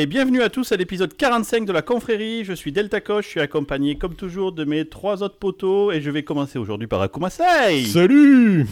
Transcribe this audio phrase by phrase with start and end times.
[0.00, 2.44] Et bienvenue à tous à l'épisode 45 de la confrérie.
[2.44, 6.00] Je suis Delta Koch, je suis accompagné comme toujours de mes trois autres poteaux et
[6.00, 7.84] je vais commencer aujourd'hui par Akumasai.
[7.84, 8.68] Salut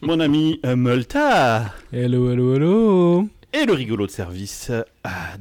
[0.00, 1.74] Mon ami euh, Multa.
[1.92, 4.82] Hello, hello, hello Et le rigolo de service, euh,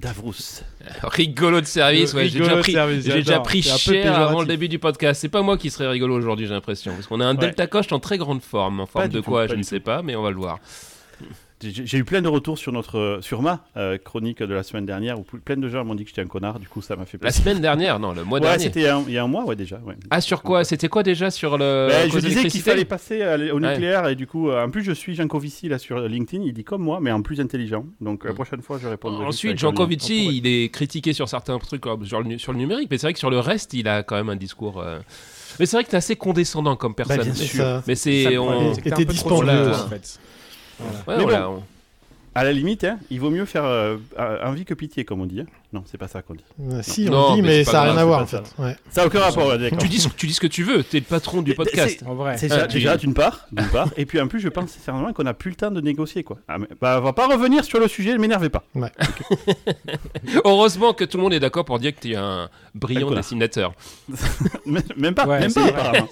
[0.02, 0.64] Davrous.
[1.04, 4.68] Rigolo de service, ouais, j'ai déjà pris, service, j'ai déjà pris cher avant le début
[4.68, 5.22] du podcast.
[5.22, 6.92] C'est pas moi qui serais rigolo aujourd'hui, j'ai l'impression.
[6.92, 7.40] Parce qu'on a un Ouais.
[7.40, 8.82] Delta Coche en très grande forme.
[8.82, 10.60] En forme de quoi, je ne sais pas, mais on va le voir.
[11.72, 15.20] J'ai eu plein de retours sur, notre, sur ma euh, chronique de la semaine dernière
[15.20, 17.18] où plein de gens m'ont dit que j'étais un connard, du coup ça m'a fait
[17.18, 17.44] La plaisir.
[17.44, 18.64] semaine dernière, non, le mois ouais, dernier.
[18.66, 19.78] c'était il y a un mois, ouais, déjà.
[19.86, 19.96] ouais.
[20.10, 20.64] Ah, sur quoi?
[20.64, 21.88] C'était quoi déjà sur le.
[21.90, 24.92] Ben, je disais qu'il fallait passer au nucléaire et du coup, euh, en plus je
[24.92, 27.86] suis Jancovici là sur LinkedIn, il dit comme moi, mais en plus intelligent.
[28.02, 28.36] Donc la Mm.
[28.36, 29.26] prochaine fois je répondrai.
[29.26, 29.72] Ensuite, Jean.
[29.74, 33.08] Covici, il est critiqué sur certains trucs comme sur le, sur le numérique, mais c'est
[33.08, 34.80] vrai que sur le reste, il a quand même un discours.
[34.82, 35.00] euh,
[35.60, 37.18] Mais c'est vrai que t'es assez condescendant comme personne.
[37.18, 37.82] Bah, bien C'est sûr.
[37.88, 38.38] Mais c'est.
[38.38, 40.20] On- que t'es dispendieux, la- en fait.
[41.08, 41.56] Ouais, Mais voilà, bon.
[41.58, 41.64] on-
[42.36, 43.98] À la limite, hein, il vaut mieux faire euh,
[44.44, 45.42] envie que pitié, comme on dit.
[45.42, 45.46] hein.
[45.72, 46.44] Non, c'est pas ça qu'on dit.
[46.72, 48.44] Euh, Si, on Non, dit, mais ça n'a grave, rien à voir en ça.
[48.44, 48.62] fait.
[48.62, 48.76] Ouais.
[48.92, 49.72] Ça n'a aucun rapport, ouais.
[49.80, 52.04] Tu dis, ce- tu dis ce que tu veux, t'es le patron du podcast.
[52.08, 52.38] En vrai.
[52.38, 53.90] C'est Ah, déjà, d'une part, d'une part.
[53.98, 56.38] Et puis en plus, je pense sincèrement qu'on n'a plus le temps de négocier, quoi.
[56.48, 58.64] Ah, mais, bah, on va pas revenir sur le sujet, ne m'énervez pas.
[60.46, 63.74] Heureusement que tout le monde est d'accord pour dire que tu es un brillant dessinateur.
[64.98, 66.08] Même pas, Ouais, même pas, apparemment.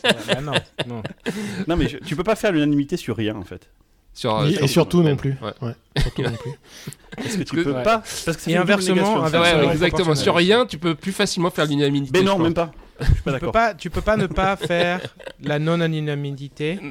[1.67, 3.67] Non, mais tu peux pas faire l'unanimité sur rien, en fait.
[4.13, 5.35] Sur, euh, Et, sur- et surtout non plus.
[5.41, 5.53] Ouais.
[5.67, 6.51] Ouais, surtout non plus.
[7.15, 7.83] Parce que tu que- peux ouais.
[7.83, 7.97] pas.
[7.99, 9.23] Parce que ça Et inversement.
[9.23, 10.15] Ah exactement.
[10.15, 12.19] Sur rien, tu peux plus facilement faire l'unanimité.
[12.19, 12.71] Mais non, même pas.
[13.01, 13.51] Je suis pas Tu peux d'accord.
[13.51, 14.99] pas, tu peux pas ne pas faire
[15.43, 16.79] la non-anonymité.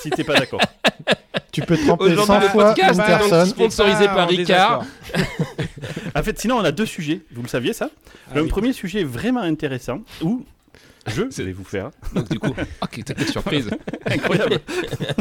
[0.00, 0.60] Si t'es pas d'accord.
[1.50, 3.46] Tu peux tremper Aujourd'hui, 100 le fois podcast, une hein, personne.
[3.48, 4.84] Sponsorisé Pas par Ricard.
[6.14, 7.22] En fait, sinon, on a deux sujets.
[7.34, 7.90] Vous le saviez, ça
[8.30, 8.48] Ah Le oui.
[8.48, 10.44] premier sujet est vraiment intéressant où
[11.06, 13.70] je vais vous faire Donc du coup, ok, t'as surprise.
[14.06, 14.58] Incroyable.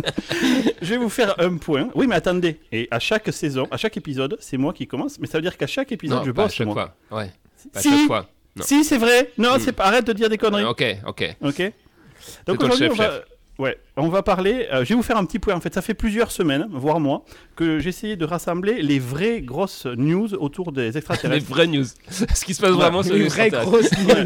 [0.81, 1.89] je vais vous faire un point.
[1.95, 2.59] Oui, mais attendez.
[2.71, 5.19] Et à chaque saison, à chaque épisode, c'est moi qui commence.
[5.19, 6.93] Mais ça veut dire qu'à chaque épisode, Non, je bosse chaque moi.
[7.09, 7.19] fois.
[7.19, 7.31] Ouais,
[7.73, 8.29] pas à Si, chaque fois.
[8.55, 8.63] Non.
[8.63, 9.31] si, c'est vrai.
[9.37, 9.59] Non, Hmm.
[9.59, 9.85] c'est pas.
[9.85, 10.63] Arrête de dire des conneries.
[10.65, 11.35] Ok, ok.
[11.41, 11.71] Ok.
[12.45, 13.19] Donc aujourd'hui, chef, on va.
[13.59, 14.67] Ouais, on va parler.
[14.71, 15.53] euh, je vais vous faire un petit point.
[15.55, 17.25] En fait, ça fait plusieurs semaines, voire mois,
[17.55, 21.45] que j'ai essayé de rassembler les vraies grosses news autour des Les extraterrestres.
[21.47, 21.85] vraies news.
[22.09, 24.05] Ce qui se passe vraiment sur Une les vraie extraterrestres.
[24.05, 24.23] grosse Ouais.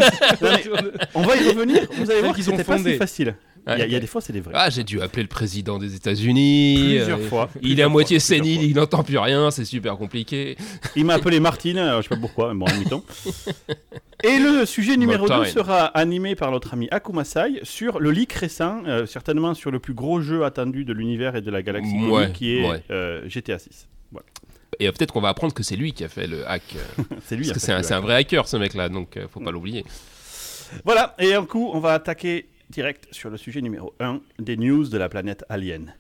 [0.72, 1.88] Non, mais on va y revenir.
[1.98, 3.36] Vous allez voir qu'ils ont sont pas si facile.
[3.68, 4.54] Il y, a- il y a des fois, c'est des vrais.
[4.56, 6.96] Ah, j'ai dû appeler le président des États-Unis.
[6.98, 7.48] Plusieurs euh, fois.
[7.62, 10.58] Il est à moitié fois, sénile, il n'entend plus rien, c'est super compliqué.
[10.96, 13.04] Il m'a appelé Martine, alors je sais pas pourquoi, mais bon, admettons.
[14.24, 15.54] Et le sujet numéro 2 Martine.
[15.54, 19.94] sera animé par notre ami Akumasai sur le leak récent, euh, certainement sur le plus
[19.94, 22.84] gros jeu attendu de l'univers et de la galaxie Ouais, qui est ouais.
[22.90, 23.88] euh, GTA 6.
[24.80, 26.64] Et euh, peut-être qu'on va apprendre que c'est lui qui a fait le hack.
[26.76, 27.46] euh, C'est lui.
[27.48, 29.86] parce que c'est un, vrai hacker ce mec-là, donc faut pas l'oublier.
[30.84, 34.88] Voilà, et un coup, on va attaquer direct sur le sujet numéro 1 des news
[34.88, 35.94] de la planète Alien.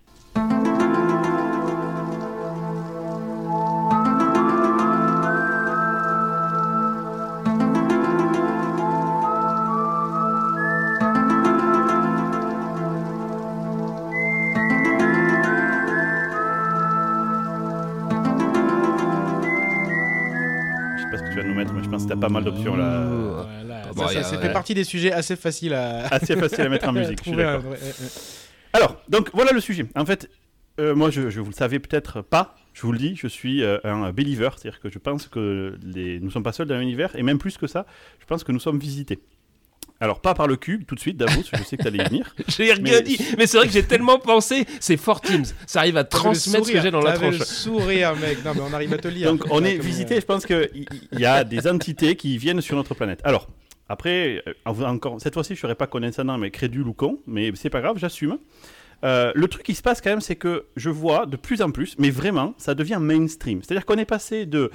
[22.07, 23.05] T'as pas mal d'options là.
[23.07, 24.53] Voilà, Bon, ça, a- ouais.
[24.53, 27.61] partie des sujets assez faciles à, Assez facile à mettre en musique, je suis un.
[28.73, 29.85] Alors, donc voilà le sujet.
[29.95, 30.29] En fait,
[30.79, 33.63] euh, moi, je, je vous le savez peut-être pas, je vous le dis, je suis
[33.63, 36.19] euh, un believer, c'est-à-dire que je pense que les...
[36.21, 37.85] nous sommes pas seuls dans l'univers, et même plus que ça,
[38.19, 39.19] je pense que nous sommes visités.
[40.01, 42.33] Alors, pas par le cube, tout de suite, Davos, je sais que t'allais y venir.
[42.47, 45.79] J'ai rien Mais- dit, mais c'est vrai que j'ai tellement pensé, c'est Fort Teams, ça
[45.79, 47.37] arrive à transmettre ce que j'ai dans la tranche.
[47.39, 48.43] le sourire, mec.
[48.43, 49.31] Non, mais on arrive à te lire.
[49.31, 50.67] Donc, on est visité, je pense qu'il
[51.13, 53.19] y a des entités qui viennent sur notre planète.
[53.23, 53.47] Alors,
[53.89, 57.69] après, euh, encore, cette fois-ci, je serai pas condescendant, mais crédule ou con, mais c'est
[57.69, 58.39] pas grave, j'assume.
[59.03, 61.71] Euh, le truc qui se passe quand même, c'est que je vois de plus en
[61.71, 63.61] plus, mais vraiment, ça devient mainstream.
[63.63, 64.69] C'est-à-dire qu'on est passé de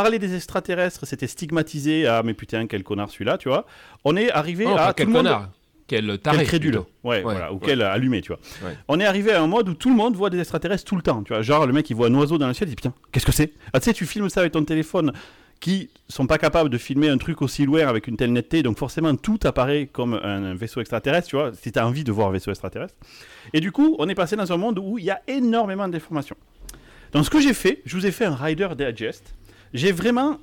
[0.00, 3.64] parler des extraterrestres, c'était stigmatisé, ah mais putain, quel connard celui-là, tu vois.
[4.04, 5.48] On est arrivé Oh, à tout quel le monde- connard,
[5.86, 6.36] quel taré.
[6.38, 6.72] quel crédule.
[6.72, 6.86] plutôt.
[7.02, 7.62] Ouais, Ouais, voilà, ou ouais.
[7.64, 8.40] quel allumé, tu vois.
[8.62, 8.76] Ouais.
[8.88, 11.02] On est arrivé à un mode où tout le monde voit des extraterrestres tout le
[11.02, 11.40] temps, tu vois.
[11.40, 13.32] Genre, le mec, il voit un oiseau dans le ciel, il dit putain, qu'est-ce que
[13.32, 13.52] c'est?
[13.72, 15.12] Ah, tu sais, tu filmes ça avec ton téléphone,
[15.60, 18.76] qui sont pas capables de filmer un truc aussi loin avec une telle netteté, donc
[18.76, 22.28] forcément, tout apparaît comme un vaisseau extraterrestre, tu vois, si tu as envie de voir
[22.28, 22.94] un vaisseau extraterrestre.
[23.54, 26.36] Et du coup, on est passé dans un monde où il y a énormément d'informations.
[27.12, 29.32] Donc, ce que j'ai fait, je vous ai fait un Rider Digest.
[29.74, 30.38] J'ai vraiment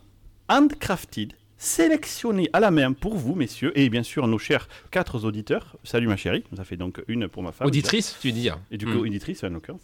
[0.49, 5.77] handcrafted, sélectionné à la main pour vous, messieurs, et bien sûr nos chers quatre auditeurs.
[5.83, 7.67] Salut ma chérie, ça fait donc une pour ma femme.
[7.67, 8.59] Auditrice, tu dire.
[8.71, 8.93] Et du Hmm.
[8.93, 9.81] coup, auditrice en l'occurrence.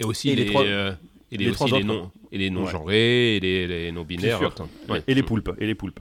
[0.00, 0.92] Et aussi Et les les, trois- euh,
[1.32, 1.86] et les, les aussi trois les autres.
[1.86, 2.70] non et les non Ouais.
[2.70, 4.40] genrés et les, les non binaires.
[4.88, 5.02] Ouais.
[5.06, 5.50] Et les poulpes.
[5.58, 6.00] Et les poulpes.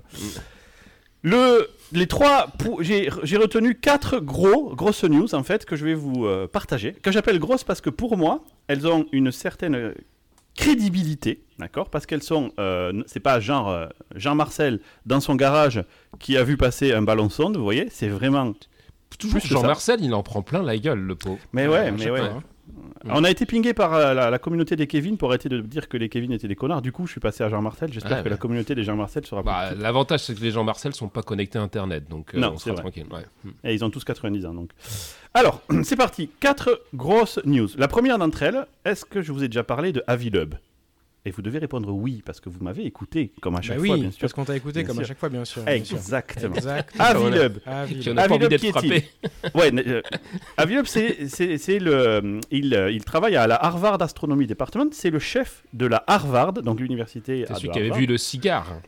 [1.23, 6.25] Le, les trois, j'ai retenu quatre gros, grosses news en fait que je vais vous
[6.25, 6.93] euh, partager.
[6.93, 9.93] Que j'appelle grosses parce que pour moi, elles ont une certaine
[10.57, 15.81] crédibilité, d'accord Parce qu'elles sont, euh, c'est pas genre euh, Jean-Marcel dans son garage
[16.19, 18.53] qui a vu passer un ballon sonde, vous voyez C'est vraiment.
[19.17, 19.47] Toujours ça.
[19.47, 21.39] Jean-Marcel, il en prend plein la gueule, le pauvre.
[21.53, 22.19] Mais ouais, à mais ouais.
[22.19, 22.43] hein.
[23.05, 25.87] On a été pingé par euh, la, la communauté des Kevin pour arrêter de dire
[25.89, 26.81] que les Kevin étaient des connards.
[26.81, 27.91] Du coup, je suis passé à Jean-Marcel.
[27.93, 29.71] J'espère Ouais, que la communauté des Jean-Marcel sera Bah.
[29.77, 32.73] L'avantage, c'est que les Jean-Marcel sont pas connectés à Internet, donc euh, Non, on sera
[32.73, 32.81] vrai.
[32.81, 33.05] tranquille.
[33.11, 33.25] ouais.
[33.43, 33.49] Hmm.
[33.63, 34.71] Et ils ont tous 90 ans donc.
[35.33, 36.29] Alors, c'est parti.
[36.39, 37.67] Quatre grosses news.
[37.77, 40.55] La première d'entre elles, est-ce que je vous ai déjà parlé de Avilub
[41.27, 43.87] Et vous devez répondre oui, parce que vous m'avez écouté, comme à Bah chaque oui,
[43.89, 44.19] fois, bien sûr.
[44.21, 45.61] parce qu'on t'a écouté Bien comme à chaque fois, bien sûr.
[45.63, 45.73] bien.
[45.73, 46.55] Exactement.
[46.55, 46.95] Exact.
[46.97, 47.57] Avilub.
[47.89, 47.99] Oui.
[47.99, 49.51] Qui en a pas envie Avilub d'être qui est-il frappé.
[49.55, 50.01] Ouais, euh,
[50.55, 52.39] Avilub, c'est c'est- c'est le.
[52.49, 54.87] Il, euh, il travaille à la Harvard Astronomy Department.
[54.91, 57.43] C'est le chef de la Harvard, donc l'université.
[57.45, 58.79] C'est celui qui avait vu le cigare.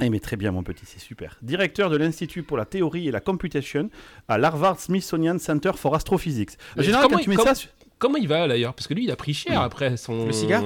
[0.00, 1.36] Eh mais très bien mon petit, c'est super.
[1.42, 3.90] Directeur de l'Institut pour la théorie et la computation
[4.26, 6.50] à l'Harvard Smithsonian Center for Astrophysics.
[6.78, 7.52] En général, comment quand tu mets ça...
[7.98, 8.74] Comment il va d'ailleurs?
[8.74, 10.26] Parce que lui, il a pris cher après son.
[10.26, 10.64] Le cigare?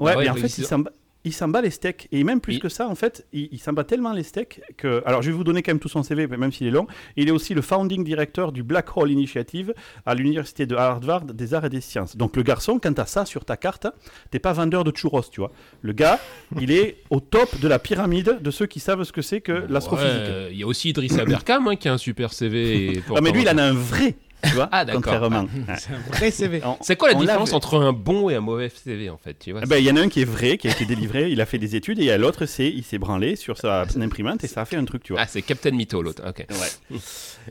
[0.00, 0.90] Ouais, mais en fait, il s'en bat,
[1.24, 2.08] il s'en bat les steaks.
[2.12, 4.62] Et même plus Il- que ça, en fait, il, il s'en bat tellement les steaks
[4.78, 5.02] que...
[5.04, 6.86] Alors, je vais vous donner quand même tout son CV, même s'il est long.
[7.16, 9.74] Il est aussi le founding director du Black Hole Initiative
[10.06, 12.16] à l'université de Harvard des arts et des sciences.
[12.16, 13.86] Donc, le garçon, quand t'as ça sur ta carte,
[14.30, 15.52] t'es pas vendeur de churros, tu vois.
[15.82, 16.18] Le gars,
[16.58, 19.66] il est au top de la pyramide de ceux qui savent ce que c'est que
[19.68, 20.10] l'astrophysique.
[20.22, 22.94] Ouais, Il y a aussi Idriss Aberkam hein, qui a un super CV.
[22.94, 25.02] et Ah, mais lui, il en a un vrai, tu vois, Ah, d'accord.
[25.02, 25.46] contrairement.
[25.78, 26.60] C'est un vrai CV.
[26.80, 29.52] C'est quoi la on différence entre un bon et un mauvais CV en fait tu
[29.52, 31.30] vois Eh ben, Il y en a un qui est vrai, qui a été délivré,
[31.30, 33.56] il a fait des études, et il y a l'autre, c'est il s'est branlé sur
[33.58, 35.22] sa son imprimante et ça a fait un truc, tu vois.
[35.22, 36.22] Ah, c'est Captain Mytho l'autre.
[36.28, 36.46] Ok.
[36.50, 36.98] Ouais.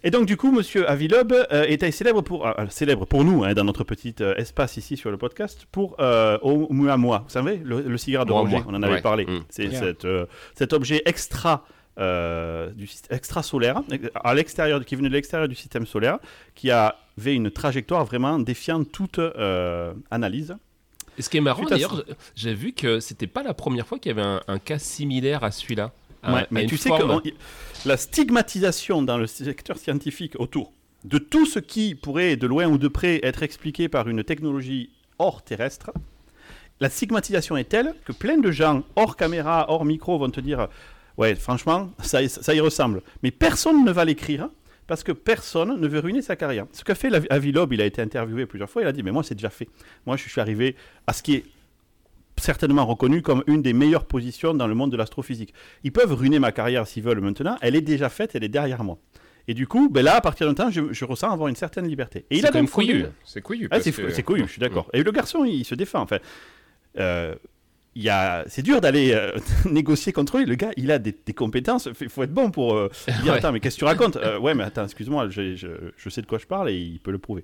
[0.04, 3.54] Et donc du coup, Monsieur Avilub euh, était célèbre pour euh, célèbre pour nous hein,
[3.54, 7.24] dans notre petit euh, espace ici sur le podcast pour euh, au Muamua.
[7.26, 9.02] Vous savez le, le cigare de Roger, on en avait ouais.
[9.02, 9.26] parlé.
[9.26, 9.40] Mm.
[9.50, 9.70] C'est
[10.06, 10.26] euh,
[10.56, 11.66] cet objet extra
[11.98, 13.82] euh, du syst- extra solaire
[14.24, 16.20] à l'extérieur qui venait de l'extérieur du système solaire
[16.56, 20.56] qui avait une trajectoire vraiment défiant toute euh, analyse.
[21.18, 22.06] Et ce qui est marrant d'ailleurs,
[22.36, 25.44] j'ai vu que c'était pas la première fois qu'il y avait un, un cas similaire
[25.44, 25.92] à celui-là.
[26.24, 27.22] Ouais, à mais tu sais forme.
[27.22, 27.30] que
[27.86, 30.72] la stigmatisation dans le secteur scientifique autour
[31.06, 34.90] de tout ce qui pourrait, de loin ou de près, être expliqué par une technologie
[35.18, 35.92] hors terrestre,
[36.82, 40.68] la stigmatisation est telle que plein de gens, hors caméra, hors micro, vont te dire
[41.20, 43.02] Ouais, franchement, ça, y- ça y ressemble.
[43.24, 44.50] Mais personne ne va l'écrire
[44.88, 46.66] parce que personne ne veut ruiner sa carrière.
[46.72, 49.22] Ce qu'a fait Avilob, il a été interviewé plusieurs fois, il a dit Mais moi,
[49.24, 49.68] c'est déjà fait.
[50.06, 50.76] Moi, je suis arrivé
[51.06, 51.44] à ce qui est
[52.38, 55.54] certainement reconnu comme une des meilleures positions dans le monde de l'astrophysique.
[55.84, 58.84] Ils peuvent ruiner ma carrière s'ils veulent maintenant, elle est déjà faite, elle est derrière
[58.84, 58.98] moi.
[59.50, 61.88] Et du coup, ben là, à partir d'un temps, je, je ressens avoir une certaine
[61.88, 62.26] liberté.
[62.30, 63.06] Et il a quand même donc couillu.
[63.26, 63.68] C'est couillu.
[63.72, 64.90] ah, c'est que- couillu, je suis d'accord.
[64.94, 66.02] Et le garçon, il se défend.
[66.02, 66.20] Enfin,
[66.98, 67.36] euh,
[68.48, 69.32] c'est dur d'aller euh,
[69.66, 70.46] négocier contre lui.
[70.46, 71.88] Le gars, il a des, des compétences.
[72.00, 72.90] Il faut être bon pour euh,
[73.24, 73.38] dire Ouais.
[73.40, 74.16] attends, mais qu'est-ce que tu racontes?
[74.18, 75.56] Euh, Ouais, mais attends, excuse-moi, je,
[76.10, 77.44] sais de quoi je parle et il peut le prouver.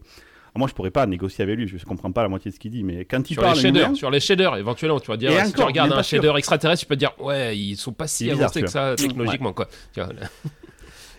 [0.54, 1.68] Alors, moi, je pourrais pas négocier avec lui.
[1.68, 3.58] Je comprends pas la moitié de ce qu'il dit, mais quand il Sur les parle
[3.60, 6.22] shaders, lui-même- sur les shaders, éventuellement, tu vas dire, Et si tu regardes un sûr.
[6.22, 9.52] shader extraterrestre, tu peux te dire, ouais, ils sont pas si avancés que ça technologiquement,
[9.52, 9.68] quoi.
[9.94, 10.10] Tu vois,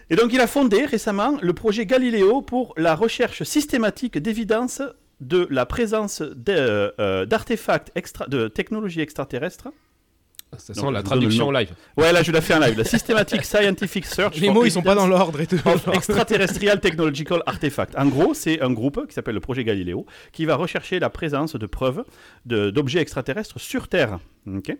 [0.08, 4.80] Et donc, il a fondé récemment le projet Galileo pour la recherche systématique d'évidence
[5.20, 9.68] de la présence euh, d'artefacts extra, de technologies extraterrestres.
[10.58, 11.58] Ça Donc, sent la traduction nom.
[11.58, 11.72] live.
[11.96, 12.78] Ouais, là, je l'ai fait en live.
[12.78, 14.36] La Systematic Scientific Search.
[14.36, 15.58] Les mots, ils sont pas dans l'ordre et tout.
[15.66, 17.94] of Extraterrestrial Technological Artifact.
[17.98, 21.56] En gros, c'est un groupe qui s'appelle le projet Galileo qui va rechercher la présence
[21.56, 22.04] de preuves
[22.46, 24.18] d'objets extraterrestres sur Terre.
[24.46, 24.74] Ok?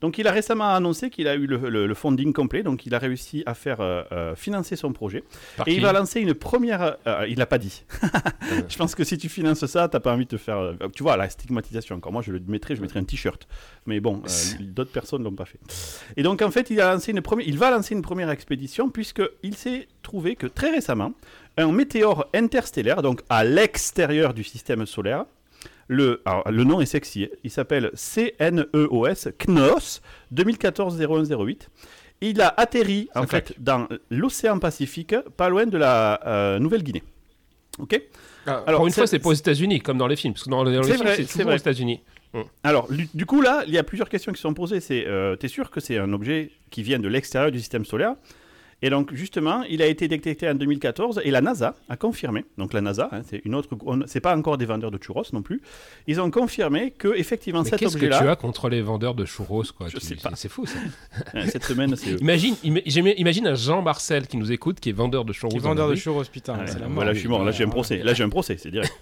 [0.00, 2.94] Donc, il a récemment annoncé qu'il a eu le, le- le funding complet, donc il
[2.94, 5.24] a réussi à faire euh, euh, financer son projet.
[5.56, 6.96] Par Et il va lancer une première.
[7.06, 7.84] euh, il l'a pas dit.
[8.68, 10.72] je pense que si tu finances ça, t'as pas envie de te faire.
[10.94, 11.96] tu vois, la stigmatisation.
[11.96, 13.46] Encore moi, je le mettrais, je mettrais un t-shirt.
[13.86, 14.28] Mais bon, euh,
[14.60, 15.58] d'autres personnes l'ont pas fait.
[16.16, 17.46] Et donc en fait, il a lancé une première.
[17.46, 21.12] Il va lancer une première expédition puisque il s'est trouvé que très récemment,
[21.58, 25.24] un météore interstellaire, donc à l'extérieur du système solaire.
[25.92, 27.28] Le, alors, le nom est sexy.
[27.42, 30.00] Il s'appelle CNEOS, CNOS
[30.32, 31.62] 2014-0108.
[32.20, 37.02] Il a atterri en fait dans l'océan Pacifique, pas loin de la euh, Nouvelle-Guinée.
[37.80, 38.00] Ok?
[38.46, 40.34] Alors, Alors, pour une fois, c'est- pas aux États-Unis, comme dans les films.
[40.34, 41.54] Parce que dans, dans les films, c'est toujours vrai.
[41.54, 42.00] aux États-Unis.
[42.62, 44.78] Alors, du, du coup, là, il y a plusieurs questions qui sont posées.
[44.78, 48.14] C'est, euh, t'es sûr que c'est un objet qui vient de l'extérieur du système solaire?
[48.82, 52.46] Et donc, justement, il a été détecté en 2014 et la NASA a confirmé.
[52.56, 53.68] Donc, la NASA, hein, c'est une autre.
[54.06, 55.60] C'est pas encore des vendeurs de churros non plus.
[56.06, 58.20] Ils ont confirmé que effectivement Mais cet qu'est-ce que objet-là.
[58.22, 59.88] tu as contre les vendeurs de churros, quoi?
[59.88, 60.34] Je Tu- sais c'est- pas.
[60.34, 60.78] C'est fou, ça.
[61.48, 62.12] cette semaine, c'est.
[62.20, 65.50] Imagine, ima- j'aime- imagine un Jean Marcel qui nous écoute, qui est vendeur de churros.
[65.50, 66.56] Qui est vendeur de churros, putain.
[66.66, 66.94] C'est la mort.
[66.94, 67.44] voilà, je suis mort.
[67.44, 67.98] Là, j'ai un procès.
[68.02, 68.92] Là, j'ai un procès, c'est direct.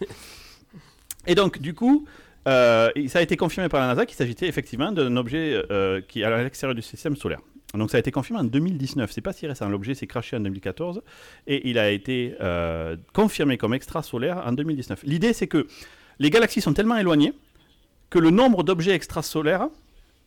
[1.26, 2.04] Et donc, du coup,
[2.48, 6.22] euh, ça a été confirmé par la NASA qu'il s'agissait effectivement d'un objet euh, qui
[6.22, 7.40] est à l'extérieur du système solaire.
[7.74, 9.10] Donc, ça a été confirmé en 2019.
[9.12, 9.68] C'est pas si récent.
[9.68, 11.02] L'objet s'est craché en 2014
[11.46, 15.02] et il a été euh, confirmé comme extrasolaire en 2019.
[15.04, 15.66] L'idée, c'est que
[16.18, 17.34] les galaxies sont tellement éloignées
[18.10, 19.68] que le nombre d'objets extrasolaires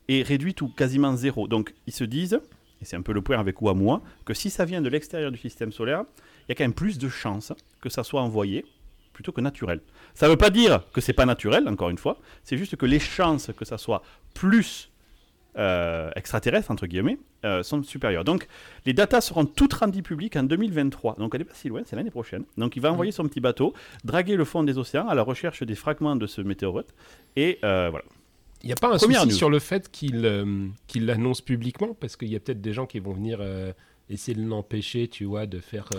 [0.07, 1.47] est réduit ou quasiment zéro.
[1.47, 2.39] Donc ils se disent,
[2.81, 5.37] et c'est un peu le point avec Oumuamua, que si ça vient de l'extérieur du
[5.37, 6.03] système solaire,
[6.41, 8.65] il y a quand même plus de chances que ça soit envoyé
[9.13, 9.81] plutôt que naturel.
[10.13, 12.85] Ça ne veut pas dire que c'est pas naturel, encore une fois, c'est juste que
[12.85, 14.90] les chances que ça soit plus
[15.57, 18.23] euh, extraterrestre, entre guillemets, euh, sont supérieures.
[18.23, 18.47] Donc,
[18.85, 21.15] les datas seront toutes rendues publiques en 2023.
[21.19, 22.43] Donc, elle n'est pas si loin, c'est l'année prochaine.
[22.57, 25.63] Donc, il va envoyer son petit bateau, draguer le fond des océans à la recherche
[25.63, 26.93] des fragments de ce météorite.
[27.35, 28.05] Et euh, voilà.
[28.63, 29.37] Il n'y a pas un Première souci news.
[29.37, 31.95] sur le fait qu'il euh, qu'il l'annonce publiquement?
[31.99, 33.41] Parce qu'il y a peut-être des gens qui vont venir
[34.09, 35.89] essayer de l'empêcher, tu vois, de faire.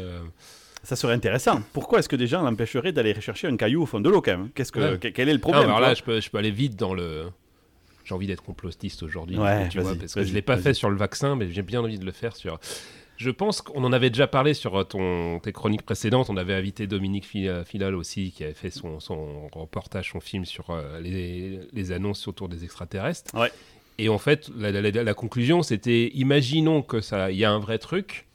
[0.84, 1.60] Ça serait intéressant.
[1.72, 4.36] Pourquoi est-ce que des gens l'empêcheraient d'aller rechercher un caillou au fond de l'eau, quand
[4.36, 4.50] même?
[4.54, 5.12] Qu'est-ce que, Ouais.
[5.12, 7.26] Quel est le Non, problème alors là, je peux, je peux aller vite dans le.
[8.04, 10.90] J'ai envie d'être complotiste aujourd'hui, Ouais, tu vois, parce que je l'ai pas fait sur
[10.90, 12.58] le vaccin, mais j'ai bien envie de le faire sur.
[13.18, 16.28] Je pense qu'on en avait déjà parlé sur euh, ton, tes chroniques précédentes.
[16.30, 20.44] On avait invité Dominique Fi- Filal aussi, qui avait fait son, son reportage, son film
[20.44, 23.32] sur euh, les, les annonces autour des extraterrestres.
[23.38, 23.52] Ouais.
[23.98, 27.78] Et en fait, la- la conclusion, c'était imaginons que ça, il y a un vrai
[27.78, 28.26] truc.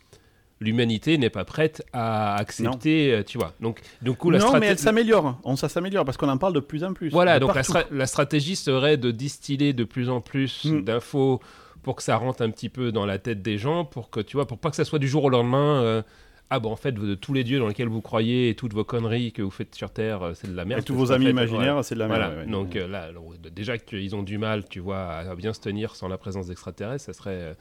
[0.60, 3.54] L'humanité n'est pas prête à accepter, euh, tu vois.
[3.60, 5.40] Donc, du coup, la Non, mais elle s'améliore.
[5.44, 7.10] On, ça s'améliore parce qu'on en parle de plus en plus.
[7.12, 7.72] Voilà, donc la, partout.
[7.74, 10.84] stra- la stratégie serait de distiller de plus en plus Mm.
[10.84, 11.42] d'infos
[11.84, 14.36] pour que ça rentre un petit peu dans la tête des gens, pour que tu
[14.36, 15.82] vois, pour pas que ça soit du jour au lendemain.
[15.84, 16.02] euh,
[16.50, 18.84] ah bon, en fait, de tous les dieux dans lesquels vous croyez et toutes vos
[18.86, 20.82] conneries que vous faites sur Terre, euh, c'est de la merde.
[20.82, 22.20] Et tous vos amis fait, imaginaires, c'est de la merde.
[22.22, 22.52] Voilà, ouais, ouais.
[22.52, 23.10] donc euh, là,
[23.54, 27.04] déjà qu'ils ont du mal, tu vois, à bien se tenir sans la présence d'extraterrestres,
[27.06, 27.32] ça serait.
[27.34, 27.54] euh,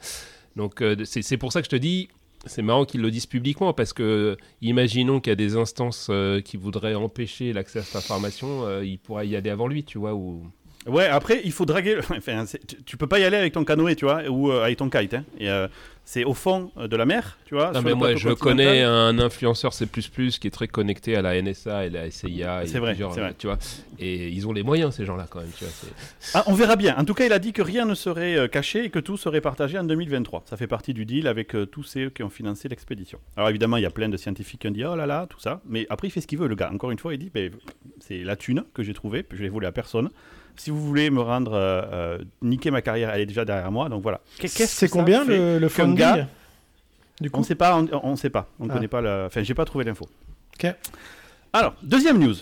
[0.55, 2.07] Donc euh, c'est pour ça que je te dis,
[2.45, 6.41] c'est marrant qu'ils le disent publiquement, parce que imaginons qu'il y a des instances euh,
[6.41, 9.97] qui voudraient empêcher l'accès à cette information, euh, ils pourraient y aller avant lui, tu
[9.97, 10.45] vois, ou.
[10.87, 11.99] Ouais, après, il faut draguer.
[12.17, 12.45] Enfin,
[12.85, 15.13] tu, peux pas y aller avec ton canoë, tu vois, ou euh, avec ton kite.
[15.13, 15.23] Hein.
[15.39, 15.67] Et, euh,
[16.09, 17.71] c'est au fond euh, de la mer, tu vois.
[17.73, 21.85] Non, mais moi, je connais un influenceur C++ qui est très connecté à la NSA
[21.85, 22.63] et la SIA.
[22.63, 23.35] et C'est vrai, c'est vrai.
[23.37, 23.57] Tu vois,
[23.99, 25.51] et ils ont les moyens, ces gens-là, quand même.
[25.57, 26.95] Tu vois, c'est- Ah, on verra bien.
[26.97, 29.41] En tout cas, il a dit que rien ne serait caché et que tout serait
[29.41, 30.43] partagé en 2023.
[30.45, 33.19] Ça fait partie du deal avec euh, tous ceux qui ont financé l'expédition.
[33.35, 35.39] Alors évidemment, il y a plein de scientifiques qui ont dit oh là là, tout
[35.41, 35.59] ça.
[35.67, 36.71] Mais après, il fait ce qu'il veut, le gars.
[36.73, 37.51] Encore une fois, il dit ben,
[37.99, 40.09] c'est la thune que j'ai trouvée, je l'ai volée à personne.
[40.57, 43.89] Si vous voulez me rendre euh, euh, niquer ma carrière, elle est déjà derrière moi.
[43.89, 44.21] Donc voilà.
[44.39, 46.27] Qu'est-ce C'est combien le, le funding gars-
[47.21, 48.73] Du On coup, sait pas, on, on sait pas, on ne Ah.
[48.73, 49.25] connaît pas.
[49.27, 50.07] Enfin, j'ai pas trouvé l'info.
[50.55, 50.73] Ok.
[51.53, 52.35] Alors, deuxième news.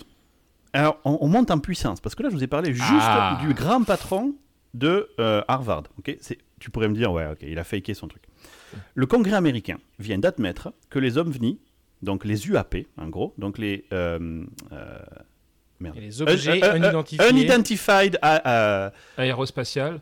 [0.72, 3.38] Alors, on, on monte en puissance parce que là, je vous ai parlé juste Ah.
[3.42, 4.34] du grand patron
[4.74, 5.84] de euh, Harvard.
[5.98, 6.38] Ok, c'est.
[6.58, 8.22] Tu pourrais me dire, ouais, ok, il a faké son truc.
[8.94, 11.60] Le Congrès américain vient d'admettre que les ovnis,
[12.02, 14.42] donc les UAP, en gros, donc les euh,
[14.72, 14.98] euh,
[15.80, 15.96] merde.
[15.98, 17.30] Et les objets Euh, euh, euh, unidentifiés.
[17.30, 20.00] Unidentified a- Aérospatial.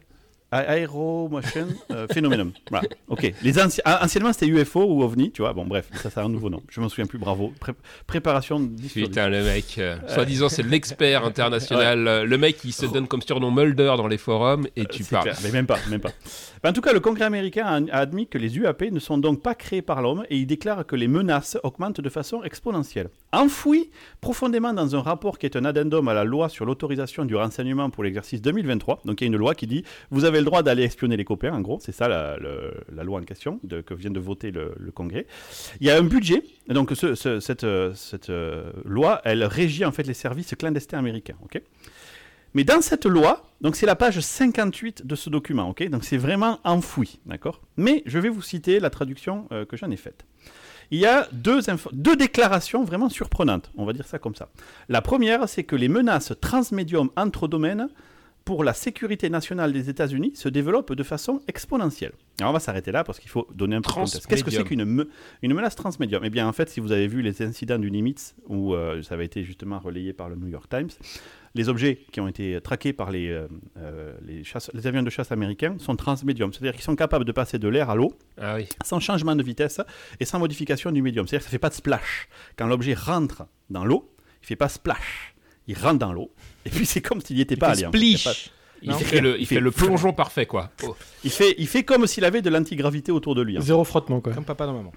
[0.52, 2.52] Aero Motion euh, Phenomenon.
[2.70, 2.86] Voilà.
[3.08, 3.32] Ok.
[3.42, 5.52] Les anci- anciennement c'était UFO ou OVNI, tu vois.
[5.52, 6.62] Bon, bref, ça c'est un nouveau nom.
[6.68, 7.18] Je m'en souviens plus.
[7.18, 7.52] Bravo.
[7.58, 7.72] Pré-
[8.06, 9.08] préparation de 10 sur 10.
[9.08, 12.06] Putain, le mec, euh, soi-disant, c'est l'expert international.
[12.06, 15.24] euh, Le mec, il se donne comme surnom Mulder dans les forums et tu parles.
[15.24, 16.12] clair, mais même pas, même pas.
[16.66, 19.54] En tout cas, le Congrès américain a, admis que les UAP ne sont donc pas
[19.54, 23.10] créés par l'homme et il déclare que les menaces augmentent de façon exponentielle.
[23.32, 23.90] Enfoui
[24.22, 27.90] profondément dans un rapport qui est un addendum à la loi sur l'autorisation du renseignement
[27.90, 30.62] pour l'exercice 2023, donc il y a une loi qui dit vous avez le droit
[30.62, 32.38] d'aller espionner les copains, en gros, c'est ça la,
[33.04, 35.26] loi en question que vient de voter le, Congrès.
[35.80, 37.92] Il y a un budget, donc ce- ce- cette, euh,
[38.30, 41.60] euh, loi, elle régit en fait les services clandestins américains, ok?
[42.54, 45.88] Mais dans cette loi, donc c'est la page 58 de ce document, ok?
[45.88, 47.60] Donc c'est vraiment enfoui, d'accord?
[47.76, 50.24] Mais je vais vous citer la traduction euh, que j'en ai faite.
[50.90, 51.60] Il y a deux,
[51.92, 54.50] deux déclarations vraiment surprenantes, on va dire ça comme ça.
[54.88, 57.88] La première, c'est que les menaces transmédium entre domaines
[58.44, 62.12] pour la sécurité nationale des États-Unis se développent de façon exponentielle.
[62.38, 64.26] Alors on va s'arrêter là parce qu'il faut donner un peu de contexte.
[64.26, 65.08] Qu'est-ce que c'est qu'une me-
[65.40, 66.22] une menace transmédium?
[66.26, 69.14] Eh bien en fait, si vous avez vu les incidents du Nimitz, où euh, ça
[69.14, 70.90] avait été justement relayé par le New York Times,
[71.54, 73.46] les objets qui ont été traqués par les, euh,
[73.78, 76.52] euh, les, chasse- les avions de chasse américains sont transmédium.
[76.52, 78.68] C'est-à-dire qu'ils sont capables de passer de l'air à l'eau Ah oui.
[78.84, 79.80] sans changement de vitesse
[80.18, 81.26] et sans modification du médium.
[81.28, 82.28] C'est-à-dire que ça ne fait pas de splash.
[82.56, 85.34] Quand l'objet rentre dans l'eau, il ne fait pas splash.
[85.68, 86.30] Il rentre dans l'eau.
[86.66, 87.86] Et puis c'est comme s'il n'y était pas allé.
[87.86, 87.98] en fait.
[87.98, 88.32] Il pas-
[88.92, 88.98] Non.
[88.98, 90.70] fait, le, il Il fait fait le plongeon parfait, quoi.
[90.82, 90.94] Oh.
[91.22, 93.56] Il fait, il fait comme s'il avait de l'antigravité autour de lui.
[93.56, 93.60] hein.
[93.62, 94.34] zéro frottement quoi.
[94.34, 94.92] Comme papa dans maman.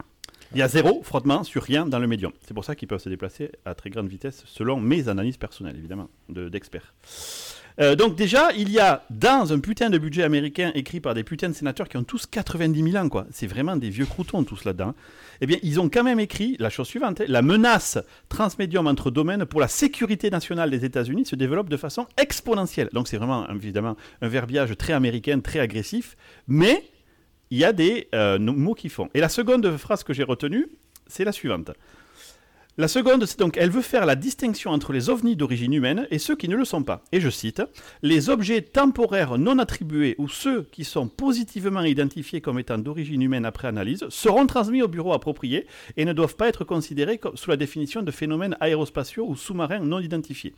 [0.53, 2.31] Il y a zéro frottement sur rien dans le médium.
[2.45, 5.75] C'est pour ça qu'ils peuvent se déplacer à très grande vitesse, selon mes analyses personnelles,
[5.77, 6.93] évidemment, de- d'experts.
[7.79, 11.23] Euh, donc déjà, il y a dans un putain de budget américain écrit par des
[11.23, 13.27] putains de sénateurs qui ont tous 90 000 ans, quoi.
[13.29, 14.95] C'est vraiment des vieux croutons tous là-dedans.
[15.41, 17.99] Eh bien, ils ont quand même écrit la chose suivante hein, la menace
[18.29, 22.89] transmédium entre domaines pour la sécurité nationale des États-Unis se développe de façon exponentielle.
[22.93, 26.83] Donc c'est vraiment évidemment un verbiage très américain, très agressif, mais
[27.51, 29.09] il y a des euh, mots qui font.
[29.13, 30.67] Et la seconde phrase que j'ai retenue,
[31.07, 31.71] c'est la suivante.
[32.79, 36.19] La seconde, c'est donc, elle veut faire la distinction entre les ovnis d'origine humaine et
[36.19, 37.01] ceux qui ne le sont pas.
[37.11, 37.63] Et je cite,
[38.03, 43.45] les objets temporaires non attribués ou ceux qui sont positivement identifiés comme étant d'origine humaine
[43.45, 47.57] après analyse seront transmis au bureau approprié et ne doivent pas être considérés sous la
[47.57, 50.53] définition de phénomènes aérospatiaux ou sous-marins non identifiés.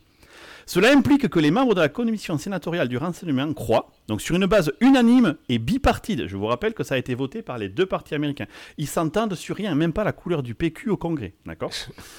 [0.72, 4.46] Cela implique que les membres de la commission sénatoriale du renseignement croient, donc sur une
[4.46, 7.86] base unanime et bipartite, je vous rappelle que ça a été voté par les deux
[7.86, 8.46] partis américains,
[8.78, 11.72] ils s'entendent sur rien, même pas la couleur du PQ au Congrès, d'accord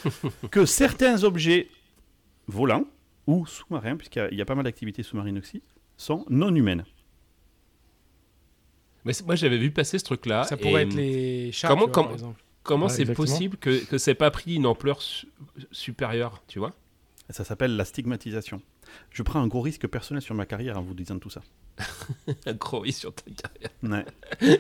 [0.52, 1.70] Que certains objets
[2.48, 2.84] volants
[3.26, 5.62] ou sous-marins, puisqu'il y a- il y, a pas mal d'activités sous-marines aussi,
[5.96, 6.84] sont non humaines.
[9.06, 10.44] Mais moi, j'avais vu passer ce truc-là.
[10.44, 12.44] Ça pourrait être les chats, comment- tu vois, comment- par exemple.
[12.64, 15.28] Comment Ouais, c'est possible que, que c'est pas pris une ampleur su-
[15.72, 16.74] supérieure, tu vois?
[17.32, 18.62] Ça s'appelle la stigmatisation.
[19.10, 21.42] Je prends un gros risque personnel sur ma carrière en vous disant tout ça.
[22.46, 23.72] Un gros risque sur ta carrière.
[23.84, 24.58] Ouais.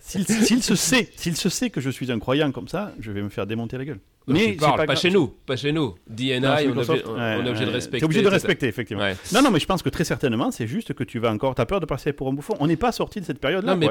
[0.00, 3.12] S'il s'il se sait, s'il se sait que je suis un croyant comme ça, je
[3.12, 4.00] vais me faire démonter la gueule.
[4.26, 5.94] Mais c'est tu parles, pas, chez nous, pas chez nous.
[6.08, 7.98] DNI, Non, on, chez est obligé, on- ouais, on est obligé de respecter.
[7.98, 9.02] T'es obligé de respecter, effectivement.
[9.02, 9.16] Ouais.
[9.34, 11.54] Non, non, mais je pense que très certainement, c'est juste que tu vas encore.
[11.54, 12.54] T'as peur de passer pour un bouffon.
[12.58, 13.74] On n'est pas sorti de cette période-là.
[13.74, 13.88] Non, mais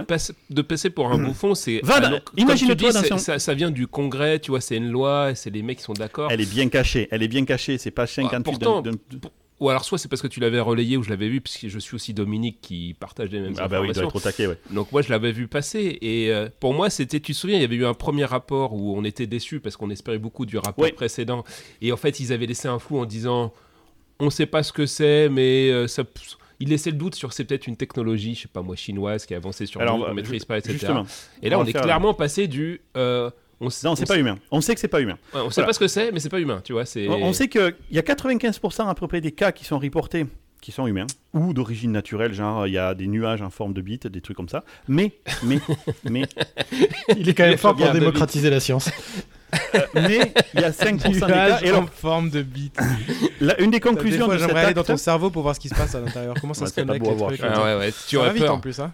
[0.49, 1.81] de passer pour un bouffon, c'est.
[1.87, 5.61] Ah, imagine-toi son- ça, ça vient du Congrès, tu vois, c'est une loi, c'est les
[5.61, 6.31] mecs qui sont d'accord.
[6.31, 7.07] Elle est bien cachée.
[7.11, 7.77] Elle est bien cachée.
[7.77, 8.91] C'est pas 58 pourtant, d'un-
[9.59, 11.79] Ou alors, soit c'est parce que tu l'avais relayé ou je l'avais vu, puisque je
[11.79, 14.47] suis aussi Dominique qui partage les mêmes Ah bah oui, il doit être au taquet,
[14.47, 14.57] ouais.
[14.71, 17.61] Donc moi je l'avais vu passer et euh, pour moi c'était tu te souviens il
[17.61, 20.57] y avait eu un premier rapport où on était déçus parce qu'on espérait beaucoup du
[20.57, 20.91] rapport Oui.
[20.93, 21.43] précédent
[21.81, 23.53] et en fait ils avaient laissé un flou en disant
[24.19, 26.03] on sait pas ce que c'est mais euh, ça
[26.59, 29.33] ils laissaient le doute sur c'est peut-être une technologie je sais pas moi chinoise qui
[29.33, 30.73] a avancé sur Alors, nous qu'on euh, maîtrise pas etc.
[30.73, 31.05] Justement.
[31.41, 34.09] et là on on, est clairement passé du euh, on, s- Non, on c'est s-
[34.09, 34.37] pas humain.
[34.51, 35.17] On sait que c'est pas humain.
[35.33, 37.21] ouais, on sait pas ce que c'est mais c'est pas humain tu vois c'est On
[37.21, 40.25] on sait qu'il y a 95% à peu près des cas qui sont reportés
[40.63, 43.81] qui sont humains ou d'origine naturelle, genre il y a des nuages en forme de
[43.81, 44.63] bits, des trucs comme ça.
[44.87, 45.11] Mais,
[45.43, 45.59] mais,
[46.09, 46.23] mais,
[47.17, 48.89] Il est quand même fort pour démocratiser la science.
[49.93, 51.27] mais, il y a 5% des cas.
[51.27, 52.79] Nuage Et en forme de bite.
[53.41, 55.43] la- une des Des conclusions fois, de cet j'aimerais aller dans acte, ton cerveau pour
[55.43, 56.33] voir ce qui se passe à l'intérieur.
[56.41, 57.41] Comment ça Ouais, se connecte les voir, trucs.
[57.43, 58.91] Ah ouais ouais tu Ça va aurais vite peur en plus, hein.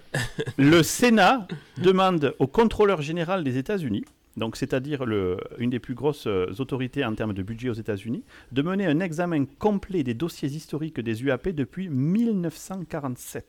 [0.57, 4.03] le Sénat demande au contrôleur général des États-Unis,
[4.37, 5.03] donc c'est-à-dire
[5.57, 8.99] une des plus grosses euh, autorités en termes de budget aux États-Unis, de mener un
[8.99, 13.45] examen complet des dossiers historiques des UAP depuis 1947.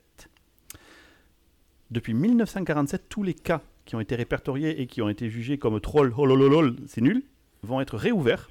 [1.90, 5.80] Depuis 1947, tous les cas qui ont été répertoriés et qui ont été jugés comme
[5.80, 7.22] troll, holololol, c'est nul,
[7.62, 8.50] vont être réouverts,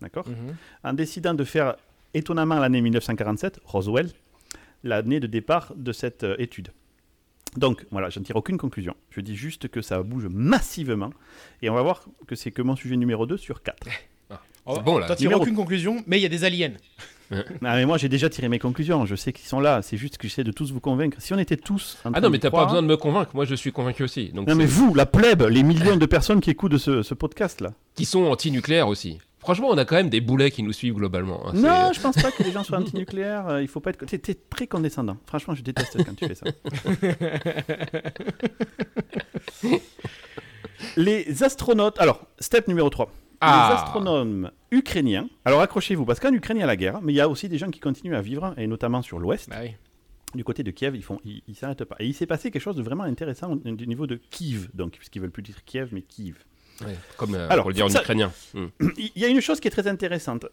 [0.00, 0.28] d'accord?
[0.28, 0.56] Mhm.
[0.84, 1.76] en décidant de faire
[2.14, 4.10] étonnamment l'année 1947, Roswell,
[4.82, 6.68] l'année de départ de cette euh, étude.
[7.56, 8.94] Donc voilà, je ne tire aucune conclusion.
[9.10, 11.10] Je dis juste que ça bouge massivement
[11.62, 13.86] et on va voir que c'est que mon sujet numéro 2 sur 4.
[14.66, 15.06] Oh, C'est bon, là.
[15.16, 16.72] Tires Numéro- aucune conclusion, mais il y a des aliens.
[17.32, 20.18] Ah, mais moi j'ai déjà tiré mes conclusions, je sais qu'ils sont là, c'est juste
[20.18, 21.16] que j'essaie de tous vous convaincre.
[21.20, 23.44] Si on était tous en ah non mais t'as pas besoin de me convaincre moi
[23.44, 26.50] je suis convaincu aussi donc Non mais vous, la plèbe, les millions de personnes qui
[26.50, 27.72] écoutent ce, ce podcast là.
[27.94, 31.48] qui sont anti-nucléaires aussi franchement on a quand même des boulets qui nous suivent globalement
[31.48, 31.52] hein.
[31.54, 34.04] Non, je pense pas que les gens soient antinucléaires, euh, il faut pas être...
[34.06, 36.46] T'es, t'es très condescendant, franchement je déteste quand tu fais ça.
[40.96, 41.98] les astronautes...
[41.98, 43.10] Alors, step numéro 3.
[43.40, 43.70] Ah.
[43.70, 45.28] Les astronomes ukrainiens...
[45.44, 47.48] Alors accrochez-vous, parce qu'en Ukraine il y a la guerre, mais il y a aussi
[47.48, 49.48] des gens qui continuent à vivre, et notamment sur l'ouest.
[49.48, 49.70] Bah oui.
[50.34, 51.96] du côté de Kiev, ils font, ils, ils s'arrêtent pas.
[51.98, 54.92] Et il s'est passé quelque chose de vraiment intéressant au, du niveau de Kiev, donc
[54.92, 56.36] puisqu'ils veulent plus dire Kiev, mais Kiev.
[56.86, 58.32] Ouais, comme euh, Alors, pour le dire en ça- ukrainien.
[58.54, 60.46] Il y a une chose qui est très intéressante.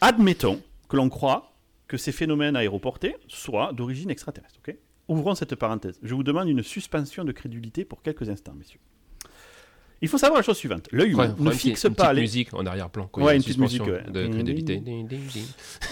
[0.00, 1.52] Admettons que l'on croit
[1.86, 4.58] que ces phénomènes aéroportés soient d'origine extraterrestre.
[5.08, 5.98] Ouvrons cette parenthèse.
[6.02, 8.80] Je vous demande une suspension de crédulité pour quelques instants, messieurs.
[10.02, 10.86] Il faut savoir la chose suivante.
[10.92, 12.20] L'œil humain ne fixe une pas les...
[12.20, 14.02] musique en arrière-plan Ouais, une petite musique, ouais.
[14.08, 14.80] de crédulité.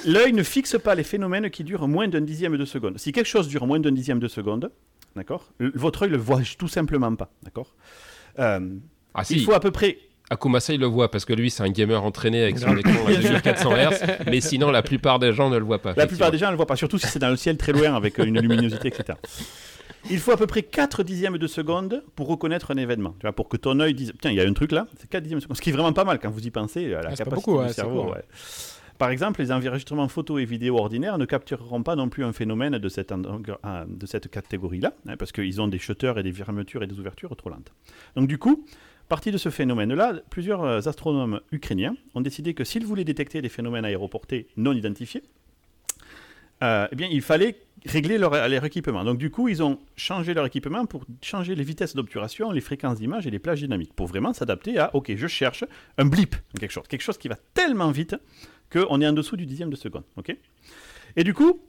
[0.05, 2.99] L'œil ne fixe pas les phénomènes qui durent moins d'un dixième de seconde.
[2.99, 4.71] Si quelque chose dure moins d'un dixième de seconde,
[5.17, 7.75] d'accord, votre œil le voit tout simplement pas, d'accord?
[8.39, 8.61] Euh,
[9.17, 9.99] ah il faut à peu près
[10.29, 13.15] Akumasa il le voit parce que lui c'est un gamer entraîné avec son écran à
[13.23, 16.39] 2400 Hz mais sinon la plupart des gens ne le voient pas La plupart des
[16.39, 18.25] gens ne le voient pas, surtout si c'est dans le ciel très loin avec euh,
[18.25, 19.19] une luminosité, etc.
[20.11, 23.11] Il faut à peu près 4 dixièmes de seconde pour reconnaître un événement.
[23.19, 25.09] Tu vois, pour que ton œil dise Tiens, il y a un truc là, c'est
[25.11, 25.57] 4 dixièmes de seconde.
[25.57, 27.59] Ce qui est vraiment pas mal quand vous y pensez à la Ah, capacité beaucoup,
[27.59, 28.13] du ouais, cerveau.
[28.13, 28.23] ouais.
[28.99, 32.79] Par exemple, les enregistrements photo et vidéo ordinaires ne captureront pas non plus un phénomène
[32.79, 36.87] de cette, de cette catégorie-là, hein, parce qu'ils ont des shutters et des fermetures et
[36.87, 37.73] des ouvertures trop lentes.
[38.17, 38.65] Donc du coup,
[39.09, 43.49] partie de ce phénomène-là, plusieurs euh, astronomes ukrainiens ont décidé que s'ils voulaient détecter des
[43.49, 45.23] phénomènes aéroportés non identifiés,
[46.63, 49.05] euh, eh il fallait régler leur, leur équipement.
[49.05, 52.99] Donc, du coup, ils ont changé leur équipement pour changer les vitesses d'obturation, les fréquences
[52.99, 55.65] d'image et les plages dynamiques, pour vraiment s'adapter à, OK, je cherche
[55.99, 58.17] un blip, quelque chose, quelque chose qui va tellement vite
[58.73, 60.05] qu'on est en dessous du dixième de seconde.
[60.17, 60.35] OK?
[61.17, 61.61] Et du coup,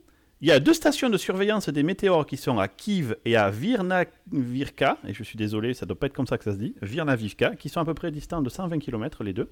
[0.42, 3.50] Il y a deux stations de surveillance des météores qui sont à Kiev et à
[3.50, 6.76] Virnavirka, et je suis désolé, ça doit pas être comme ça que ça se dit,
[6.82, 9.50] Virnavivka, qui sont à peu près distants de 120 km les deux,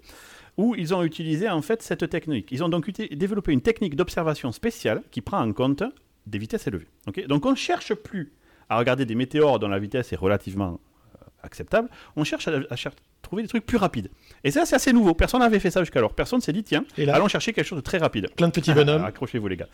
[0.57, 2.49] où ils ont utilisé en fait cette technique.
[2.51, 5.83] Ils ont donc développé une technique d'observation spéciale qui prend en compte
[6.27, 6.87] des vitesses élevées.
[7.27, 8.31] donc on ne cherche plus
[8.69, 10.79] à regarder des météores dont la vitesse est relativement
[11.15, 14.09] euh, acceptable, on cherche à, à cher- trouver des trucs plus rapides.
[14.43, 16.13] Et ça c'est assez nouveau, personne n'avait fait ça jusqu'alors.
[16.13, 18.29] Personne s'est dit tiens, Et là, allons chercher quelque chose de très rapide.
[18.35, 19.01] plein de petits bonhommes.
[19.03, 19.67] Ah, Accrochez-vous les gars.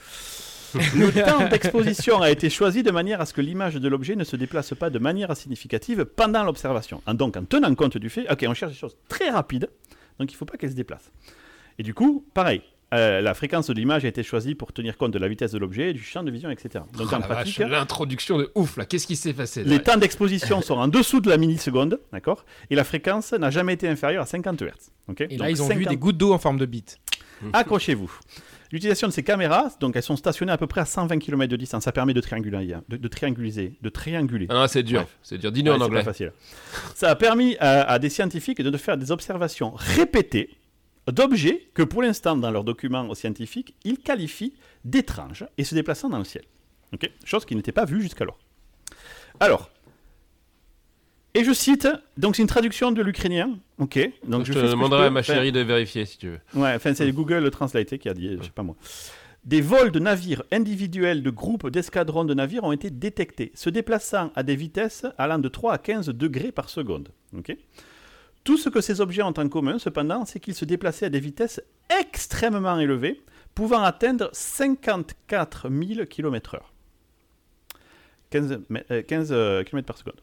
[0.96, 4.24] Le temps d'exposition a été choisi de manière à ce que l'image de l'objet ne
[4.24, 7.02] se déplace pas de manière significative pendant l'observation.
[7.08, 9.70] Donc en tenant compte du fait, ok, on cherche des choses très rapides,
[10.20, 11.12] donc il ne faut pas qu'elles se déplacent.
[11.80, 12.62] Et du coup, pareil,
[12.94, 15.58] euh, la fréquence de l'image a été choisie pour tenir compte de la vitesse de
[15.58, 16.84] l'objet, du champ de vision, etc.
[16.98, 19.82] Donc Oh en la pratique, l'introduction de ouf là, qu'est-ce qui s'est passé là les
[19.82, 23.88] temps d'exposition sont en dessous de la milliseconde, d'accord Et la fréquence n'a jamais été
[23.88, 24.72] inférieure à 50 Hz.
[25.08, 27.00] ok Et là, Donc ils ont vu 50 des gouttes d'eau en forme de bite.
[27.54, 28.12] Accrochez-vous.
[28.72, 31.58] L'utilisation de ces caméras, donc elles sont stationnées à peu près à 120 km de
[31.58, 31.84] distance.
[31.84, 34.48] Ça permet de trianguler, de, de trianguliser, de trianguler.
[34.50, 35.52] Ah non, c'est dur, c'est dur.
[35.52, 36.00] Dis-nous Ouais, en anglais.
[36.00, 36.32] pas facile.
[36.96, 40.50] Ça a permis à, à des scientifiques de faire des observations répétées
[41.08, 44.54] d'objets que pour l'instant, dans leurs documents scientifiques, ils qualifient
[44.86, 46.44] d'étranges et se déplaçant dans le ciel.
[46.94, 47.10] Ok?
[47.26, 48.38] Chose qui n'était pas vue jusqu'alors.
[49.40, 49.70] Alors,
[51.34, 55.10] et je cite, donc c'est une traduction de l'ukrainien, ok donc je te demanderai à
[55.10, 56.40] ma Enfin, chérie de vérifier si tu veux.
[56.56, 58.76] Ouais, enfin c'est Google Translate qui a dit, je sais pas moi.
[59.44, 64.32] Des vols de navires individuels de groupes d'escadrons de navires ont été détectés, se déplaçant
[64.36, 67.10] à des vitesses allant de 3 à 15 degrés par seconde.
[67.36, 67.56] ok
[68.44, 71.20] Tout ce que ces objets ont en commun, cependant, c'est qu'ils se déplaçaient à des
[71.20, 71.60] vitesses
[72.02, 73.20] extrêmement élevées,
[73.56, 76.60] pouvant atteindre 54 000 km/h.
[78.30, 80.22] 15, mè- euh, 15 euh, km par seconde.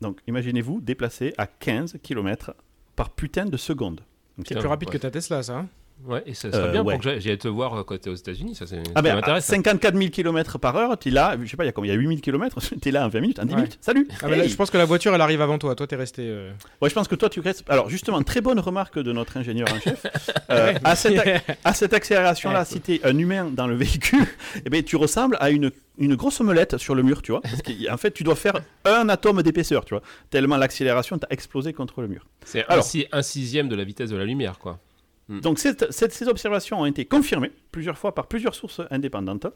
[0.00, 2.54] Donc imaginez-vous déplacer à 15 km
[2.96, 4.02] par putain de seconde.
[4.46, 4.94] C'est plus rapide ouais.
[4.94, 5.66] que ta Tesla, ça.
[6.06, 6.94] Ouais, et ça serait Euh, bien ouais.
[6.94, 8.54] pour que j'aille- te voir euh, quand t'es aux États-Unis.
[8.54, 9.44] Ça, c'est Ah ben, à m'intéresse.
[9.44, 9.54] ça.
[9.54, 11.92] 54 000 km par heure, tu es là, je sais pas, il y a combien
[11.92, 13.56] Il y a 8000 km, tu es là en 20 minutes, en 10 Ouais.
[13.56, 15.74] minutes, salut Ah là, je pense que la voiture, elle arrive avant toi.
[15.74, 16.22] Toi, t'es resté.
[16.26, 17.64] euh, Ouais, je pense que toi, tu restes...
[17.68, 20.06] Alors, justement, très bonne remarque de notre ingénieur en chef.
[20.50, 21.14] Euh, à, cette,
[21.64, 24.26] à cette accélération-là, si tu es un humain dans le véhicule,
[24.64, 27.40] eh ben, tu ressembles à une, une grosse omelette sur le mur, tu vois.
[27.40, 30.02] Parce qu'en fait, tu dois faire un atome d'épaisseur, tu vois.
[30.30, 32.26] Tellement l'accélération t'a explosé contre le mur.
[32.44, 32.84] C'est un, Alors.
[32.84, 34.80] si- un sixième de la vitesse de la lumière, quoi.
[35.38, 39.46] Donc cette- cette- ces observations ont été confirmées plusieurs fois par plusieurs sources indépendantes.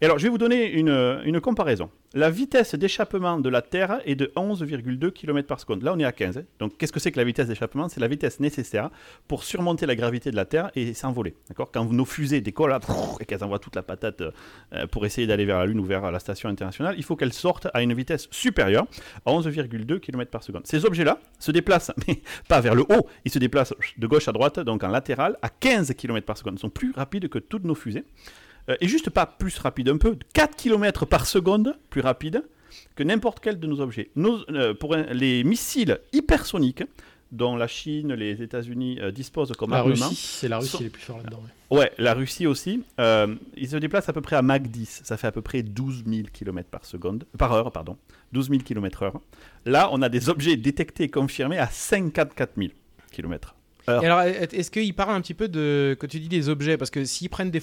[0.00, 1.90] Et alors je vais vous donner une, une comparaison.
[2.14, 5.82] La vitesse d'échappement de la Terre est de 11,2 km par seconde.
[5.82, 6.44] Là on est à 15.
[6.58, 7.88] Donc qu'est-ce que c'est que la vitesse d'échappement?
[7.88, 8.90] C'est la vitesse nécessaire
[9.28, 11.34] pour surmonter la gravité de la Terre et s'envoler.
[11.48, 11.70] D'accord?
[11.72, 12.80] Quand nos fusées décollent là,
[13.20, 16.10] et qu'elles envoient toute la patate euh, pour essayer d'aller vers la Lune ou vers
[16.10, 18.86] la station internationale, il faut qu'elles sortent à une vitesse supérieure
[19.24, 20.66] à 11,2 km par seconde.
[20.66, 24.32] Ces objets-là se déplacent, mais pas vers le haut, ils se déplacent de gauche à
[24.32, 26.54] droite, donc en latéral, à 15 km par seconde.
[26.56, 28.04] Ils sont plus rapides que toutes nos fusées.
[28.68, 32.42] Euh, et juste pas plus rapide un peu, 4 km par seconde plus rapide
[32.96, 34.10] que n'importe quel de nos objets.
[34.16, 36.84] Nos- euh, pour un- les missiles hypersoniques,
[37.32, 40.84] dont la Chine, les États-Unis euh, disposent comme La armement, Russie, c'est la Russie Sont-
[40.84, 41.42] est plus fort là-dedans.
[41.70, 41.78] ouais.
[41.78, 42.82] Ouais, la Russie aussi.
[43.00, 45.00] euh, ils se déplacent à peu près à Mach 10.
[45.04, 47.96] Ça fait à peu près 12 000 km par seconde, par heure, pardon.
[48.32, 49.20] 12 000 km heure.
[49.64, 52.70] Là, on a des objets détectés et confirmés à 54 000
[53.10, 53.54] km.
[53.88, 55.96] Alors, est-ce qu'il parle un petit peu de.
[55.98, 57.60] Quand tu dis des objets, parce que s'ils prennent des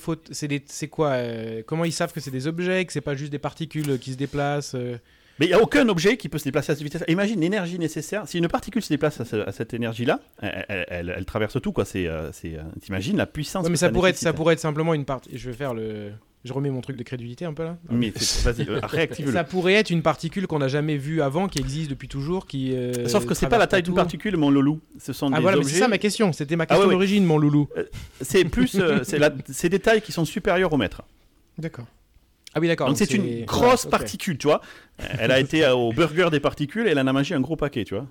[0.47, 3.31] des- c'est quoi euh, Comment ils savent que c'est des objets, que c'est pas juste
[3.31, 4.97] des particules qui se déplacent euh
[5.39, 7.03] Mais il n'y a aucun objet qui peut se déplacer à cette vitesse.
[7.07, 8.27] Imagine l'énergie nécessaire.
[8.27, 11.71] Si une particule se déplace à, ce- à cette énergie-là, elle, elle- elle- traverse tout.
[11.71, 11.85] quoi.
[11.85, 14.59] C'est, euh, euh, T'imagines la puissance Ouais, mais que ça pourrait, être, ça pourrait être
[14.59, 15.29] simplement une partie.
[15.37, 16.11] Je vais faire le.
[16.45, 17.77] Je remets mon truc de crédulité un peu là.
[17.89, 19.33] Mais vas-y, euh, réactive-le.
[19.33, 22.73] Ça pourrait être une particule qu'on n'a jamais vue avant, qui existe depuis toujours, qui.
[22.73, 24.79] euh, Sauf que c'est pas la taille d'une particule, mon loulou.
[24.99, 25.73] Ce sont Ah des voilà, mais objets.
[25.75, 26.31] c'est ça ma question.
[26.31, 26.93] C'était ma Ah question ouais, ouais.
[26.93, 27.67] d'origine, mon loulou.
[28.21, 31.01] C'est plus, euh, c'est, la- c'est des tailles qui sont supérieures au mètre.
[31.57, 31.85] D'accord.
[32.53, 32.87] Ah oui, d'accord.
[32.87, 34.61] Donc c'est une grosse ouais, particule, tu vois.
[35.19, 37.55] Elle a été euh, au burger des particules et elle en a mangé un gros
[37.55, 38.07] paquet, tu vois.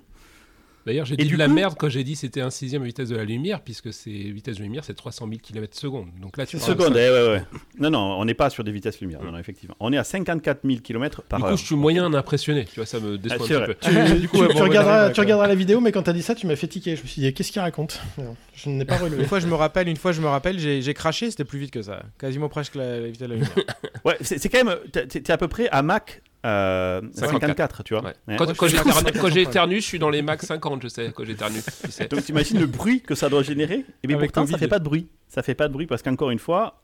[0.85, 3.09] D'ailleurs, j'ai dit du de la coup- merde quand j'ai dit c'était un sixième vitesse
[3.09, 6.07] de la lumière, puisque c'est vitesse de lumière, c'est 300 000 km secondes.
[6.21, 7.43] Donc là, tu Seconde, eh, ouais, ouais.
[7.79, 9.75] Non, non, on n'est pas sur des vitesses lumière, non, non, effectivement.
[9.79, 11.51] On est à 54 000 km par Du heure.
[11.51, 12.65] coup, je suis moyen impressionné.
[12.65, 13.75] Tu vois, ça me déçoit Ah, un petit peu.
[13.81, 15.13] Tu, Du coup, tu- ouais, tu bon, ouais, regarderas, d'accord.
[15.15, 16.95] tu regarderas la vidéo, mais quand t'as dit ça, tu m'as fait tiquer.
[16.95, 18.01] Je me suis dit, qu'est-ce qu'il raconte?
[18.17, 19.21] Non, Je n'ai pas relevé.
[19.21, 21.71] Une fois, je me rappelle, une fois, je me rappelle, j'ai craché, c'était plus vite
[21.71, 22.03] que ça.
[22.17, 23.51] Quasiment presque la, la vitesse de la lumière.
[24.05, 24.77] Ouais, c'est quand même.
[24.91, 28.03] T'es t'es à peu près à Mach euh, 54, 54, tu vois.
[28.03, 28.13] Ouais.
[28.27, 28.35] Ouais.
[28.37, 31.59] Quand, quand je suis j'éternue- je suis dans les max 50, je sais, quand j'éternue.
[31.83, 32.07] Tu sais.
[32.07, 33.85] Donc t'imagines le bruit que ça doit générer?
[34.03, 35.07] Et bien Avec pourtant, ça fait pas de bruit.
[35.27, 36.81] Ça fait pas de bruit parce qu'encore une fois,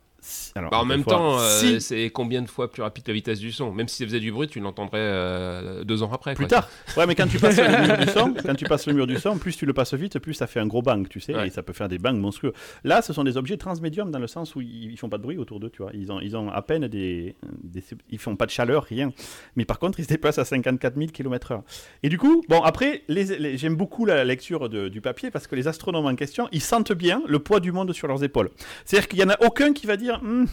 [0.55, 3.39] alors, Bah, en même fois, temps, euh, c'est combien de fois plus rapide la vitesse
[3.39, 3.71] du son?
[3.71, 6.33] Même si ça faisait du bruit, tu l'entendrais euh, deux ans après.
[6.33, 6.61] Plus quoi.
[6.61, 6.69] tard.
[6.97, 9.17] Ouais, mais quand tu passes le mur du son, quand tu passes le mur du
[9.17, 11.47] son, plus tu le passes vite, plus ça fait un gros bang, tu sais, Ouais.
[11.47, 12.53] et ça peut faire des bangs monstrueux.
[12.83, 15.23] Là, ce sont des objets transmédiums dans le sens où ils, ils font pas de
[15.23, 15.91] bruit autour d'eux, tu vois.
[15.93, 19.11] Ils ont, ils ont à peine des, des, ils font pas de chaleur, rien.
[19.55, 21.61] Mais par contre, ils se déplacent à 54 000 km/h.
[22.03, 25.47] Et du coup, bon, après, les, les- j'aime beaucoup la lecture de- du papier parce
[25.47, 28.49] que les astronomes en question, ils sentent bien le poids du monde sur leurs épaules.
[28.85, 30.14] C'est-à-dire qu'il y en a aucun qui va dire.
[30.23, 30.45] Hmm,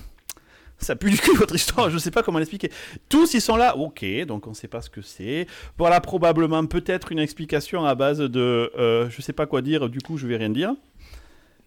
[0.78, 2.70] ça pue du cul votre histoire, je sais pas comment l'expliquer.
[3.08, 5.46] Tous ils sont là, ok, donc on sait pas ce que c'est.
[5.78, 10.00] Voilà probablement peut-être une explication à base de euh, je sais pas quoi dire, du
[10.00, 10.74] coup je vais rien dire.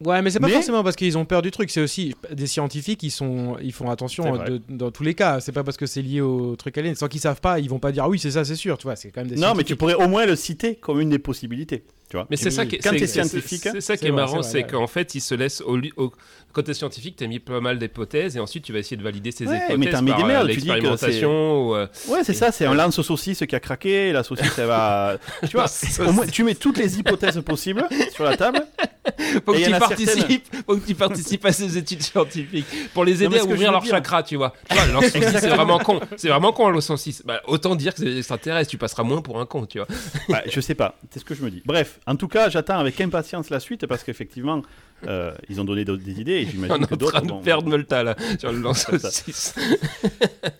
[0.03, 1.69] Ouais, mais c'est pas Mais- forcément parce qu'ils ont peur du truc.
[1.69, 5.39] C'est aussi des scientifiques, ils sont, ils font attention de- dans tous les cas.
[5.39, 6.95] C'est pas parce que c'est lié au truc alien.
[6.95, 8.77] Sans qu'ils savent pas, ils vont pas dire oui c'est ça, c'est sûr.
[8.77, 9.38] Tu vois, c'est quand même des.
[9.38, 11.86] Non, mais tu pourrais au moins le citer comme une des possibilités.
[12.10, 14.02] Tu vois Mais c'est ça qui est, quand c'est- c'est- scientifique, c'est- c'est ça qui
[14.02, 16.13] c'est est vrai, marrant, c'est c'est qu'en fait, ils se laissent au, au-
[16.62, 19.46] t'es scientifique, t'as mis pas mal d'hypothèses et ensuite tu vas essayer de valider ces
[19.46, 21.68] Ouais, hypothèses mais mets par des merdes, tu dis que l'expérimentation.
[21.70, 24.68] ou, euh, Ouais, c'est ça, c'est un lance saucisse qui a craqué, la saucisse elle
[24.68, 25.18] va.
[25.50, 28.65] Tu vois, Ça, au moins tu mets toutes les hypothèses possibles sur la table.
[29.46, 33.24] faut que il tu participes, faut que tu participes à ces études scientifiques pour les
[33.24, 34.54] aider à ouvrir leur chakra, tu vois.
[34.70, 36.00] Tu vois, lance saucisse, c'est vraiment con.
[36.18, 37.24] C'est vraiment con, le 106.
[37.26, 39.88] Bah, autant dire que c'est extraterrestre, tu passeras moins pour un con, tu vois.
[40.30, 41.62] Ouais, je sais pas, c'est ce que je me dis.
[41.65, 44.62] Bref, en tout cas, j'attends avec impatience la suite parce qu'effectivement,
[45.08, 47.12] euh, ils ont donné d'autres- des idées et On j'imagine est que en d'autres.
[47.13, 48.86] train de vont- perdre Multa là sur le lance.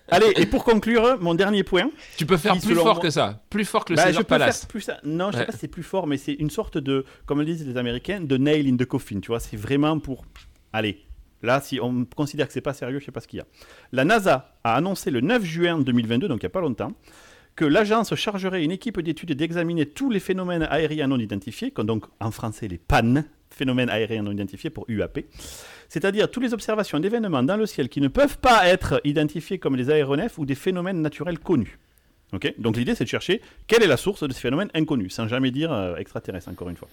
[0.08, 1.90] Allez, et pour conclure, mon dernier point.
[2.16, 4.18] Tu peux faire plus fort moi- que ça, plus fort que le Bah, César je
[4.24, 4.60] peux Palace.
[4.60, 4.98] faire plus ça.
[5.04, 5.46] Non, je sais Ouais.
[5.46, 8.20] pas si c'est plus fort, mais c'est une sorte de, comme le disent les Américains,
[8.20, 9.20] de nail in the coffin.
[9.20, 10.24] Tu vois, c'est vraiment pour.
[10.72, 11.04] Allez,
[11.42, 13.46] là, si on considère que c'est pas sérieux, je sais pas ce qu'il y a.
[13.92, 16.92] La NASA a annoncé le 9 juin 2022, donc il y a pas longtemps,
[17.56, 22.30] que l'agence chargerait une équipe d'études d'examiner tous les phénomènes aériens non identifiés, donc en
[22.30, 25.20] français les PAN, phénomènes aériens non identifiés pour UAP,
[25.88, 29.76] c'est-à-dire toutes les observations d'événements dans le ciel qui ne peuvent pas être identifiés comme
[29.76, 31.78] des aéronefs ou des phénomènes naturels connus.
[32.32, 32.54] Ok?
[32.58, 35.52] Donc l'idée c'est de chercher quelle est la source de ces phénomènes inconnus, sans jamais
[35.52, 36.88] dire euh, extraterrestre encore une fois.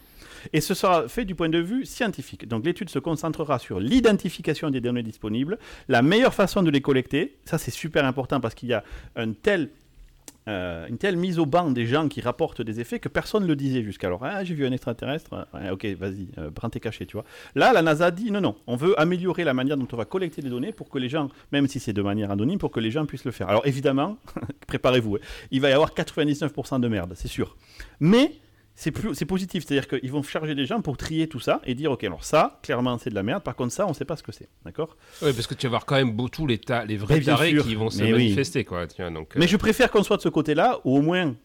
[0.54, 2.48] Et ce sera fait du point de vue scientifique.
[2.48, 7.36] Donc l'étude se concentrera sur l'identification des données disponibles, la meilleure façon de les collecter.
[7.46, 8.84] Ça c'est super important parce qu'il y a
[9.16, 9.70] un tel,
[10.48, 13.48] euh, une telle mise au banc des gens qui rapportent des effets que personne ne
[13.48, 14.24] le disait jusqu'alors.
[14.24, 17.26] Ah j'ai vu un extraterrestre, Ouais, ok vas-y, euh, prends tes cachets, tu vois.
[17.56, 20.42] Là la NASA dit non non, on veut améliorer la manière dont on va collecter
[20.42, 22.92] des données pour que les gens, même si c'est de manière anonyme, pour que les
[22.92, 23.50] gens puissent le faire.
[23.50, 24.18] Alors évidemment,
[24.68, 25.20] préparez-vous, hein,
[25.52, 27.56] il va y avoir 99% de merde, c'est sûr.
[28.00, 28.34] Mais
[28.76, 31.76] c'est plus c'est positif, c'est-à-dire qu'ils vont charger des gens pour trier tout ça et
[31.76, 34.16] dire ok alors ça clairement c'est de la merde, par contre ça on sait pas
[34.16, 36.58] ce que c'est, d'accord Oui, parce que tu vas voir quand même beau- tous les,
[36.58, 37.64] ta- les vrais tarés sûr.
[37.66, 38.12] qui vont se oui.
[38.12, 38.86] manifester, quoi.
[38.98, 41.36] Vois, donc, euh, Mais je préfère qu'on soit de ce côté-là, ou au moins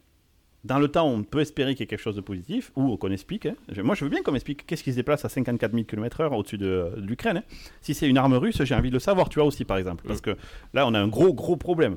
[0.64, 3.12] dans le temps on peut espérer qu'il y ait quelque chose de positif, ou qu'on
[3.12, 3.46] explique.
[3.46, 3.54] hein.
[3.84, 6.58] Moi je veux bien qu'on m'explique qu'est-ce qui se déplace à 54 000 km/h au-dessus
[6.58, 7.36] de, de l'Ukraine.
[7.38, 7.42] hein.
[7.82, 10.04] Si c'est une arme russe, j'ai envie de le savoir, tu vois aussi par exemple,
[10.08, 10.36] parce que
[10.74, 11.96] là on a un gros gros problème.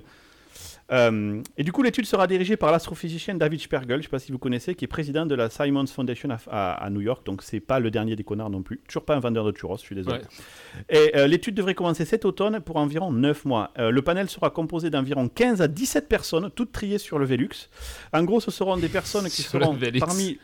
[0.92, 4.20] Euh, et du coup, l'étude sera dirigée par l'astrophysicien David Spergel, je ne sais pas
[4.20, 7.26] si vous connaissez, qui est président de la Simons Foundation à, à- à New York.
[7.26, 8.80] Donc, c'est pas le dernier des connards non plus.
[8.88, 10.18] Toujours pas un vendeur de churros, je suis désolé.
[10.18, 10.24] Ouais.
[10.90, 13.72] Et euh, l'étude devrait commencer cet automne pour environ 9 mois.
[13.80, 17.70] Euh, le panel sera composé d'environ 15 à 17 personnes, toutes triées sur le Velux.
[18.14, 20.40] En gros, ce seront des personnes qui seront parmi,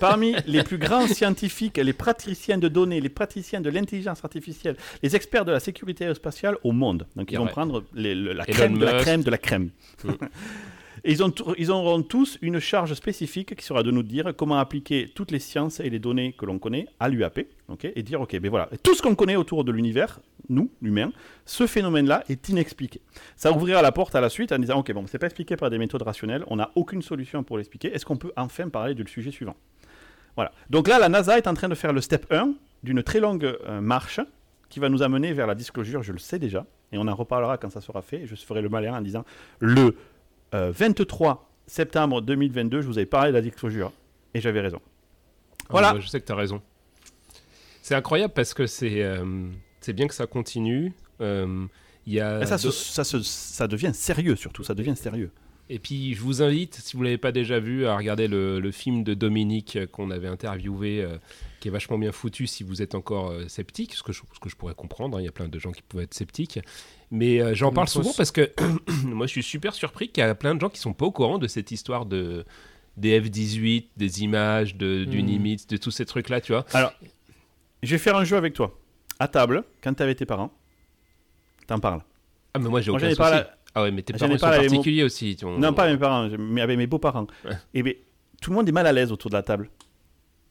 [0.00, 5.14] parmi les plus grands scientifiques, les praticiens de données, les praticiens de l'intelligence artificielle, les
[5.16, 7.06] experts de la sécurité aérospatiale au monde.
[7.16, 9.70] Donc, ils vont prendre les- le- la crème de la crème de la crème.
[11.06, 15.08] Et ils, ont auront tous une charge spécifique qui sera de nous dire comment appliquer
[15.14, 17.46] toutes les sciences et les données que l'on connaît à l'UAP,
[17.84, 21.12] et dire ok, ben voilà, tout ce qu'on connaît autour de l'univers, nous, l'humain,
[21.44, 23.00] ce phénomène-là est inexpliqué.
[23.36, 25.70] Ça ouvrira la porte à la suite en disant ok, bon, c'est pas expliqué par
[25.70, 27.94] des méthodes rationnelles, on n'a aucune solution pour l'expliquer.
[27.94, 29.54] Est-ce qu'on peut enfin parler du sujet suivant?
[30.34, 30.50] Voilà.
[30.70, 33.44] Donc là, la NASA est en train de faire le step 1 d'une très longue
[33.44, 34.18] euh, marche
[34.68, 37.58] qui va nous amener vers la disclosure, je le sais déjà, et on en reparlera
[37.58, 38.26] quand ça sera fait.
[38.26, 39.24] Je ferai le malin en disant
[39.60, 39.94] le
[40.54, 43.92] euh, 23 septembre 2022, je vous avais parlé de la disclosure,
[44.34, 44.80] et j'avais raison.
[44.84, 45.92] Ah, Voilà.
[45.92, 46.62] moi, je sais que tu as raison.
[47.82, 49.48] C'est incroyable parce que c'est euh,
[49.80, 50.92] c'est bien que ça continue.
[51.20, 51.66] Euh,
[52.06, 55.30] y a Et ça, se- ça, se- ça devient sérieux surtout, ça devient sérieux.
[55.68, 58.60] Et puis, je vous invite, si vous ne l'avez pas déjà vu, à regarder le,
[58.60, 61.18] le film de Dominique qu'on avait interviewé, euh,
[61.58, 64.38] qui est vachement bien foutu si vous êtes encore euh, sceptique, ce que, je, ce
[64.38, 65.16] que je pourrais comprendre.
[65.16, 66.60] hein, Il y a plein de gens qui pouvaient être sceptiques.
[67.10, 68.50] Mais euh, j'en parle souvent parce que
[69.04, 71.12] moi, je suis super surpris qu'il y a plein de gens qui sont pas au
[71.12, 72.44] courant de cette histoire de
[72.96, 75.26] des F-18, des images, de, du Hmm.
[75.26, 76.64] Nimitz, de tous ces trucs-là, tu vois.
[77.82, 78.78] Je vais faire un jeu avec toi.
[79.18, 80.50] À table, quand tu avec tes parents,
[81.66, 82.00] t'en parles.
[82.54, 83.16] Ah, mais moi, j'ai aucun souci.
[83.16, 83.42] parlé
[83.74, 85.36] Ah ouais, mais tes parents sont avec mon- particuliers aussi.
[85.42, 87.26] on- Non, pas avec mes parents, mais avec mes beaux-parents.
[87.44, 87.52] Ouais.
[87.74, 87.94] Et ben,
[88.40, 89.68] tout le monde est mal à l'aise autour de la table.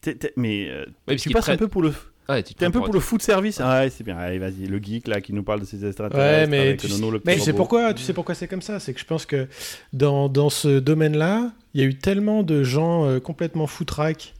[0.00, 1.92] T'es- t'es- mais euh, parce tu passes un peu pour le.
[2.28, 4.16] Ah, T'es un peu pour le food service Ah ouais, c'est bien.
[4.18, 6.40] Allez, vas-y, le geek là qui nous parle de ces extraterrestres.
[6.42, 8.48] Ouais, mais avec tu Nono, le Mais petit tu sais pourquoi Tu sais pourquoi c'est
[8.48, 8.80] comme ça?
[8.80, 9.46] C'est que je pense que
[9.92, 14.34] dans, dans ce domaine-là, il y a eu tellement de gens euh, complètement foutraques.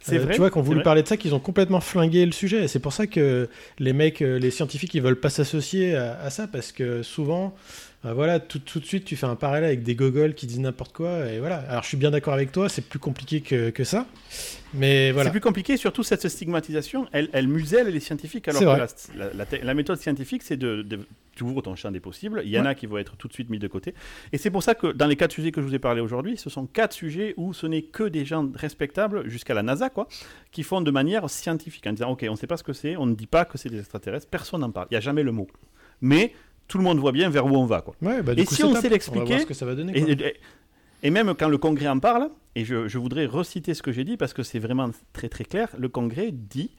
[0.00, 0.84] C'est euh, vrai, Tu vois, c'est voulu vrai.
[0.84, 2.64] parler de ça, qu'ils ont complètement flingué le sujet.
[2.64, 3.48] Et c'est pour ça que
[3.78, 7.54] les mecs, euh, les scientifiques, ils veulent pas s'associer à, à ça parce que souvent,
[8.04, 10.60] euh, voilà, tout, tout de suite, tu fais un parallèle avec des gogoles qui disent
[10.60, 11.26] n'importe quoi.
[11.30, 11.56] Et voilà.
[11.68, 14.06] Alors, je suis bien d'accord avec toi, c'est plus compliqué que, que ça.
[14.74, 15.28] Mais voilà.
[15.28, 18.46] C'est plus compliqué, surtout cette stigmatisation, elle, elle muselle les scientifiques.
[18.48, 18.86] Alors que vrai.
[19.16, 21.00] la, la- la te- la méthode scientifique, c'est de, de-
[21.34, 22.42] tu ouvres ton champ des possibles.
[22.44, 23.94] Il y en a qui vont être tout de suite mis de côté.
[24.32, 26.36] Et c'est pour ça que dans les quatre sujets que je vous ai parlé aujourd'hui,
[26.36, 30.06] ce sont quatre sujets où ce n'est que des gens respectables, jusqu'à la NASA, quoi,
[30.52, 32.96] qui font de manière scientifique, en disant, OK, on ne sait pas ce que c'est,
[32.96, 34.86] on ne dit pas que c'est des extraterrestres, personne n'en parle.
[34.90, 35.48] Il n'y a jamais le mot.
[36.00, 36.32] Mais
[36.68, 37.94] tout le monde voit bien vers où on va, quoi.
[38.02, 38.82] Ouais, bah, Et coup, si on top.
[38.82, 39.34] sait l'expliquer.
[39.96, 40.26] Et, quoi.
[40.26, 40.36] et-
[41.04, 44.04] et même quand le Congrès en parle, et je, je voudrais reciter ce que j'ai
[44.04, 46.72] dit parce que c'est vraiment très très clair, le Congrès dit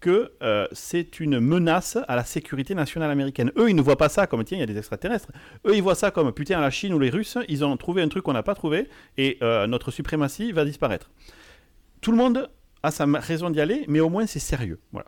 [0.00, 3.50] que euh, c'est une menace à la sécurité nationale américaine.
[3.56, 5.28] Eux, ils ne voient pas ça comme tiens, il y a des extraterrestres.
[5.66, 8.08] Eux, ils voient ça comme putain, la Chine ou les Russes, ils ont trouvé un
[8.08, 11.10] truc qu'on n'a pas trouvé et euh, notre suprématie va disparaître.
[12.00, 12.48] Tout le monde
[12.82, 14.80] a sa raison d'y aller, mais au moins c'est sérieux.
[14.92, 15.06] Voilà.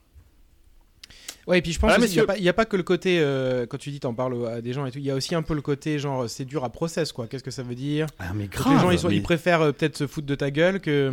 [1.49, 2.77] Ouais, et puis je pense Ah, qu'il n'y a, pas- il y a pas que
[2.77, 5.11] le côté, euh, quand tu dis t'en parles à des gens et tout, il y
[5.11, 7.27] a aussi un peu le côté genre c'est dur à process quoi.
[7.27, 8.07] Qu'est-ce que ça veut dire?
[8.19, 10.35] Ah, mais Que Les gens ils, sont- mais- ils préfèrent euh, peut-être se foutre de
[10.35, 11.13] ta gueule que.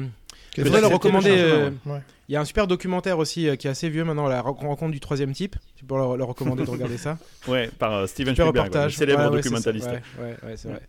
[0.53, 1.31] Que Il faudrait le recommander.
[1.37, 1.99] euh, ouais.
[2.29, 4.53] Il y a un super documentaire aussi euh, qui est assez vieux maintenant, la ren-
[4.53, 5.55] rencontre du troisième type.
[5.75, 7.17] Tu peux le, le recommander de regarder ça.
[7.47, 8.95] Ouais, par euh, Steven Super Spielberg, ouais, le reportage.
[8.95, 9.87] célèbre Ouais, documentaliste.
[9.89, 10.81] Ouais, ouais, ouais, c'est vrai.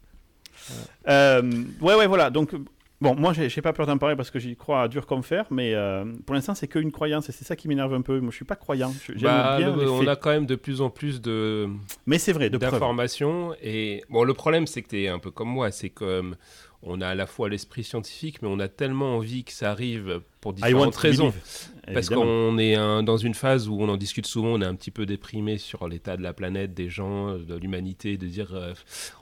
[1.09, 1.43] Euh,
[1.81, 2.31] ouais, ouais, voilà.
[2.31, 2.53] Donc,
[3.01, 5.47] bon, moi, j'ai pas peur d'en parler parce que j'y crois à dur comme fer,
[5.51, 8.21] mais euh, pour l'instant, c'est qu'une croyance et c'est ça qui m'énerve un peu.
[8.21, 8.93] Moi, je suis pas croyant.
[9.07, 10.09] Je- Bah, bien le- les on faits.
[10.09, 11.69] a quand même de plus en plus de
[12.07, 15.49] Mais c'est vrai, d'informations et bon le problème c'est que tu es un peu comme
[15.49, 16.37] moi c'est comme
[16.83, 20.21] on a à la fois l'esprit scientifique mais on a tellement envie que ça arrive
[20.41, 24.27] pour différentes raisons believe, parce qu'on est un- dans une phase où on en discute
[24.27, 27.55] souvent, on est un petit peu déprimé sur l'état de la planète, des gens, de
[27.57, 28.73] l'humanité, de dire euh,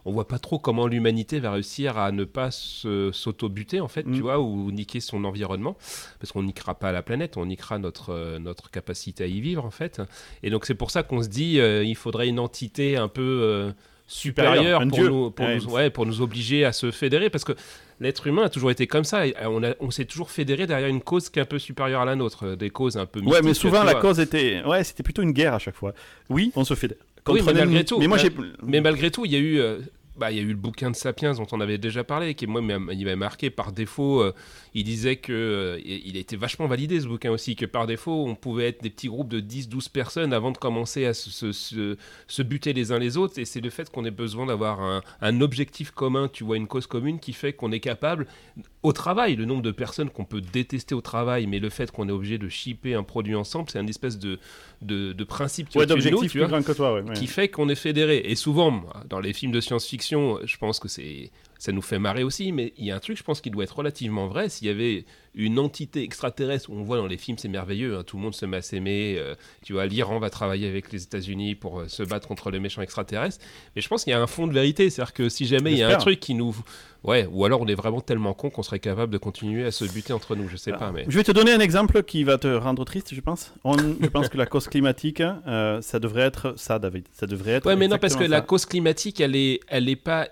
[0.04, 2.50] on voit pas trop comment l'humanité va réussir à ne pas
[3.12, 4.14] s'auto-buter en fait, Mm.
[4.14, 5.76] tu vois, ou niquer son environnement,
[6.20, 9.64] parce qu'on niquera pas la planète, on niquera notre, euh, notre capacité à y vivre
[9.64, 10.02] en fait.
[10.42, 13.22] Et donc c'est pour ça qu'on se dit euh, il faudrait une entité un peu
[13.42, 13.72] euh,
[14.06, 15.08] supérieure Supérieur, un pour, dieu.
[15.08, 15.58] nous, pour, Ouais.
[15.58, 17.52] nous, ouais, pour nous obliger à se fédérer, parce que
[18.00, 21.00] l'être humain a toujours été comme ça, on, a- on s'est toujours fédéré derrière une
[21.00, 23.40] cause qui est un peu supérieure à la nôtre, euh, des causes un peu Ouais,
[23.42, 24.00] mais souvent, la vois.
[24.02, 24.62] cause était.
[24.66, 25.94] Ouais, c'était plutôt une guerre à chaque fois.
[26.28, 26.74] Oui, on se.
[26.74, 28.30] Oui, mais un malgré tout, Mais moi, j'ai.
[28.62, 29.78] Mais malgré tout, il y a eu, euh,
[30.16, 32.46] bah, il y a eu le bouquin de Sapiens dont on avait déjà parlé, qui
[32.46, 32.60] moi
[32.92, 34.20] il m'a marqué par défaut.
[34.22, 34.32] euh,
[34.74, 38.82] il disait que euh, vachement validé ce bouquin aussi, que par défaut on pouvait être
[38.82, 41.96] des petits groupes de 10-12 personnes avant de commencer à se, se- se-
[42.26, 43.38] se buter les uns les autres.
[43.38, 46.66] Et c'est le fait qu'on ait besoin d'avoir un, un objectif commun, tu vois, une
[46.66, 48.26] cause commune qui fait qu'on est capable
[48.84, 52.06] au travail, le nombre de personnes qu'on peut détester au travail, mais le fait qu'on
[52.08, 54.38] est obligé de shipper un produit ensemble, c'est un espèce de,
[54.82, 56.76] de, de principe qui est Ouais, au-dessus de nous, d'objectif tu plus vois grand que
[56.76, 57.00] toi, ouais.
[57.00, 57.14] ouais.
[57.14, 58.18] qui fait qu'on est fédéré.
[58.18, 62.22] Et souvent, dans les films de science-fiction, je pense que c'est ça nous fait marrer
[62.24, 64.48] aussi, mais il y a un truc, je pense, qui doit être relativement vrai.
[64.48, 65.04] S'il y avait
[65.36, 68.46] une entité extraterrestre, on voit dans les films, c'est merveilleux, hein, tout le monde se
[68.46, 69.16] met à s'aimer.
[69.18, 72.60] euh, tu vois, l'Iran va travailler avec les États-Unis pour euh, se battre contre les
[72.60, 73.44] méchants extraterrestres.
[73.74, 75.78] Mais je pense qu'il y a un fond de vérité, c'est-à-dire que si jamais il
[75.78, 76.54] y a un truc qui nous,
[77.02, 79.84] ouais, ou alors on est vraiment tellement con qu'on serait capable de continuer à se
[79.84, 80.48] buter entre nous.
[80.48, 83.12] Je sais pas, mais Je vais te donner un exemple qui va te rendre triste,
[83.14, 83.52] je pense.
[83.64, 87.06] On- je pense que la cause climatique, euh, ça devrait être ça, David.
[87.12, 87.66] Ça devrait être.
[87.66, 90.28] ouais, mais non, parce que la cause climatique, elle est, elle est pas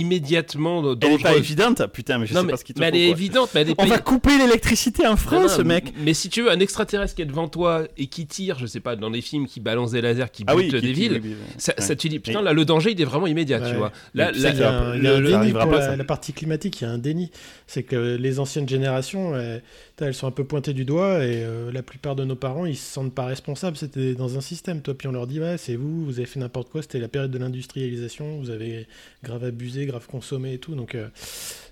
[0.00, 1.22] immédiatement Elle est dangereuse.
[1.22, 3.00] pas évidente, putain, mais je non, sais mais, pas ce qui te mais faut, elle
[3.02, 3.16] est quoi.
[3.16, 5.92] évidente, mais elle est On pas- va couper l'électricité en France, non, mec.
[5.98, 8.80] Mais si tu veux, un extraterrestre qui est devant toi et qui tire, je sais
[8.80, 11.22] pas, dans les films, qui balance des lasers, qui bute Ah oui, des qui- villes,
[11.56, 11.84] ça, Ouais.
[11.84, 13.70] ça, tu dis, putain, là, le danger, il est vraiment immédiat, Ouais.
[13.70, 13.92] tu vois.
[14.14, 15.20] Là, Mais tu là, sais Il y a ça- un, il y a un le-
[15.20, 17.30] déni ça arrivera pour pas, la, partie climatique, il y a un déni.
[17.66, 19.58] C'est que les anciennes générations, euh,
[20.00, 22.76] elles sont un peu pointées du doigt et euh, la plupart de nos parents, ils
[22.76, 23.76] se sentent pas responsables.
[23.76, 24.94] C'était dans un système, toi.
[24.94, 26.82] Puis on leur dit, ouais, c'est vous, vous avez fait n'importe quoi.
[26.82, 28.86] C'était la période de l'industrialisation, vous avez
[29.22, 30.74] grave abusé, grave consommé et tout.
[30.74, 31.08] Donc euh,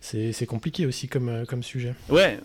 [0.00, 1.94] c'est compliqué aussi comme, euh, comme sujet.
[2.08, 2.38] Ouais,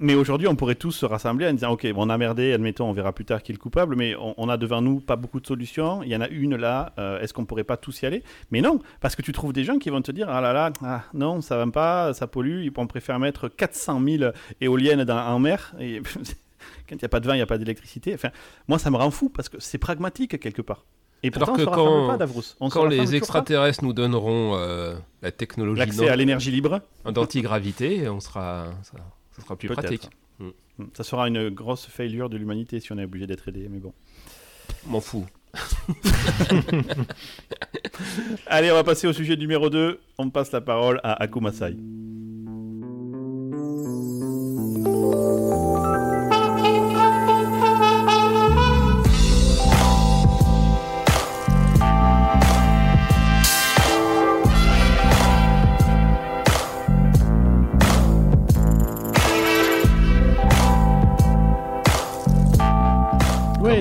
[0.00, 2.88] mais aujourd'hui, on pourrait tous se rassembler en disant Ok, bon, on a merdé, admettons,
[2.88, 5.16] on verra plus tard qui est le coupable, mais on, on a devant nous pas
[5.16, 6.02] beaucoup de solutions.
[6.02, 8.22] Il y en a une là, euh, est-ce qu'on pourrait pas tous y aller?
[8.50, 10.72] Mais non, parce que tu trouves des gens qui vont te dire Ah là là,
[10.84, 15.38] ah, non, ça va pas, ça pollue, on préfère mettre 400 000 éoliennes dans, en
[15.38, 15.74] mer.
[15.80, 16.00] Et
[16.88, 18.14] quand il n'y a pas de vin, il n'y a pas d'électricité.
[18.14, 18.30] Enfin,
[18.68, 20.84] moi, ça me rend fou parce que c'est pragmatique quelque part.
[21.24, 22.14] Et Alors pourtant, que on se rassemble quand- pas.
[22.60, 23.12] On les pas.
[23.14, 28.66] extraterrestres nous donneront euh, la technologie L'accès à l'énergie libre, d'antigravité, on sera,
[29.38, 30.08] ça sera plus pratique.
[30.38, 30.50] hmm,
[30.94, 33.68] ça sera une grosse failure de l'humanité si on est obligé d'être aidé.
[33.70, 33.92] Mais bon.
[34.86, 35.26] M'en fous.
[38.46, 40.00] Allez, on va passer au sujet numéro 2.
[40.18, 41.76] On passe la parole à Akumasai.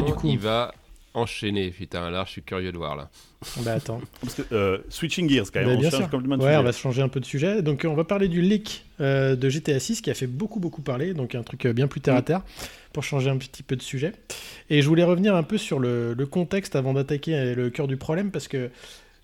[0.01, 0.27] Du coup.
[0.27, 0.73] Il va
[1.13, 2.09] enchaîner, putain.
[2.11, 3.09] Là, je suis curieux de voir là.
[3.61, 4.01] Bah attends.
[4.21, 6.09] Parce que, euh, switching gears quand même, Bah, on bien change sûr.
[6.09, 6.59] complètement de Ouais, sujet.
[6.59, 7.61] on va se changer un peu de sujet.
[7.63, 10.81] Donc, on va parler du leak euh, de GTA 6 qui a fait beaucoup, beaucoup
[10.81, 11.13] parler.
[11.13, 12.41] Donc, un truc euh, bien plus terre à terre
[12.93, 14.11] pour changer un petit peu de sujet.
[14.69, 17.87] Et je voulais revenir un peu sur le, le contexte avant d'attaquer euh, le cœur
[17.87, 18.69] du problème parce que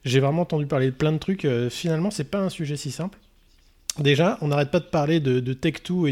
[0.05, 1.45] j'ai vraiment entendu parler de plein de trucs.
[1.45, 3.17] Euh, finalement, c'est pas un sujet si simple.
[3.99, 6.07] Déjà, on n'arrête pas de parler de, de Tech2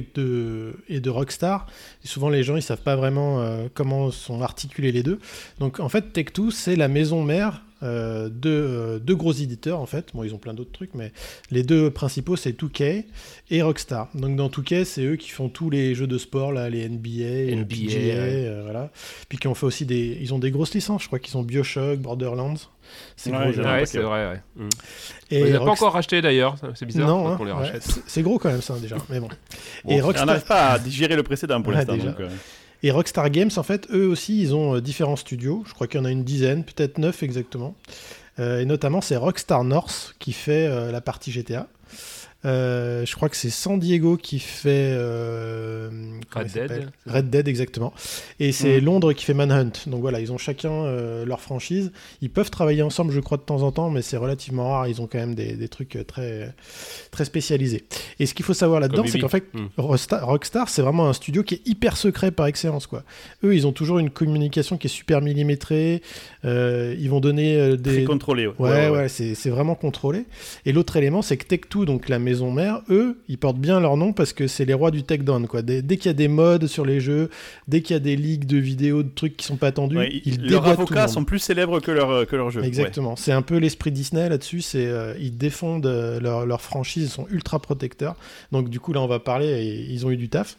[0.87, 1.65] et de, Rockstar.
[2.03, 5.19] Souvent, les gens, ils savent pas vraiment euh, comment sont articulés les deux.
[5.59, 9.85] Donc, en fait, Tech2, c'est la maison mère euh, de euh, deux gros éditeurs, en
[9.85, 10.07] fait.
[10.13, 11.11] Bon, ils ont plein d'autres trucs, mais
[11.49, 13.05] les deux principaux, c'est 2K
[13.49, 14.09] et Rockstar.
[14.13, 17.55] Donc, dans 2K, c'est eux qui font tous les jeux de sport, là, les NBA,
[17.55, 18.45] NBA, PGA, ouais.
[18.47, 18.91] euh, voilà.
[19.29, 20.17] Puis qui ont fait aussi des...
[20.21, 22.53] Ils ont des grosses licences, je crois qu'ils ont Bioshock, Borderlands.
[23.15, 24.27] C'est Ouais, gros, Ouais, c'est vrai,
[24.57, 24.65] ouais.
[25.29, 27.81] Et a pas Rockstar- encore rachetés d'ailleurs, c'est bizarre non, hein, qu'on les rachète.
[27.83, 29.29] c'est c'est gros quand même ça déjà, mais bon.
[29.85, 31.95] Bon, et On Rockstar, n'arrive pas à digérer le précédent pour Ouais, l'instant.
[32.83, 35.63] Et Rockstar Games, en fait, eux aussi, ils ont euh, différents studios.
[35.67, 37.75] Je crois qu'il y en a une dizaine, peut-être neuf exactement.
[38.39, 41.67] Euh, et notamment, c'est Rockstar North qui fait euh, la partie GTA.
[42.43, 45.89] Euh, je crois que c'est San Diego qui fait euh,
[46.33, 47.93] Red Dead, Red Dead exactement.
[48.39, 48.85] Et c'est Mhm.
[48.85, 49.71] Londres qui fait Manhunt.
[49.87, 51.91] Donc voilà, ils ont chacun euh, leur franchise.
[52.21, 54.87] Ils peuvent travailler ensemble, je crois, de temps en temps, mais c'est relativement rare.
[54.87, 56.53] Ils ont quand même des, des trucs très
[57.11, 57.83] très spécialisés.
[58.19, 59.67] Et ce qu'il faut savoir là-dedans, c'est qu'en fait, Mm.
[59.77, 62.87] Rockstar, Rockstar, c'est vraiment un studio qui est hyper secret par excellence.
[62.87, 63.03] Quoi.
[63.43, 66.01] Eux, ils ont toujours une communication qui est super millimétrée.
[66.43, 68.03] Ils vont donner euh, Très des.
[68.05, 68.47] contrôlé.
[68.47, 70.25] Ouais, Ouais, ouais, ouais, c'est vraiment contrôlé.
[70.65, 73.97] Et l'autre élément, c'est que Tech2, donc la maison mère, eux, ils portent bien leur
[73.97, 75.47] nom parce que c'est les rois du tech down.
[75.47, 75.61] Quoi.
[75.61, 77.29] Dès, dès qu'il y a des modes sur les jeux,
[77.67, 80.21] dès qu'il y a des leaks de vidéos, de trucs qui sont pas attendus, Ouais,
[80.25, 82.63] ils leurs déboîtent tout le avocats sont plus célèbres que leur, que leur jeu.
[82.63, 83.15] Exactement.
[83.15, 84.61] C'est un peu l'esprit Disney là-dessus.
[84.61, 88.15] C'est euh, ils défendent euh, leur, leur franchise, ils sont ultra protecteurs.
[88.51, 89.47] Donc du coup là, on va parler.
[89.47, 90.57] Et ils ont eu du taf.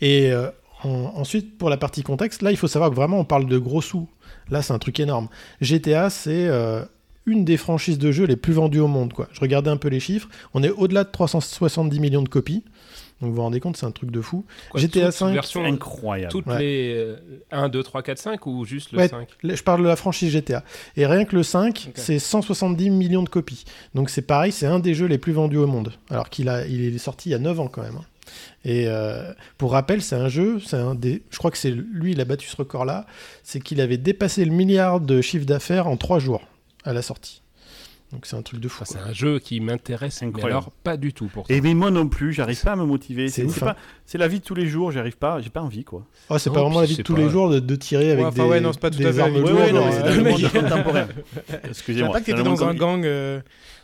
[0.00, 0.48] Et euh,
[0.82, 3.58] en- ensuite, pour la partie contexte, là, il faut savoir que vraiment, on parle de
[3.58, 4.08] gros sous.
[4.50, 5.28] Là, c'est un truc énorme.
[5.60, 6.82] GTA, c'est euh,
[7.26, 9.12] une des franchises de jeux les plus vendues au monde.
[9.12, 9.28] Quoi.
[9.32, 10.28] Je regardais un peu les chiffres.
[10.52, 12.62] On est au-delà de 370 millions de copies.
[13.20, 14.44] Donc vous vous rendez compte, c'est un truc de fou.
[14.70, 16.32] Quoi, GTA toute 5, C'est version, incroyable.
[16.32, 16.58] toutes Ouais.
[16.58, 17.16] les euh,
[17.52, 19.96] 1, 2, 3, 4, 5 ou juste le Ouais, 5 Là, Je parle de la
[19.96, 20.64] franchise GTA.
[20.96, 21.92] Et rien que le 5, Ok.
[21.96, 23.64] c'est 170 millions de copies.
[23.94, 25.92] Donc c'est pareil, c'est un des jeux les plus vendus au monde.
[26.10, 27.96] Alors qu'il a, il est sorti il y a 9 ans quand même.
[27.96, 28.04] hein.
[28.64, 32.12] Et euh, pour rappel, c'est un jeu, c'est un des, je crois que c'est lui,
[32.12, 33.06] il a battu ce record-là,
[33.42, 36.42] c'est qu'il avait dépassé le milliard de chiffre d'affaires en 3 jours
[36.84, 37.40] à la sortie.
[38.12, 38.82] Donc c'est un truc de fou.
[38.82, 40.50] Enfin, c'est un jeu qui m'intéresse, mais Incroyable.
[40.52, 41.52] alors pas du tout pour ça.
[41.52, 43.26] Et mais moi non plus, j'arrive pas à me motiver.
[43.28, 43.54] C'est hein.
[43.58, 43.76] pas-
[44.06, 46.04] c'est la vie de tous les jours, j'arrive pas, j'ai pas envie quoi.
[46.30, 48.12] Oh, c'est Non, pas vraiment la vie de tous pas- les jours de, de tirer
[48.12, 49.92] avec Ouais, enfin, des, ouais, non, c'est pas tout des à armes jours, non, ouais,
[49.92, 50.60] c'est ouais.
[50.62, 51.06] contemporain.
[51.64, 52.12] Excusez-moi.
[52.12, 53.04] pas que t'étais dans un gang.
[53.04, 53.40] euh,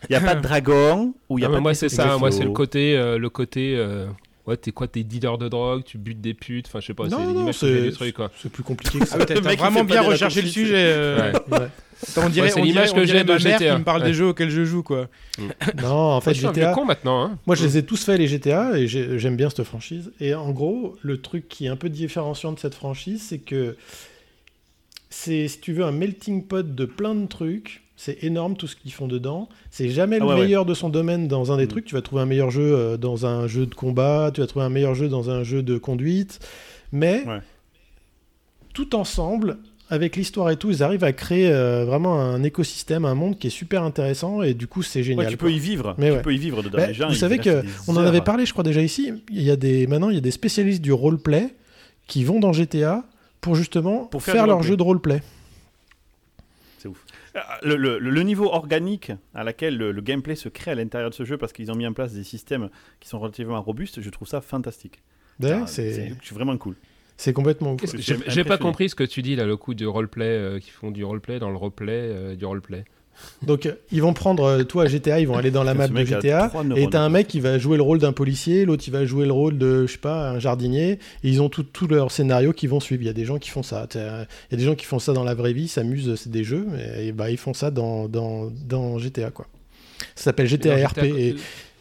[0.09, 2.17] Il y a pas de dragon ou il y a Ah, pas moi c'est ça,
[2.19, 4.07] moi c'est le côté, euh, le côté, euh,
[4.51, 7.05] ouais t'es quoi, t'es dealer de drogue, tu butes des putes, enfin je sais pas,
[7.09, 8.31] c'est Non, non, l'image que j'ai c'est du truc quoi.
[8.43, 9.17] c'est plus compliqué que ça.
[9.21, 10.75] Ah t'as vraiment bien recherché le sujet.
[10.77, 11.33] euh.
[11.33, 11.59] Ouais.
[11.59, 11.67] Ouais.
[12.17, 13.75] On dirait, Ouais, l'image que j'ai de ma mère GTA.
[13.75, 15.09] qui me parle des jeux auxquels je joue, quoi.
[15.83, 17.23] Non, en fait, je suis un GTA, con maintenant.
[17.25, 17.39] Hein.
[17.47, 20.11] Moi, je les ai tous fait, les GTA, et j'ai- j'aime bien cette franchise.
[20.19, 23.77] Et en gros, le truc qui est un peu différenciant de cette franchise, c'est que
[25.11, 27.83] c'est, si tu veux, un melting pot de plein de trucs.
[28.03, 29.47] C'est énorme tout ce qu'ils font dedans.
[29.71, 30.41] C'est jamais Ah le ouais, ouais.
[30.45, 31.69] meilleur de son domaine dans un des Mm.
[31.69, 31.85] trucs.
[31.85, 34.65] Tu vas trouver un meilleur jeu euh, dans un jeu de combat, tu vas trouver
[34.65, 36.39] un meilleur jeu dans un jeu de conduite.
[36.93, 37.41] Mais Ouais.
[38.73, 39.59] tout ensemble,
[39.91, 43.49] avec l'histoire et tout, ils arrivent à créer euh, vraiment un écosystème, un monde qui
[43.49, 44.41] est super intéressant.
[44.43, 45.27] Et du coup, c'est génial.
[45.27, 45.49] Ouais, tu quoi.
[45.49, 45.95] peux y vivre.
[45.99, 46.23] Mais tu ouais.
[46.23, 46.79] peux y vivre dedans.
[46.79, 49.13] Bah, Les gens, vous savez que on en avait parlé, je crois déjà ici.
[49.31, 51.55] Il y a des maintenant, il y a des spécialistes du roleplay
[52.07, 53.05] qui vont dans GTA
[53.43, 55.21] pour justement Pour faire faire, leur jeu de roleplay.
[57.63, 61.15] Le, le- le niveau organique à laquelle le, le gameplay se crée à l'intérieur de
[61.15, 62.71] ce jeu, parce qu'ils ont mis en place des systèmes
[63.01, 65.03] qui sont relativement robustes, je trouve ça fantastique.
[65.41, 66.75] Ouais, Ah, c'est vraiment cool.
[67.17, 70.27] c'est complètement que- J'ai pas compris ce que tu dis là, le coup du roleplay,
[70.27, 72.85] euh, qui font du roleplay dans le roleplay euh, du roleplay.
[73.43, 76.05] Donc euh, ils vont prendre euh, toi GTA, ils vont aller dans la map de
[76.05, 76.53] GTA.
[76.77, 79.27] Et t'as un mec qui va jouer le rôle d'un policier, l'autre il va jouer
[79.27, 80.93] le rôle de, je sais pas, un jardinier.
[80.93, 80.99] Et
[81.29, 83.03] ils ont tout, tout leur scénario qui vont suivre.
[83.03, 83.87] Il y a des gens qui font ça.
[83.95, 86.45] Il y a des gens qui font ça dans la vraie vie, s'amusent, c'est des
[86.45, 86.67] jeux.
[86.99, 89.47] Et bah, ils font ça dans, dans, dans GTA, quoi.
[90.15, 91.05] Ça s'appelle GTA RP.
[91.05, 91.37] Et...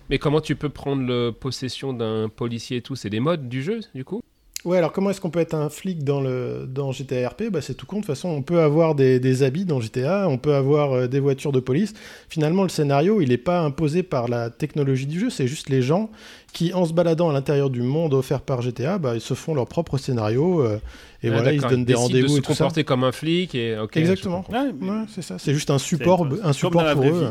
[0.10, 2.96] Mais comment tu peux prendre le possession d'un policier et tout?
[2.96, 4.22] C'est des modes du jeu du coup?
[4.66, 7.62] Ouais, alors comment est-ce qu'on peut être un flic dans, le, dans GTA RP bah,
[7.62, 7.98] C'est tout con.
[7.98, 11.08] De toute façon, on peut avoir des, des habits dans GTA, on peut avoir euh,
[11.08, 11.94] des voitures de police.
[12.28, 15.82] Finalement, le scénario, il n'est pas imposé par la technologie du jeu, c'est juste les
[15.82, 16.10] gens
[16.52, 19.54] qui, en se baladant à l'intérieur du monde offert par GTA, bah, ils se font
[19.56, 20.78] leur propre scénario euh,
[21.24, 22.66] et Ah, voilà, ils se donnent des rendez-vous de et se tout ça.
[22.66, 24.44] comporter comme un flic et ok, je Exactement.
[24.50, 25.36] Ouais, Ouais, c'est ça.
[25.40, 27.12] C'est juste un support, un support pour eux.
[27.12, 27.26] vie.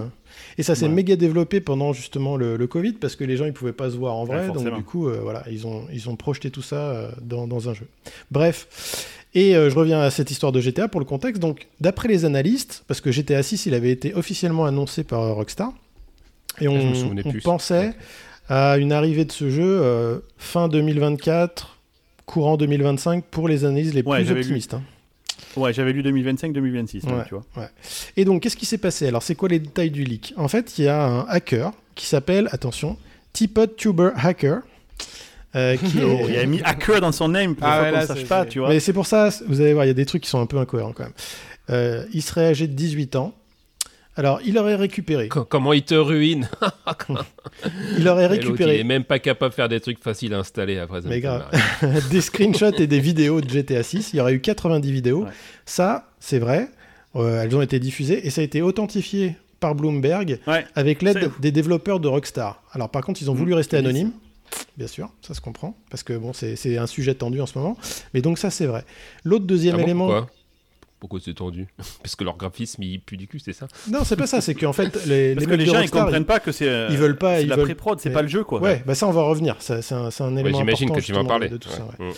[0.58, 0.92] Et ça s'est Ouais.
[0.92, 3.96] méga développé pendant justement le, le Covid parce que les gens ils pouvaient pas se
[3.96, 4.52] voir en Ouais, vrai.
[4.52, 7.68] donc du coup, euh, voilà, ils ont, ils ont projeté tout ça euh, dans, dans
[7.68, 7.86] un jeu.
[8.30, 8.66] Bref.
[9.34, 11.40] Et euh, je reviens à cette histoire de GTA pour le contexte.
[11.40, 15.72] Donc, d'après les analystes, parce que GTA 6, il avait été officiellement annoncé par Rockstar,
[16.60, 17.92] et me on, pensait
[18.48, 21.76] à une arrivée de ce jeu fin 2024,
[22.26, 24.74] courant 2025 pour les analyses les plus optimistes.
[24.74, 24.82] hein.
[25.56, 27.24] Ouais, j'avais lu 2025-2026, Ouais.
[27.26, 27.44] tu vois.
[28.16, 29.06] Et donc, qu'est-ce qui s'est passé?
[29.08, 30.34] Alors, c'est quoi les détails du leak?
[30.36, 32.96] En fait, il y a un hacker qui s'appelle, attention,
[33.32, 34.60] Teapot Tuber Hacker.
[35.54, 38.06] euh, qui Oh, il a mis hacker dans son name pour Ah ouais, qu'on ne
[38.06, 38.68] sache pas, tu vois.
[38.68, 40.46] Mais c'est pour ça, vous allez voir, il y a des trucs qui sont un
[40.46, 41.12] peu incohérents quand même.
[41.70, 43.34] Euh, il serait âgé de 18 ans.
[44.18, 46.48] Alors, il aurait récupéré, Co- Comment il te ruine
[47.98, 50.38] il aurait l'autre, Il est récupéré même pas capable de faire des trucs faciles à
[50.38, 51.00] installer après.
[51.04, 51.46] Mais grave.
[52.10, 54.10] des screenshots et des vidéos de GTA 6.
[54.12, 55.24] Il y aurait eu 90 vidéos.
[55.24, 55.30] Ouais.
[55.66, 56.68] Ça, c'est vrai.
[57.16, 60.66] Euh, elles ont été diffusées et ça a été authentifié par Bloomberg Ouais.
[60.74, 62.62] avec l'aide des développeurs de Rockstar.
[62.72, 64.12] Alors par contre, ils ont Mhm, voulu rester anonymes.
[64.76, 67.58] Bien sûr, ça se comprend, parce que bon, c'est c'est un sujet tendu en ce
[67.58, 67.76] moment.
[68.14, 68.84] Mais donc ça, c'est vrai.
[69.24, 70.26] L'autre deuxième Ah bon, élément,
[71.00, 71.68] Pourquoi c'est tendu
[72.02, 74.54] Parce que leur graphisme il pue du cul, c'est ça non, c'est pas ça, c'est
[74.54, 76.96] qu'en fait, les, Parce les que les gens, ils comprennent pas que c'est euh, ils
[76.98, 78.60] veulent pas, ils la veulent- pré-prod, c'est mais- pas le jeu, quoi.
[78.60, 79.56] Ouais, bah ça, on va revenir.
[79.60, 81.48] Ça, C'est un, élément important que tu vas en justement, parler.
[81.48, 81.86] de tout ça.
[82.00, 82.10] Ouais.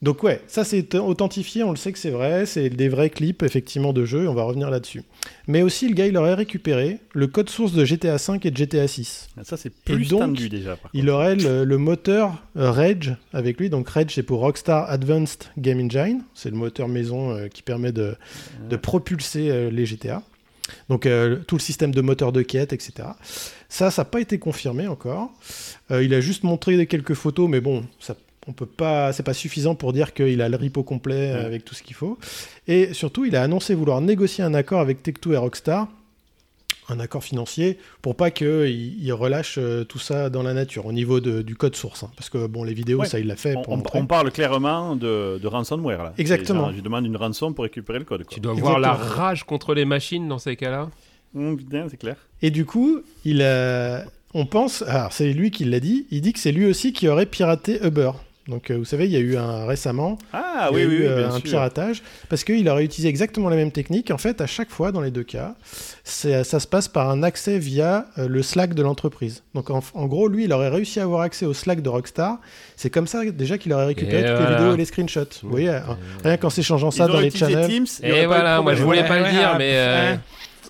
[0.00, 3.42] Donc ouais, ça c'est authentifié, on le sait que c'est vrai, c'est des vrais clips
[3.42, 5.02] effectivement de jeu, on va revenir là-dessus.
[5.48, 8.56] Mais aussi le gars il aurait récupéré le code source de GTA 5 et de
[8.56, 9.28] GTA 6.
[9.42, 10.76] Ça, c'est plus donc, tendu déjà.
[10.76, 14.88] par Il aurait le, le moteur euh, Rage avec lui, donc Rage c'est pour Rockstar
[14.88, 18.14] Advanced Game Engine, c'est le moteur maison euh, qui permet de,
[18.70, 20.22] de propulser euh, les GTA.
[20.88, 23.08] Donc euh, tout le système de moteur de quête, etc.
[23.68, 25.32] Ça, ça n'a pas été confirmé encore.
[25.90, 28.16] Euh, il a juste montré quelques photos, mais bon, ça,
[28.48, 31.44] on peut pas, c'est pas suffisant pour dire qu'il a le repo complet euh, Ouais.
[31.44, 32.18] avec tout ce qu'il faut.
[32.66, 35.86] Et surtout, il a annoncé vouloir négocier un accord avec Tech2 et Rockstar,
[36.90, 40.92] un accord financier, pour pas qu'ils ils relâchent euh, tout ça dans la nature au
[40.92, 42.02] niveau de- du code source.
[42.04, 42.10] hein.
[42.16, 43.06] parce que bon, les vidéos, Ouais.
[43.06, 46.14] ça il l'a fait On, pour on- on parle clairement de, de ransomware là.
[46.16, 46.72] Exactement.
[46.74, 48.24] Je demande une rançon pour récupérer le code.
[48.24, 48.32] Quoi.
[48.34, 49.14] Tu dois voir la Exactement.
[49.16, 50.88] rage contre les machines dans ces cas-là.
[51.36, 52.16] Hum, putain, c'est clair.
[52.40, 56.32] Et du coup, il a- on pense, alors c'est lui qui l'a dit, il dit
[56.32, 58.12] que c'est lui aussi qui aurait piraté Uber.
[58.48, 60.86] Donc euh, vous savez, il y a eu un récemment Ah il y oui, a
[60.88, 61.42] oui, eu, oui, euh, bien un sûr.
[61.42, 64.10] piratage parce qu'il aurait utilisé exactement la même technique.
[64.10, 65.54] En fait, à chaque fois, dans les deux cas,
[66.02, 69.42] c'est- ça se passe par un accès via euh, le Slack de l'entreprise.
[69.54, 72.38] Donc en, en gros, lui, il aurait réussi à avoir accès au Slack de Rockstar.
[72.74, 74.50] C'est comme ça déjà qu'il aurait récupéré Et toutes voilà.
[74.50, 75.20] les vidéos et les screenshots.
[75.42, 75.80] Vous voyez, euh,
[76.24, 77.68] rien qu'en s'échangeant ça dans les channels.
[77.68, 79.72] Teams, Et voilà, moi je voulais pas Ouais, le dire, ouais, mais.
[79.74, 80.14] euh.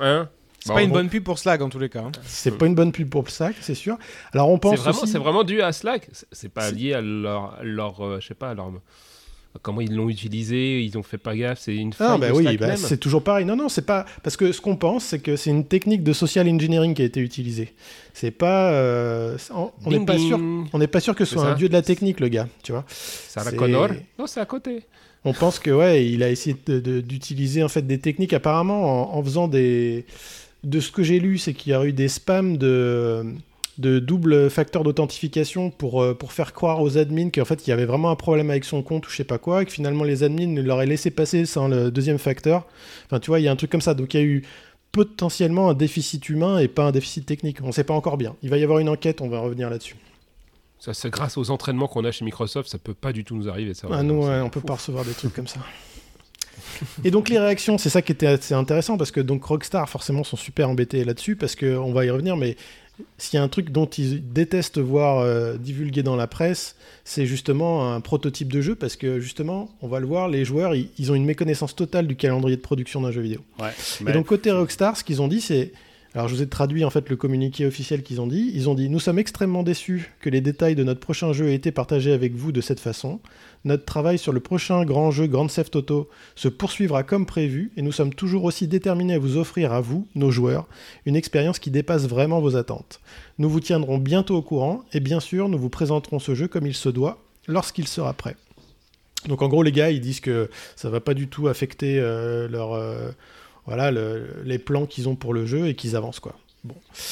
[0.00, 0.28] Hein
[0.68, 0.94] C'est Bon, pas une bon.
[0.96, 2.00] bonne pub pour Slack en tous les cas.
[2.02, 2.12] hein.
[2.24, 3.96] C'est pas une bonne pub pour Slack, c'est sûr.
[4.32, 5.12] Alors on C'est pense vraiment, aussi...
[5.12, 6.08] c'est vraiment dû à Slack.
[6.12, 8.70] C'est- C'est pas C'est- lié à leur, leur euh, je sais pas, leur,
[9.62, 10.82] comment ils l'ont utilisé.
[10.84, 11.58] Ils ont fait pas gaffe.
[11.60, 12.76] C'est une faille Ah bah de oui, Slack bah, même.
[12.76, 13.44] c'est toujours pareil.
[13.44, 16.12] Non, non, c'est pas parce que ce qu'on pense, c'est que c'est une technique de
[16.12, 17.74] social engineering qui a été utilisée.
[18.12, 20.38] C'est pas, euh, c'est- on n'est pas sûr,
[20.72, 22.46] on n'est pas sûr que ce C'est soit un dieu de la technique, le gars.
[22.62, 22.84] Tu vois.
[22.88, 23.88] Sarah c'est- Connor
[24.18, 24.82] Non, c'est à côté.
[25.24, 29.22] On pense que ouais, il a essayé d'utiliser en fait des techniques apparemment en, en
[29.24, 30.06] faisant des.
[30.68, 33.24] De ce que j'ai lu, c'est qu'il y a eu des spams de
[33.78, 37.72] de double facteur d'authentification pour, euh, pour faire croire aux admins qu'en fait il y
[37.72, 40.02] avait vraiment un problème avec son compte ou je sais pas quoi, et que finalement
[40.02, 42.66] les admins l'auraient laissé passer sans le deuxième facteur.
[43.06, 43.94] Enfin tu vois, il y a un truc comme ça.
[43.94, 44.42] Donc il y a eu
[44.90, 47.58] potentiellement un déficit humain et pas un déficit technique.
[47.62, 48.34] On sait pas encore bien.
[48.42, 49.96] Il va y avoir une enquête, on va revenir là-dessus.
[50.80, 53.48] Ça, c'est grâce aux entraînements qu'on a chez Microsoft, ça peut pas du tout nous
[53.48, 53.74] arriver.
[53.74, 55.60] Ça, Ah, nous, ouais, on peut pas recevoir des trucs comme ça.
[57.04, 60.24] Et donc les réactions, c'est ça qui était assez intéressant parce que donc Rockstar forcément
[60.24, 62.56] sont super embêtés là-dessus parce que on va y revenir, mais
[63.16, 67.26] s'il y a un truc dont ils détestent voir euh, divulgué dans la presse, c'est
[67.26, 70.90] justement un prototype de jeu parce que justement, on va le voir, les joueurs ils,
[70.98, 73.40] ils ont une méconnaissance totale du calendrier de production d'un jeu vidéo.
[73.61, 73.70] Ouais.
[74.06, 75.72] Et donc côté Rockstar, ce qu'ils ont dit, c'est
[76.18, 78.50] alors je vous ai traduit en fait le communiqué officiel qu'ils ont dit.
[78.52, 81.54] Ils ont dit nous sommes extrêmement déçus que les détails de notre prochain jeu aient
[81.54, 83.20] été partagés avec vous de cette façon.
[83.64, 87.82] Notre travail sur le prochain grand jeu Grand Theft Auto se poursuivra comme prévu et
[87.82, 90.66] nous sommes toujours aussi déterminés à vous offrir à vous, nos joueurs,
[91.06, 92.98] une expérience qui dépasse vraiment vos attentes.
[93.38, 96.66] Nous vous tiendrons bientôt au courant et bien sûr nous vous présenterons ce jeu comme
[96.66, 98.34] il se doit lorsqu'il sera prêt.
[99.28, 102.48] Donc en gros les gars ils disent que ça va pas du tout affecter euh,
[102.48, 103.10] leur euh,
[103.68, 106.34] voilà le- les plans qu'ils ont pour le jeu et qu'ils avancent quoi.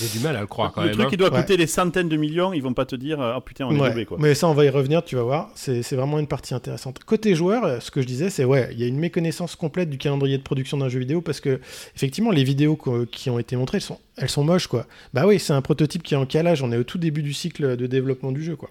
[0.00, 0.94] J'ai du mal à le croire quand le même.
[0.96, 1.10] truc hein.
[1.10, 1.40] qui doit Ouais.
[1.40, 3.88] coûter des centaines de millions, ils vont pas te dire ah putain on est Ouais,
[3.90, 4.18] doublé quoi.
[4.20, 5.50] Mais ça, on va y revenir, tu vas voir.
[5.54, 6.98] C'est c'est vraiment une partie intéressante.
[7.04, 9.98] Côté joueur, ce que je disais, c'est ouais, il y a une méconnaissance complète du
[9.98, 11.60] calendrier de production d'un jeu vidéo parce que,
[11.94, 12.76] effectivement, les vidéos
[13.12, 14.84] qui ont été montrées, elles sont, elles sont moches, quoi.
[15.14, 16.60] Bah oui, c'est un prototype qui est en calage.
[16.62, 18.68] On est au tout début du cycle de développement du jeu, quoi.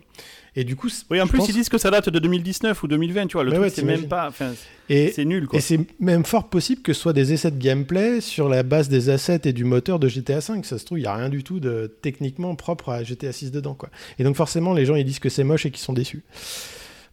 [0.58, 2.88] Et du coup, Oui, en plus pense- ils disent que ça date de 2019 ou
[2.88, 3.43] 2020, tu vois.
[3.43, 4.32] Le Mais truc ouais, c'est même pas,
[4.89, 5.60] et, c'est nul quoi.
[5.60, 8.88] et c'est même fort possible que ce soit des essais de gameplay sur la base
[8.88, 10.66] des assets et du moteur de GTA 5.
[10.66, 13.51] Ça se trouve, il n'y a rien du tout de techniquement propre à GTA 6
[13.51, 13.89] dedans, quoi.
[14.18, 16.24] Et donc, forcément, les gens, ils disent que c'est moche et qu'ils sont déçus.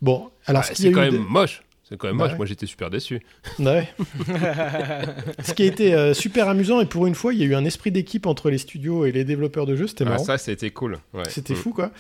[0.01, 1.63] Bon, alors Ouais, ce qu'il y c'est a quand eu même de- moche.
[1.93, 2.33] C'est quand même Bah moche.
[2.33, 2.37] ouais.
[2.39, 3.21] Moi, j'étais super déçu.
[3.59, 3.87] Ouais.
[5.45, 7.55] Ce qui a été euh, super amusant, et pour une fois, il y a eu
[7.55, 10.25] un esprit d'équipe entre les studios et les développeurs de jeux, c'était Ah, marrant.
[10.25, 10.99] ça, c'était cool.
[11.13, 11.25] Ouais.
[11.29, 11.57] C'était Mm.
[11.57, 11.91] fou quoi.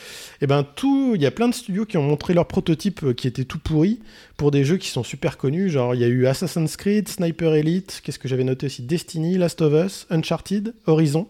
[0.40, 3.12] Et ben tout, il y a plein de studios qui ont montré leurs prototypes euh,
[3.12, 4.00] qui étaient tout pourris
[4.38, 5.68] pour des jeux qui sont super connus.
[5.68, 9.36] Genre il y a eu Assassin's Creed, Sniper Elite, qu'est-ce que j'avais noté aussi, Destiny,
[9.36, 11.28] Last of Us, Uncharted, Horizon.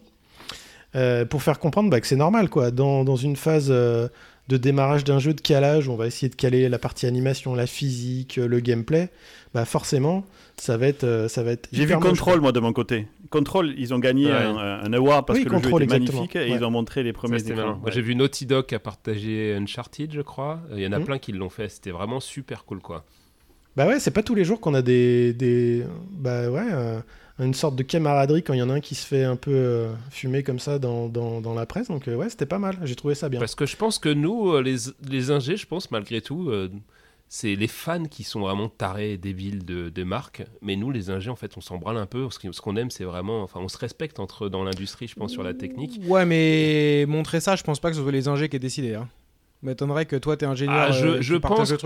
[0.95, 2.69] Euh, pour faire comprendre bah, que c'est normal quoi.
[2.71, 4.07] Dans, dans une phase euh,
[4.49, 7.55] de démarrage d'un jeu de calage, où on va essayer de caler la partie animation,
[7.55, 9.09] la physique, euh, le gameplay.
[9.53, 10.25] Bah forcément,
[10.57, 11.69] ça va être, euh, ça va être.
[11.71, 13.07] J'ai vu Control, moi, de mon côté.
[13.29, 14.31] Control, ils ont gagné Ouais.
[14.33, 16.21] un, un award parce Oui, que le Control, jeu était exactement.
[16.21, 16.57] magnifique et Ouais.
[16.57, 17.79] ils ont montré les premiers écrans.
[17.83, 17.91] Ouais.
[17.91, 20.59] j'ai vu Naughty Dog a partagé Uncharted, je crois.
[20.73, 21.05] Il y en a Mhm.
[21.05, 21.69] plein qui l'ont fait.
[21.69, 23.05] C'était vraiment super cool, quoi.
[23.75, 26.99] Bah ouais, c'est pas tous les jours qu'on a des, des bah ouais, euh,
[27.39, 29.51] une sorte de camaraderie quand il y en a un qui se fait un peu
[29.53, 31.87] euh, fumer comme ça dans, dans, dans la presse.
[31.87, 32.77] Donc euh, ouais, c'était pas mal.
[32.83, 33.39] J'ai trouvé ça bien.
[33.39, 34.75] Parce que je pense que nous, euh, les,
[35.09, 36.69] les ingés, je pense, malgré tout, euh,
[37.29, 40.43] c'est les fans qui sont vraiment tarés et débiles de, des marques.
[40.61, 42.27] Mais nous, les ingés, en fait, on s'en branle un peu.
[42.29, 43.41] Ce que- ce qu'on aime, c'est vraiment.
[43.41, 45.99] Enfin, on se respecte entre, dans l'industrie, je pense, sur la technique.
[46.05, 48.93] Ouais, mais montrer ça, je pense pas que ce soit les ingés qui aient décidé.
[48.93, 49.09] Hein.
[49.63, 50.75] M'étonnerait que toi, t'es ingénieur.
[50.75, 51.71] Ah, je, euh, tu pense.
[51.71, 51.77] Ah.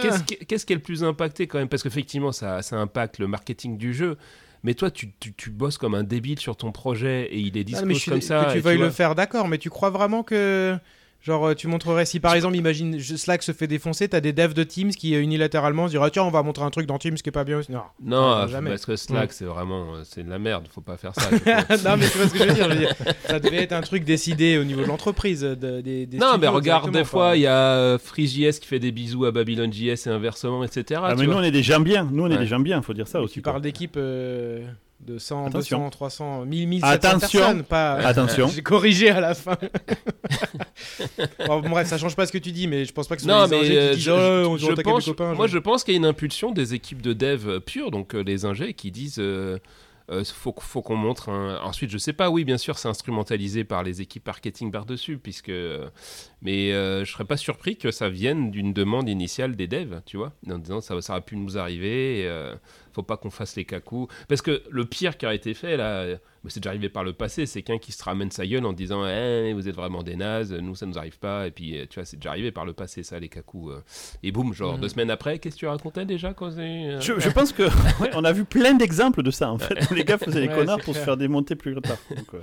[0.00, 1.68] Qu'est-ce qui, qu'est-ce qui est le plus impacté quand même?
[1.68, 4.16] Parce qu'effectivement, ça, ça impacte le marketing du jeu.
[4.64, 7.64] Mais toi, tu, tu, tu bosses comme un débile sur ton projet et il est
[7.64, 8.46] dispo comme ça.
[8.46, 10.76] Que tu veuilles le faire, d'accord, mais tu crois vraiment que.
[11.24, 14.52] Genre, euh, tu montrerais, si par exemple, imagine, Slack se fait défoncer, t'as des devs
[14.52, 17.14] de Teams qui euh, unilatéralement se diraient, tiens, on va montrer un truc dans Teams
[17.14, 17.60] qui est pas bien.
[17.70, 18.68] Non, Non, Non, jamais.
[18.70, 19.94] parce que Slack, c'est vraiment.
[19.94, 20.68] euh, C'est de la merde.
[20.70, 21.30] Faut pas faire ça.
[21.30, 22.94] non, mais tu vois ce que je veux dire, je veux dire,
[23.26, 25.40] Ça devait être un truc décidé au niveau de l'entreprise.
[25.40, 28.92] de- des, des Non, mais regarde, des fois, il y a FreeJS qui fait des
[28.92, 31.00] bisous à BabylonJS et inversement, etc.
[31.04, 32.06] Ah, mais nous, on est des gens bien.
[32.12, 32.40] Nous, on est Ouais.
[32.40, 33.34] des gens bien, faut dire ça Mais aussi.
[33.34, 34.66] Tu parles d'équipe euh,
[35.04, 35.78] de 100, Attention.
[35.78, 37.38] 200, 300, 1000, 1700 Attention.
[37.40, 37.92] personnes, pas...
[37.94, 38.48] Attention.
[38.54, 39.56] J'ai corrigé à la fin.
[41.46, 43.28] bon, bref, ça change pas ce que tu dis, mais je pense pas que ce
[43.28, 45.34] soit Non, les mais euh, qui disent je, oh, je- je pense, copains.
[45.34, 48.14] moi je pense qu'il y a une impulsion des équipes de dev euh, pures, donc
[48.14, 49.58] euh, les ingés, qui disent euh,
[50.10, 51.58] euh, faut, faut qu'on montre un...
[51.62, 55.48] Ensuite, je sais pas, oui, bien sûr, c'est instrumentalisé par les équipes marketing par-dessus, puisque...
[55.48, 55.88] euh,
[56.42, 60.18] Mais euh, je serais pas surpris que ça vienne d'une demande initiale des devs, tu
[60.18, 62.54] vois, en disant ça, ça aurait pu nous arriver, et, euh,
[62.94, 64.06] faut pas qu'on fasse les cacous.
[64.28, 66.16] Parce que le pire qui a été fait, là, euh,
[66.48, 69.06] c'est déjà arrivé par le passé, c'est qu'un qui se ramène sa gueule en disant
[69.06, 72.04] Eh, vous êtes vraiment des nazes, nous ça nous arrive pas, et puis tu vois,
[72.04, 73.70] c'est déjà arrivé par le passé, ça, les cacous.
[73.70, 73.80] euh.
[74.22, 74.80] Et boum, genre Mhm.
[74.80, 76.60] deux semaines après, qu'est-ce que tu racontais déjà quand c'est.
[76.60, 77.62] euh, Je, je pense que
[78.02, 79.90] ouais, on a vu plein d'exemples de ça en fait.
[79.90, 81.96] les gars faisaient les Ouais, connards pour se faire démonter plus tard.
[82.14, 82.38] Donc, euh,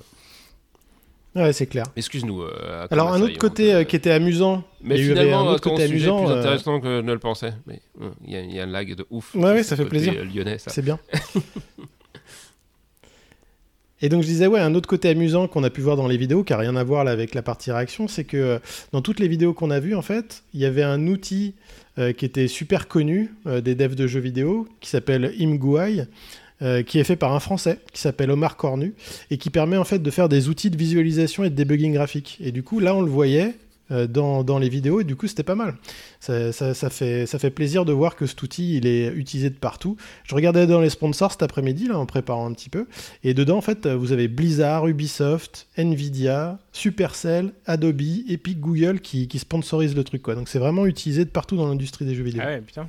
[1.34, 1.86] Ouais, c'est clair.
[1.96, 2.42] Excuse-nous.
[2.42, 4.64] euh, Alors un autre côté euh, qui était amusant.
[4.84, 6.26] Mais il y avait finalement, un autre côté amusant.
[6.26, 7.54] plus euh, intéressant que ne le pensais.
[7.68, 7.80] Mais
[8.26, 9.34] il y, a- il y a un lag de ouf.
[9.36, 10.14] Ouais, ouais, ça fait plaisir.
[10.26, 10.72] Lyonnais, ça.
[10.72, 11.00] C'est bien.
[14.04, 16.18] Et donc je disais, ouais, un autre côté amusant qu'on a pu voir dans les
[16.18, 18.60] vidéos, qui n'a rien à voir là, avec la partie réaction, c'est que euh,
[18.94, 21.54] dans toutes les vidéos qu'on a vues, en fait, il y avait un outil
[22.00, 26.02] euh, qui était super connu euh, des devs de jeux vidéo, qui s'appelle ImGUI,
[26.62, 28.94] euh, qui est fait par un Français, qui s'appelle Omar Cornu,
[29.30, 32.38] et qui permet en fait de faire des outils de visualisation et de debugging graphique.
[32.40, 33.56] Et du coup, là, on le voyait
[33.92, 35.76] euh, dans, dans les vidéos, et du coup, c'était pas mal.
[36.20, 36.54] Ça,
[36.90, 39.98] fait, ça fait plaisir de voir que cet outil, il est utilisé de partout.
[40.24, 42.88] Je regardais dans les sponsors cet après-midi, là, en préparant un petit peu.
[43.24, 49.40] Et dedans, en fait, vous avez Blizzard, Ubisoft, Nvidia, Supercell, Adobe, Epic, Google qui, qui
[49.40, 50.36] sponsorisent le truc, quoi.
[50.36, 52.44] Donc c'est vraiment utilisé de partout dans l'industrie des jeux vidéo.
[52.46, 52.88] Ah ouais, putain.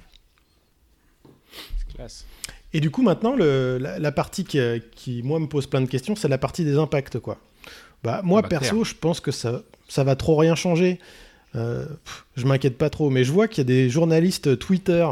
[1.55, 2.27] C'est classe.
[2.75, 5.81] Et du coup, maintenant, le- la, la partie qui, euh, qui, moi, me pose plein
[5.81, 7.39] de questions, c'est la partie des impacts, quoi.
[8.03, 8.85] Bah, moi, Bah, perso, clair.
[8.85, 10.99] je pense que ça, ça va trop rien changer.
[11.55, 15.07] Euh, pff, je m'inquiète pas trop, mais je vois qu'il y a des journalistes Twitter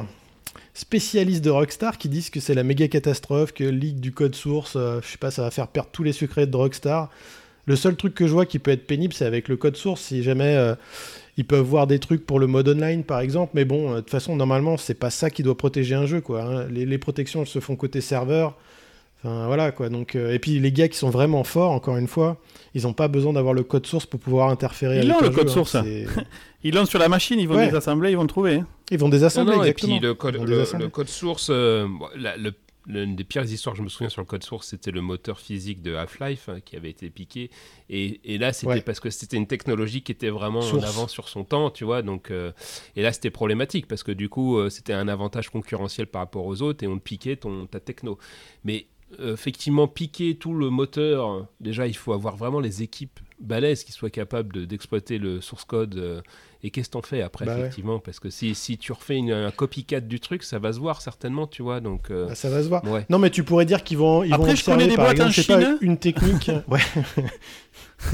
[0.75, 4.35] spécialistes de Rockstar qui disent que c'est la méga catastrophe, que le leak du code
[4.35, 7.11] source, euh, je sais pas, ça va faire perdre tous les secrets de Rockstar.
[7.67, 10.01] Le seul truc que je vois qui peut être pénible, c'est avec le code source,
[10.01, 10.75] si jamais euh,
[11.37, 13.53] ils peuvent voir des trucs pour le mode online, par exemple.
[13.55, 16.21] Mais bon, euh, de toute façon, normalement, c'est pas ça qui doit protéger un jeu,
[16.21, 16.43] quoi.
[16.43, 16.67] hein.
[16.71, 18.57] Les, les protections, elles se font côté serveur.
[19.23, 19.91] Enfin, voilà, quoi.
[19.91, 22.39] Donc, euh, et puis, les gars qui sont vraiment forts, encore une fois,
[22.75, 25.47] ils n'ont pas besoin d'avoir le code source pour pouvoir interférer Ils avec le code
[25.49, 25.55] jeu, hein.
[25.55, 25.73] source.
[25.83, 26.07] C'est-
[26.63, 27.67] Ils l'ont sur la machine, ils vont Ouais.
[27.67, 28.57] désassembler, ils vont le trouver.
[28.57, 28.67] hein.
[28.91, 31.87] Ils vont désassembler, Non, non, et puis le code, le, le code source, euh,
[32.19, 32.53] la- le-
[32.87, 35.39] l'une des pires histoires que je me souviens sur le code source, c'était le moteur
[35.39, 37.51] physique de Half-Life hein, qui avait été piqué.
[37.89, 38.81] Et, et là, c'était Ouais.
[38.81, 40.85] parce que c'était une technologie qui était vraiment Source.
[40.85, 42.03] en avance sur son temps, tu vois.
[42.03, 42.53] Donc, euh,
[42.97, 46.47] et là, c'était problématique parce que du coup, euh, c'était un avantage concurrentiel par rapport
[46.47, 48.19] aux autres et on te piquait ton, ta techno.
[48.65, 48.87] Mais
[49.21, 53.93] euh, effectivement, piquer tout le moteur, déjà, il faut avoir vraiment les équipes balèzes qui
[53.93, 55.97] soient capables de- d'exploiter le source code.
[55.97, 56.21] euh,
[56.63, 57.61] et qu'est-ce que t'en fais après, Bah ouais.
[57.61, 57.99] effectivement?
[58.01, 61.01] Parce que si, si tu refais une- un copycat du truc, ça va se voir
[61.01, 61.81] certainement, tu vois.
[61.81, 62.85] Donc, euh, Ah, ça va se voir.
[62.85, 63.07] ouais.
[63.09, 65.21] Non, mais tu pourrais dire qu'ils vont, ils Après, vont je connais des par boîtes
[65.27, 66.51] exemple, pas, une technique.
[66.69, 66.81] ouais.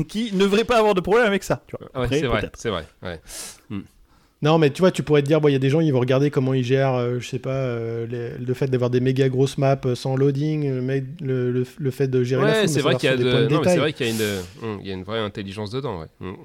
[0.08, 1.62] qui ne devraient pas avoir de problème avec ça.
[1.66, 1.86] tu vois.
[2.00, 2.86] Ouais, Après, c'est vrai, c'est vrai.
[3.02, 3.20] Ouais.
[4.42, 5.90] Non, mais tu vois, tu pourrais te dire, bon, il y a des gens, ils
[5.92, 9.00] vont regarder comment ils gèrent, euh, je sais pas, euh, les- le fait d'avoir des
[9.00, 10.86] méga grosses maps euh, sans loading,
[11.22, 14.06] le, fait de gérer la Ouais, c'est vrai qu'il y a de- c'est vrai qu'il
[14.06, 16.00] y a une, il y a une vraie intelligence dedans.
[16.00, 16.06] Ouais.
[16.20, 16.36] Hum.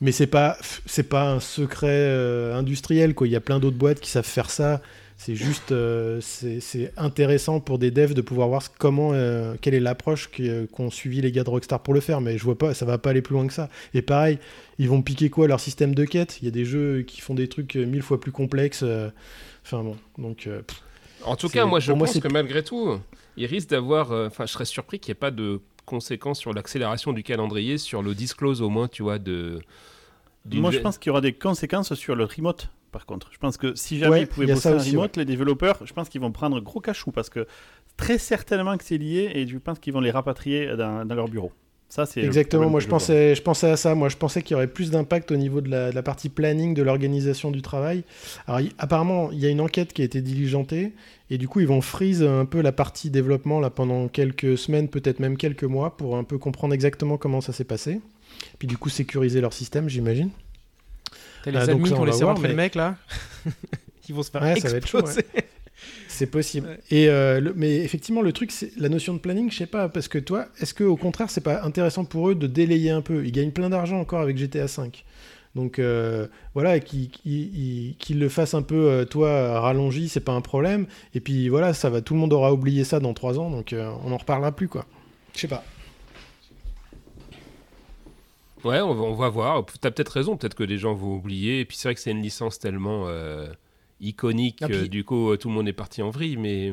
[0.00, 0.56] Mais c'est pas,
[0.86, 3.26] c'est pas un secret euh, industriel, quoi.
[3.26, 4.80] Il y a plein d'autres boîtes qui savent faire ça.
[5.24, 9.80] C'est juste, euh, c'est intéressant pour des devs de pouvoir voir comment, euh, quelle est
[9.80, 12.20] l'approche euh, qu'ont suivi les gars de Rockstar pour le faire.
[12.20, 13.70] Mais je vois pas, ça va pas aller plus loin que ça.
[13.94, 14.38] Et pareil,
[14.78, 17.32] ils vont piquer quoi leur système de quête Il y a des jeux qui font
[17.32, 18.82] des trucs mille fois plus complexes.
[18.82, 19.08] euh,
[19.64, 20.46] Enfin bon, donc.
[20.46, 20.82] euh, pff.
[21.24, 22.98] En tout cas, moi, je moi, pense que malgré tout,
[23.38, 24.12] il risque d'avoir.
[24.12, 27.78] euh, Enfin, je serais surpris qu'il n'y ait pas de conséquences sur l'accélération du calendrier,
[27.78, 29.58] sur le disclose au moins, tu vois, de.
[30.52, 32.68] Moi, je pense qu'il y aura des conséquences sur le remote.
[32.94, 35.80] Par contre, je pense que si jamais Ouais, ils pouvaient bosser en remote, les développeurs,
[35.84, 37.44] je pense qu'ils vont prendre gros cachou parce que
[37.96, 41.26] très certainement que c'est lié et je pense qu'ils vont les rapatrier dans, dans leur
[41.26, 41.50] bureau.
[41.88, 43.96] Ça, c'est Exactement, moi je pensais, je pensais à ça.
[43.96, 46.28] Moi je pensais qu'il y aurait plus d'impact au niveau de la, de la partie
[46.28, 48.04] planning, de l'organisation du travail.
[48.46, 50.92] Alors apparemment, il y a une enquête qui a été diligentée
[51.30, 54.88] et du coup ils vont freeze un peu la partie développement là pendant quelques semaines,
[54.88, 58.00] peut-être même quelques mois, pour un peu comprendre exactement comment ça s'est passé.
[58.60, 60.30] Puis du coup sécuriser leur système, j'imagine.
[61.44, 62.96] T'as les Ah, ça, qui on ont laissé voir, rentrer le mais- mec là.
[64.08, 65.26] Ils vont se faire Ouais, ça va être chaud, exploser.
[66.08, 66.68] C'est possible.
[66.68, 66.78] Ouais.
[66.90, 69.88] Et euh, le- mais effectivement, le truc, c'est la notion de planning, je sais pas,
[69.88, 73.00] parce que toi, est-ce que au contraire, c'est pas intéressant pour eux de délayer un
[73.02, 73.24] peu?
[73.26, 74.90] Ils gagnent plein d'argent encore avec GTA V.
[75.54, 77.10] Donc euh, voilà, qu'ils
[78.10, 80.86] le fassent un peu, euh, toi, rallongi, c'est pas un problème.
[81.14, 83.72] Et puis voilà, ça va, tout le monde aura oublié ça dans trois ans, donc
[83.72, 84.86] euh, on en reparlera plus, quoi.
[85.34, 85.64] Je sais pas.
[88.64, 89.64] Ouais, on va, on va voir.
[89.80, 91.60] T'as peut-être raison, peut-être que les gens vont oublier.
[91.60, 93.46] Et puis c'est vrai que c'est une licence tellement euh,
[94.00, 96.36] iconique, Ah, puis- euh, du coup, euh, tout le monde est parti en vrille.
[96.36, 96.72] Mais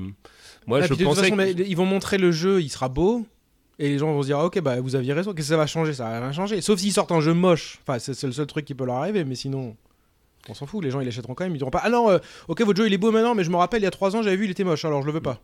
[0.67, 2.61] moi, Ah, je puis de toute pensais façon, que- mais ils vont montrer le jeu,
[2.61, 3.25] il sera beau.
[3.79, 5.57] Et les gens vont se dire, ah, ok, bah vous aviez raison, qu'est-ce que ça
[5.57, 5.93] va changer?
[5.93, 6.61] Ça va rien changer.
[6.61, 7.79] Sauf s'ils sortent un jeu moche.
[7.81, 9.75] Enfin, c'est c'est le seul truc qui peut leur arriver, mais sinon,
[10.49, 10.83] on s'en fout.
[10.83, 11.55] Les gens, ils l'achèteront quand même.
[11.55, 13.49] Ils diront pas, ah non, euh, ok, votre jeu, il est beau maintenant, mais je
[13.49, 15.13] me rappelle, il y a 3 ans, j'avais vu, il était moche, alors je le
[15.13, 15.41] veux pas.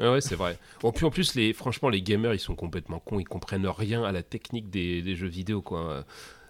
[0.00, 0.58] Ah ouais, c'est vrai.
[0.80, 3.20] Bon, puis en plus, les, franchement, les gamers, ils sont complètement cons.
[3.20, 6.04] Ils comprennent rien à la technique des, jeux vidéo, quoi.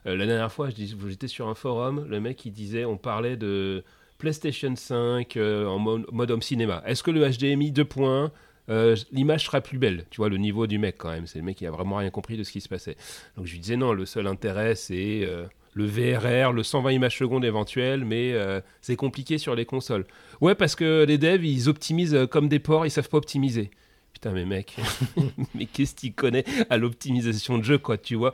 [0.07, 3.85] Euh, la dernière fois, j'étais sur un forum, le mec, il disait, on parlait de
[4.19, 6.83] PlayStation 5 euh, en mo- mode home cinéma.
[6.87, 8.33] Est-ce que le HDMI 2 points,
[8.71, 10.07] euh, l'image sera plus belle?
[10.11, 11.27] Tu vois, le niveau du mec, quand même.
[11.27, 12.97] C'est le mec qui a vraiment rien compris de ce qui se passait.
[13.37, 15.45] Donc je lui disais, non, le seul intérêt, c'est euh,
[15.75, 20.07] le VRR, le 120 images secondes éventuel, mais euh, c'est compliqué sur les consoles.
[20.41, 23.71] Ouais, parce que les devs, ils optimisent euh, comme des porcs, ils savent pas optimiser.
[24.13, 24.77] Putain, mais mec,
[25.55, 28.33] mais qu'est-ce qu'il connaît à l'optimisation de jeu, quoi, tu vois?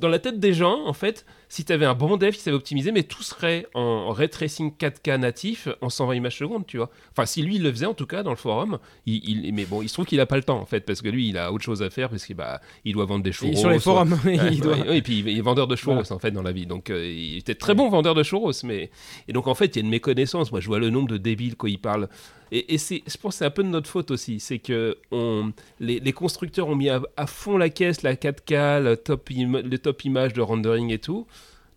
[0.00, 2.56] Dans la tête des gens, en fait, si tu avais un bon dev qui savait
[2.56, 6.90] optimiser, mais tout serait en ray tracing 4K natif en 120 images secondes, tu vois.
[7.12, 9.64] Enfin, si lui, il le faisait, en tout cas, dans le forum, il, il- mais
[9.64, 11.38] bon, il se trouve qu'il a pas le temps, en fait, parce que lui, il
[11.38, 13.54] a autre chose à faire, parce qu'il bah, il doit vendre des Et churros.
[13.56, 14.76] sur les soit- forums, Ouais, il doit.
[14.94, 16.66] et puis il est vendeur de churros en fait dans la vie.
[16.66, 18.90] Donc euh, il était très bon vendeur de churros, mais
[19.28, 20.50] et donc en fait il y a une méconnaissance.
[20.50, 22.08] Moi je vois le nombre de débiles quand ils parlent.
[22.52, 24.96] Et, et c'est, je pense que c'est un peu de notre faute aussi, c'est que
[25.10, 29.30] on, les, les constructeurs ont mis à, à fond la caisse, la 4K, le top,
[29.36, 31.26] im- les top images de rendering et tout.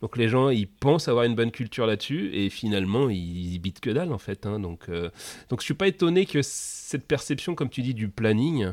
[0.01, 3.81] Donc les gens ils pensent avoir une bonne culture là-dessus et finalement ils, ils bitent
[3.81, 4.45] que dalle en fait.
[4.45, 4.59] hein.
[4.59, 5.09] Donc euh,
[5.49, 8.71] donc je suis pas étonné que cette perception, comme tu dis, du planning.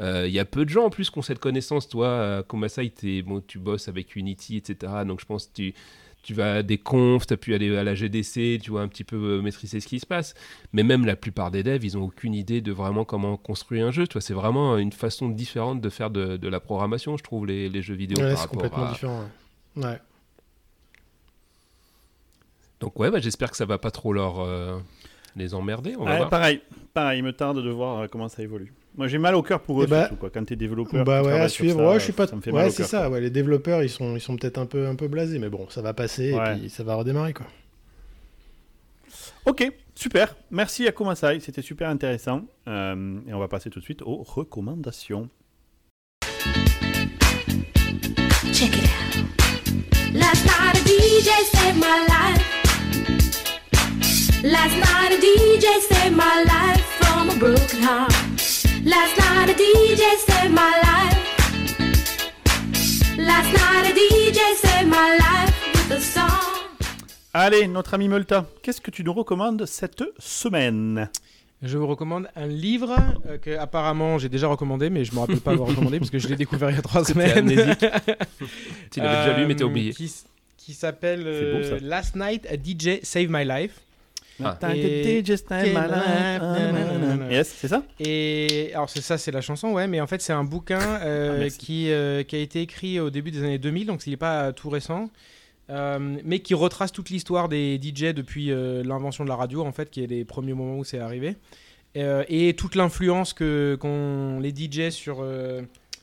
[0.00, 1.88] euh, Il y a peu de gens en plus qui ont cette connaissance.
[1.88, 4.92] Toi, euh, Komasai, t'es- bon, tu bosses avec Unity, etc.
[5.06, 5.74] Donc je pense que tu,
[6.22, 8.88] tu vas à des confs, tu as pu aller à la GDC, tu vois un
[8.88, 10.34] petit peu euh, maîtriser ce qui se passe.
[10.72, 13.90] Mais même la plupart des devs, ils n'ont aucune idée de vraiment comment construire un
[13.90, 14.06] jeu.
[14.06, 17.46] Tu vois, c'est vraiment une façon différente de faire de, de la programmation, je trouve,
[17.46, 18.92] les, les jeux vidéo Ouais, par c'est rapport complètement à...
[18.92, 19.24] différent.
[19.76, 19.84] ouais.
[19.84, 19.98] Ouais.
[22.80, 24.78] Donc ouais, bah, j'espère que ça va pas trop leur euh,
[25.36, 25.94] les emmerder.
[25.98, 26.30] On va Ouais, voir.
[26.30, 26.60] pareil,
[26.94, 28.72] pareil, il me tarde de voir euh, comment ça évolue.
[28.96, 30.30] Moi, j'ai mal au cœur pour eux, Eh bah- surtout, quoi.
[30.30, 31.78] Quand t'es développeur, Bah ouais, à suivre.
[31.78, 32.26] ça, ouais, je suis pas.
[32.26, 33.08] ça me fait mal Ouais, c'est ça.
[33.08, 35.66] Ouais, les développeurs, ils sont, ils sont peut-être un peu, un peu blasés, mais bon,
[35.70, 36.56] ça va passer Ouais.
[36.56, 37.46] et puis ça va redémarrer quoi.
[39.46, 40.34] Ok, super.
[40.50, 42.42] Merci à Komasai, c'était super intéressant.
[42.68, 45.28] Euh, et on va passer tout de suite aux recommandations.
[48.52, 50.14] Check it out.
[50.14, 52.59] Last night a DJ saved my life.
[54.42, 58.12] Last night a DJ saved my life from a broken heart.
[58.84, 61.18] Last night a DJ saved my life.
[63.18, 66.26] Last night a DJ saved my life with a song.
[67.34, 71.08] Allez, notre ami Multa, qu'est-ce que tu nous recommandes cette semaine?
[71.62, 75.40] Je vous recommande un livre euh, que apparemment j'ai déjà recommandé, mais je me rappelle
[75.40, 77.48] pas avoir recommandé parce que je l'ai découvert il y a trois semaines.
[78.90, 79.92] tu l'avais déjà lu, mais t'as Euh, oublié.
[79.92, 81.78] Qui, s'appelle euh.
[81.82, 83.80] Last Night a DJ Save My Life.
[84.44, 84.58] Ah.
[84.76, 85.02] Et-
[87.30, 90.32] Yes, c'est ça Et alors c'est ça, c'est la chanson, ouais, mais en fait c'est
[90.32, 93.86] un bouquin euh, Ah, qui, euh, qui a été écrit au début des années 2000,
[93.86, 95.10] donc il n'est pas euh, tout récent,
[95.70, 99.70] Euh, mais qui retrace toute l'histoire des DJ depuis euh, l'invention de la radio, en
[99.70, 101.36] fait, qui est les premiers moments où c'est arrivé.
[101.96, 105.62] Euh, et toute l'influence que qu'ont les DJ sur euh,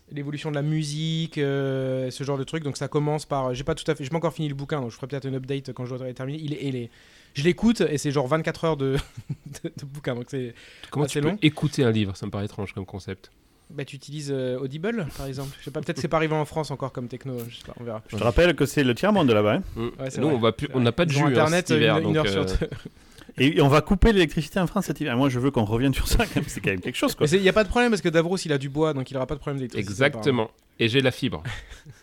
[0.09, 2.63] l'évolution de la musique, euh, ce genre de trucs.
[2.63, 3.53] Donc ça commence par.
[3.53, 4.05] J'ai pas tout à fait.
[4.05, 6.13] J'ai pas encore fini le bouquin, donc je ferai peut-être une update quand je l'aurai
[6.13, 6.39] terminé.
[6.41, 6.89] Il est, il est-
[7.37, 8.97] je l'écoute et c'est genre 24 heures de,
[9.63, 10.15] de, de bouquin.
[10.15, 10.53] Donc c'est.
[10.91, 13.31] Comment tu c'est peux long écouter un livre Ça me paraît étrange comme concept.
[13.69, 15.49] Bah, tu utilises euh, Audible, par exemple.
[15.59, 17.37] Je sais pas, peut-être que c'est pas arrivé en France encore comme techno.
[17.49, 18.01] Je sais pas, on verra.
[18.07, 19.55] Je te rappelle que c'est le tiers-monde de là-bas.
[19.55, 19.91] hein.
[19.99, 20.37] Ouais, c'est Nous, vrai.
[20.73, 22.69] on va n'a pas de jus hein, internet cet hiver, une, une sur euh, deux.
[23.39, 25.15] Et on va couper l'électricité en France cet hiver.
[25.17, 26.25] Moi, je veux qu'on revienne sur ça.
[26.25, 26.45] quand même.
[26.47, 28.53] C'est quand même quelque chose, il n'y a pas de problème parce que Davros il
[28.53, 29.91] a du bois donc il aura pas de problème d'électricité.
[29.91, 30.49] Exactement.
[30.79, 31.43] Et j'ai la fibre.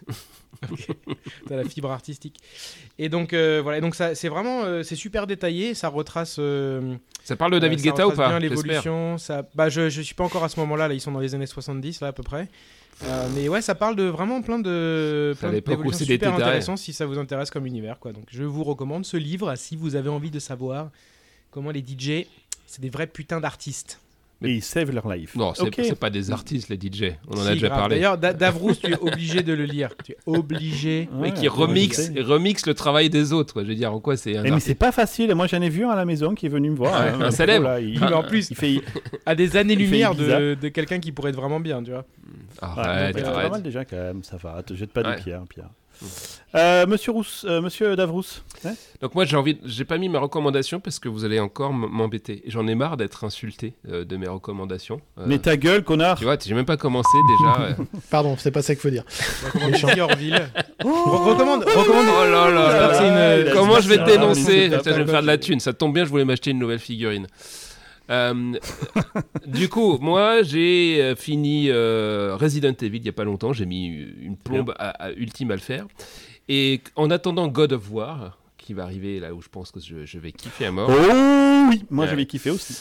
[1.48, 2.38] T'as la fibre artistique.
[2.98, 6.36] Et donc euh, voilà, et donc ça c'est vraiment euh, c'est super détaillé, ça retrace.
[6.38, 9.18] euh, Ça parle de David ça Guetta ou retrace pas bien l'évolution.
[9.18, 10.88] Ça, bah je je suis pas encore à ce moment-là.
[10.88, 12.48] Là ils sont dans les années 70 là à peu près.
[13.04, 15.98] Euh, mais ouais, ça parle de vraiment plein de C'est à plein l'époque où d'évolutions
[15.98, 18.12] c'était super intéressant si ça vous intéresse comme univers quoi.
[18.12, 20.90] Donc je vous recommande ce livre si vous avez envie de savoir
[21.50, 22.26] comment les DJ
[22.66, 24.00] c'est des vrais putains d'artistes.
[24.43, 25.37] Et ils savent leur life.
[25.37, 25.74] Non, c'est Ok.
[25.76, 27.12] c'est pas des artistes, les DJ.
[27.28, 27.78] On en Si, a déjà grave.
[27.80, 27.97] parlé.
[27.97, 29.91] D'ailleurs, Da- Davrous, tu es obligé de le lire.
[30.05, 31.09] Tu es obligé.
[31.12, 32.20] Ouais, Mais qui ouais, remix, je sais.
[32.20, 33.55] remix le travail des autres.
[33.55, 33.62] quoi.
[33.62, 35.35] Je veux dire, en quoi c'est Eh, mais c'est pas facile.
[35.35, 36.93] Moi, j'en ai vu un à la maison qui est venu me voir.
[37.01, 37.64] Ouais, hein, un célèbre.
[37.64, 38.80] là, il, Mais en plus, il fait.
[39.26, 42.05] à des années-lumière de, de quelqu'un qui pourrait être vraiment bien, tu vois.
[42.61, 43.45] Arrête, Ouais, donc, arrête.
[43.47, 44.22] pas mal déjà quand même.
[44.24, 44.62] Ça va.
[44.62, 45.16] Te jette pas Ouais.
[45.16, 45.70] de pierre, Pierre.
[46.55, 48.22] Euh, Monsieur Rousse, euh, Monsieur Davrous.
[48.64, 51.72] hein Donc moi j'ai envie, j'ai pas mis ma recommandation parce que vous allez encore
[51.72, 52.42] m'embêter.
[52.47, 55.01] J'en ai marre d'être insulté euh, de mes recommandations.
[55.18, 56.16] Euh, Mais ta gueule, connard.
[56.16, 57.61] tu vois, j'ai même pas commencé déjà.
[57.80, 57.84] euh.
[58.11, 59.05] Pardon, c'est pas ça qu'il faut dire.
[59.68, 59.88] Méchant.
[59.99, 60.49] Orville.
[60.80, 60.84] Re-
[61.30, 62.07] recommande, recommande.
[62.20, 65.22] Oh là là là une- Comment je vais te dénoncer tape Je vais me faire
[65.22, 65.59] de la thune.
[65.59, 67.26] Ça tombe bien, je voulais m'acheter une nouvelle figurine.
[68.11, 68.52] Euh,
[69.46, 73.52] du coup, moi j'ai euh, fini euh, Resident Evil il y a pas longtemps.
[73.52, 75.86] J'ai mis une plombe à- à- ultime à le faire.
[76.48, 80.05] Et en attendant God of War, qui va arriver là où je pense que je,
[80.05, 82.76] je vais kiffer à mort, Oh oui, moi j'avais kiffé aussi.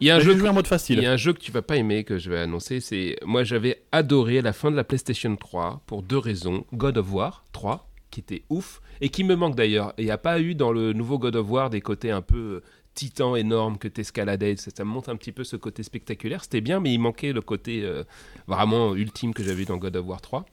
[0.00, 1.00] il y a un jeu en mode Il facile.
[1.00, 3.44] y a un jeu que tu vas pas aimer que je vais annoncer, c'est moi
[3.44, 6.64] j'avais adoré la fin de la PlayStation 3 pour deux raisons.
[6.72, 9.92] God of War 3 qui était ouf et qui me manque d'ailleurs.
[9.98, 12.62] Il n'y a pas eu dans le nouveau God of War des côtés un peu
[12.94, 16.42] titan énorme que t'escaladais, ça, ça me montre un petit peu ce côté spectaculaire.
[16.44, 18.04] C'était bien mais il manquait le côté euh,
[18.46, 20.44] vraiment ultime que j'avais dans God of War 3.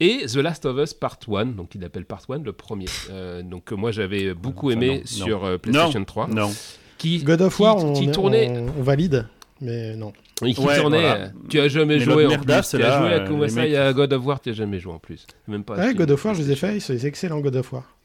[0.00, 2.86] Et The Last of Us Part 1, donc il appelle Part 1 le premier.
[3.10, 6.28] Euh, donc euh, moi j'avais beaucoup Enfin, aimé non, sur PlayStation 3.
[6.28, 6.50] Non.
[6.98, 9.26] Qui, God of War, qui, on, tournait, on- on valide,
[9.60, 10.12] mais non.
[10.44, 11.30] et qui Ouais, tournait, voilà.
[11.48, 12.44] tu as jamais Mais joué en plus.
[12.44, 14.78] Tu as joué à euh, Kumasa les et à God of War, tu n'as jamais
[14.80, 15.26] joué en plus.
[15.48, 16.94] Même pas Ouais, God of War, je les ai PlayStation.
[16.94, 17.96] fait, c'est excellent God of War.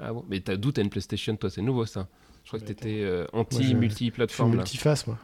[0.00, 2.06] Ah bon Mais t'as d'où t'as une PlayStation, toi C'est nouveau ça.
[2.50, 4.54] Je crois que t'étais euh, anti-multiplateforme.
[4.56, 5.18] multiface, moi.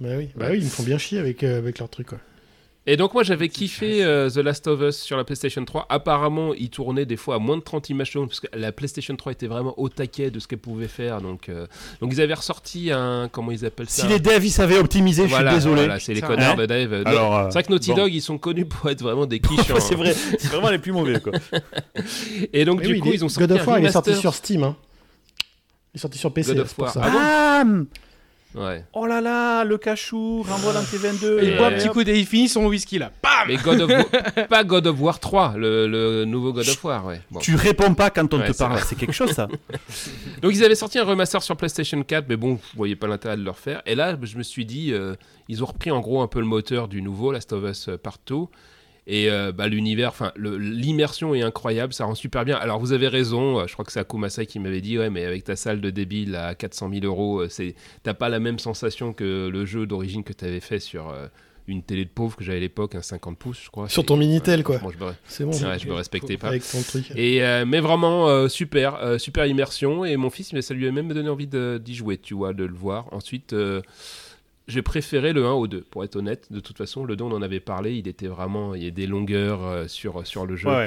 [0.00, 0.52] Bah oui, bah Ouais.
[0.52, 2.18] oui, ils me font bien chier avec, euh, avec leur truc, quoi.
[2.86, 5.86] Et donc moi j'avais kiffé euh, The Last of Us sur la PlayStation 3.
[5.88, 9.16] Apparemment il tournait des fois à moins de 30 images secondes parce que la PlayStation
[9.16, 11.22] 3 était vraiment au taquet de ce qu'elle pouvait faire.
[11.22, 11.66] Donc, euh,
[12.02, 13.30] donc ils avaient ressorti un...
[13.32, 14.02] Comment ils appellent ça?
[14.02, 15.82] Si les devs ils savaient optimiser, Voilà, je suis désolé.
[15.84, 16.92] voilà, c'est les connards hein de Dave.
[16.92, 17.96] Euh, Alors, C'est vrai que Naughty bon.
[17.96, 20.92] Dog ils sont connus pour être vraiment des en- c'est vrai, c'est vraiment les plus
[20.92, 21.32] mauvais quoi.
[22.52, 24.14] Et donc Mais du oui, coup ils ont sorti God of War, il est sorti
[24.14, 24.62] sur Steam.
[24.62, 24.76] Hein.
[25.94, 26.92] Il est sorti sur PC, God of c'est pour War.
[26.92, 27.00] ça.
[27.04, 27.86] Ah bon
[28.56, 28.84] Ouais.
[28.92, 31.38] Oh là là, le cachou, renvoie dans T22.
[31.42, 31.76] Il Et boit un hop.
[31.76, 33.10] petit coup et il finit son whisky là.
[33.20, 36.84] Bam Mais God of War, pas God of War 3, le, le nouveau God of
[36.84, 37.20] War, ouais.
[37.32, 37.40] Bon.
[37.40, 39.48] Tu réponds pas quand on Ouais, te parle, c'est quelque chose ça.
[40.42, 43.36] Donc ils avaient sorti un remaster sur PlayStation 4, mais bon, vous voyez pas l'intérêt
[43.36, 43.82] de le refaire.
[43.86, 45.16] Et là, je me suis dit, euh,
[45.48, 47.96] ils ont repris en gros un peu le moteur du nouveau Last of Us euh,
[47.98, 48.36] Part 2.
[49.06, 52.56] Et euh, bah, l'univers, enfin l'immersion est incroyable, ça rend super bien.
[52.56, 55.24] Alors vous avez raison, euh, je crois que c'est Akumasa qui m'avait dit, ouais, mais
[55.24, 57.48] avec ta salle de débile à 400 000 euros, euh,
[58.02, 61.26] t'as pas la même sensation que le jeu d'origine que t'avais fait sur euh,
[61.66, 63.88] une télé de pauvre que j'avais à l'époque, un 50 pouces, je crois.
[63.88, 64.78] Sur ton Minitel, quoi.
[65.26, 65.50] C'est bon.
[65.50, 66.48] ouais, je me respectais pas.
[66.48, 67.10] Avec ton truc.
[67.16, 70.04] Et euh, mais vraiment euh, super, euh, super immersion.
[70.04, 72.52] Et mon fils, mais ça lui a même donné envie de- d'y jouer, tu vois,
[72.52, 73.06] de le voir.
[73.12, 73.54] Ensuite,
[74.66, 76.50] j'ai préféré le 1 au 2, pour être honnête.
[76.50, 78.90] De toute façon, le 2, on en avait parlé, il était vraiment, il y a
[78.90, 80.68] des longueurs euh, sur, sur le jeu.
[80.68, 80.86] Ouais,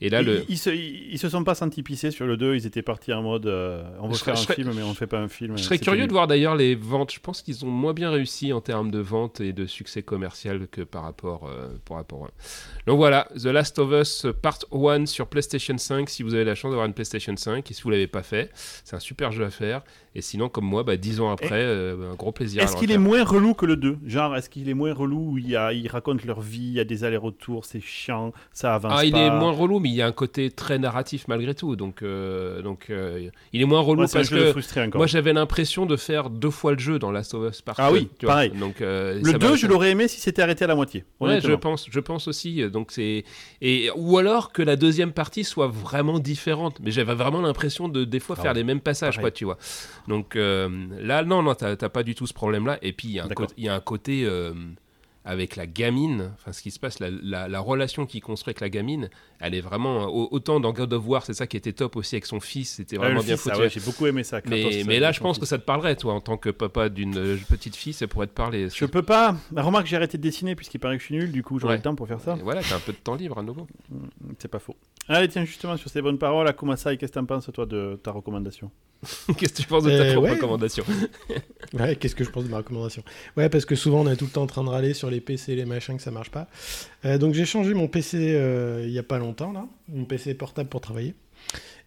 [0.00, 2.36] Et là, ils, le, ils se, ils, ils se sont pas sentis pisser sur le
[2.36, 4.94] 2, ils étaient partis en mode euh, on veut faire serais- un film, mais on
[4.94, 5.58] fait pas un film.
[5.58, 7.12] je serais curieux de voir d'ailleurs les ventes.
[7.12, 10.68] Je pense qu'ils ont moins bien réussi en termes de vente et de succès commercial
[10.68, 12.28] que par rapport, euh, par rapport à...
[12.86, 16.54] Donc voilà, The Last of Us Part 1 sur PlayStation 5, si vous avez la
[16.54, 18.50] chance d'avoir une PlayStation 5, et si vous l'avez pas fait,
[18.84, 19.82] c'est un super jeu à faire.
[20.14, 22.62] Et sinon, comme moi, bah, 10 ans après, euh, un gros plaisir.
[22.62, 25.38] Est-ce qu'il est moins relou que le 2 Genre, est-ce qu'il est moins relou où
[25.38, 28.74] il y a, ils racontent leur vie, il y a des allers-retours, c'est chiant, ça
[28.74, 29.18] avance Ah, il pas.
[29.26, 31.76] est moins relou, mais il y a un côté très narratif malgré tout.
[31.76, 35.96] Donc, euh, donc euh, il est moins relou Ouais, parce que moi j'avais l'impression de
[35.96, 38.34] faire deux fois le jeu dans Last of Us Part Ah oui, 1, tu vois.
[38.34, 38.50] pareil.
[38.50, 41.04] Donc, euh, le ça 2, m'a- je l'aurais aimé si c'était arrêté à la moitié.
[41.20, 42.68] Ouais, je pense, je pense aussi.
[42.70, 43.24] Donc c'est
[43.60, 46.78] et ou alors que la deuxième partie soit vraiment différente.
[46.82, 49.22] Mais j'avais vraiment l'impression de des fois Ah faire ouais, les mêmes passages, pareil.
[49.24, 49.58] quoi, tu vois.
[50.06, 52.78] Donc là, non, non, t'as pas du tout ce problème-là.
[52.82, 53.28] Et puis il y a un,
[53.80, 54.26] côté-
[55.24, 58.60] avec la gamine, enfin ce qui se passe, la, la- la relation qu'il construit avec
[58.60, 59.10] la gamine,
[59.40, 62.14] elle est vraiment au- autant dans God of War, c'est ça qui était top aussi
[62.14, 63.62] avec son fils, c'était Ouais, vraiment bien fils, ah foutu.
[63.64, 64.40] ouais, J'ai beaucoup aimé ça.
[64.46, 65.40] Mais, euh, mais là, je son pense fils.
[65.42, 68.26] que ça te parlerait, toi, en tant que papa d'une euh, petite fille, ça pourrait
[68.28, 68.68] te parler.
[68.74, 69.36] Je peux pas.
[69.50, 71.72] Bah, remarque, j'ai arrêté de dessiner puisqu'il paraît que je suis nul, du coup j'aurai
[71.72, 71.76] Ouais.
[71.78, 72.36] le temps pour faire ça.
[72.38, 73.66] Et voilà, t'as un peu de temps libre à nouveau.
[74.38, 74.76] C'est pas faux.
[75.08, 77.98] Allez, tiens, justement, sur ces bonnes paroles, Akuma Sai, qu'est-ce que t'en penses, toi, de
[78.02, 78.70] ta recommandation?
[79.38, 80.34] Qu'est-ce que tu penses de ta Euh, propre ouais.
[80.34, 80.84] recommandation?
[81.74, 83.02] Ouais, qu'est-ce que je pense de ma recommandation?
[83.36, 85.17] Ouais, parce que souvent on est tout le temps en train de râler sur les
[85.20, 86.48] PC, les machins, que ça marche pas.
[87.04, 90.34] Euh, donc j'ai changé mon PC euh, il y a pas longtemps, là, mon PC
[90.34, 91.14] portable pour travailler.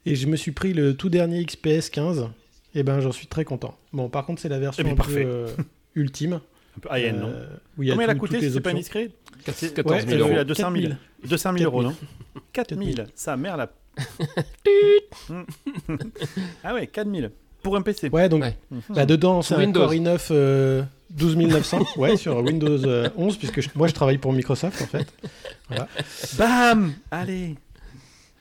[0.06, 2.30] Et je me suis pris le tout dernier XPS 15.
[2.74, 3.78] Et ben j'en suis très content.
[3.92, 5.48] Bon, par contre, c'est la version Eh un peu euh,
[5.96, 6.40] ultime.
[6.78, 8.52] Un peu high-end, non euh, où il y a Combien elle a coûté, si les
[8.52, 9.10] c'est pas indiscret
[9.46, 10.30] 14 Ouais, 000 elle euros.
[10.30, 10.94] fait à 200 000.
[11.28, 11.94] 200 000 euros, non
[12.54, 12.92] 4 000.
[12.96, 13.08] 000.
[13.14, 13.72] Sa mère, la.
[15.30, 15.42] Mm.
[16.64, 17.28] ah ouais, 4 000.
[17.62, 18.10] Pour un PC.
[18.10, 18.56] Ouais, donc Ouais.
[18.90, 19.82] bah, dedans, c'est un Windows.
[19.82, 21.86] Core i9 euh, 12900.
[21.98, 25.08] ouais, sur Windows euh, 11, puisque je- moi je travaille pour Microsoft en fait.
[26.38, 27.56] Bam Allez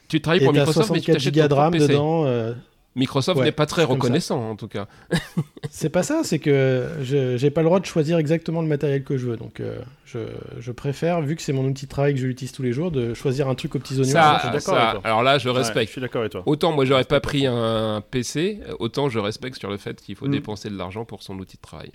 [0.08, 1.88] Tu travailles pour Microsoft, mais tu 64 t'achètes Go ton de RAM PC.
[1.88, 2.24] dedans.
[2.26, 2.52] euh,
[2.96, 4.88] Microsoft Ouais, n'est pas très reconnaissant, en tout cas.
[5.70, 9.04] C'est pas ça, c'est que je j'ai pas le droit de choisir exactement le matériel
[9.04, 9.36] que je veux.
[9.36, 10.18] Donc euh, je,
[10.58, 12.90] je préfère, vu que c'est mon outil de travail que je l'utilise tous les jours,
[12.90, 14.10] de choisir un truc aux petits oignons.
[14.10, 15.08] Ça, je suis d'accord ça- avec toi.
[15.08, 15.86] alors là, je Ouais, respecte.
[15.86, 16.42] je suis d'accord avec toi.
[16.46, 20.26] Autant moi, j'aurais pas pris un PC, autant je respecte sur le fait qu'il faut
[20.26, 20.32] Mm.
[20.32, 21.92] dépenser de l'argent pour son outil de travail.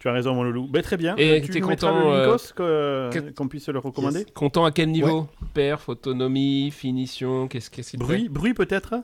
[0.00, 0.68] Tu as raison, mon loulou.
[0.68, 1.16] Ben, très bien.
[1.16, 2.12] Et tu t'es nous mettras content,
[2.60, 7.96] euh, que- qu'on puisse le recommander Content à quel niveau Perf, autonomie, finition, qu'est-ce qu'est-ce
[7.96, 8.94] Bruit, bruit peut-être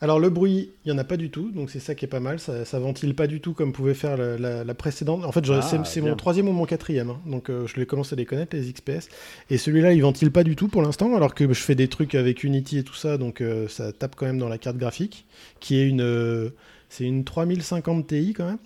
[0.00, 2.08] Alors le bruit, il y en a pas du tout, donc c'est ça qui est
[2.08, 2.38] pas mal.
[2.40, 5.22] Ça, ça ventile pas du tout comme pouvait faire la, la- la précédente.
[5.24, 7.20] En fait, Ah, c'est mon troisième ou mon quatrième, hein.
[7.26, 9.08] donc euh, je les commence à les connaître les XPS.
[9.50, 12.14] Et celui-là, il ventile pas du tout pour l'instant, alors que je fais des trucs
[12.14, 15.26] avec Unity et tout ça, donc euh, ça tape quand même dans la carte graphique,
[15.60, 16.48] qui est une, euh,
[16.88, 18.58] c'est une 3050 Ti quand même.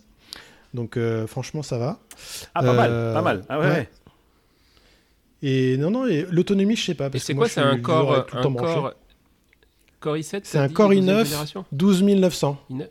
[0.75, 1.99] Donc euh, franchement, ça va.
[2.55, 3.45] Ah, pas mal, Euh, pas mal.
[3.49, 3.73] Ah ouais, ouais.
[3.73, 3.89] ouais.
[5.43, 7.09] Et non, non, et l'autonomie, je sais pas.
[7.13, 8.55] Et c'est quoi C'est un tout temps un.
[8.55, 8.95] Core,
[10.01, 11.25] Core i7 C'est un deuxième i9.
[11.25, 12.59] génération 12900.
[12.71, 12.87] i9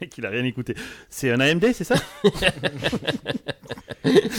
[0.00, 0.74] mec, il a rien écouté.
[1.08, 1.94] C'est un AMD, c'est ça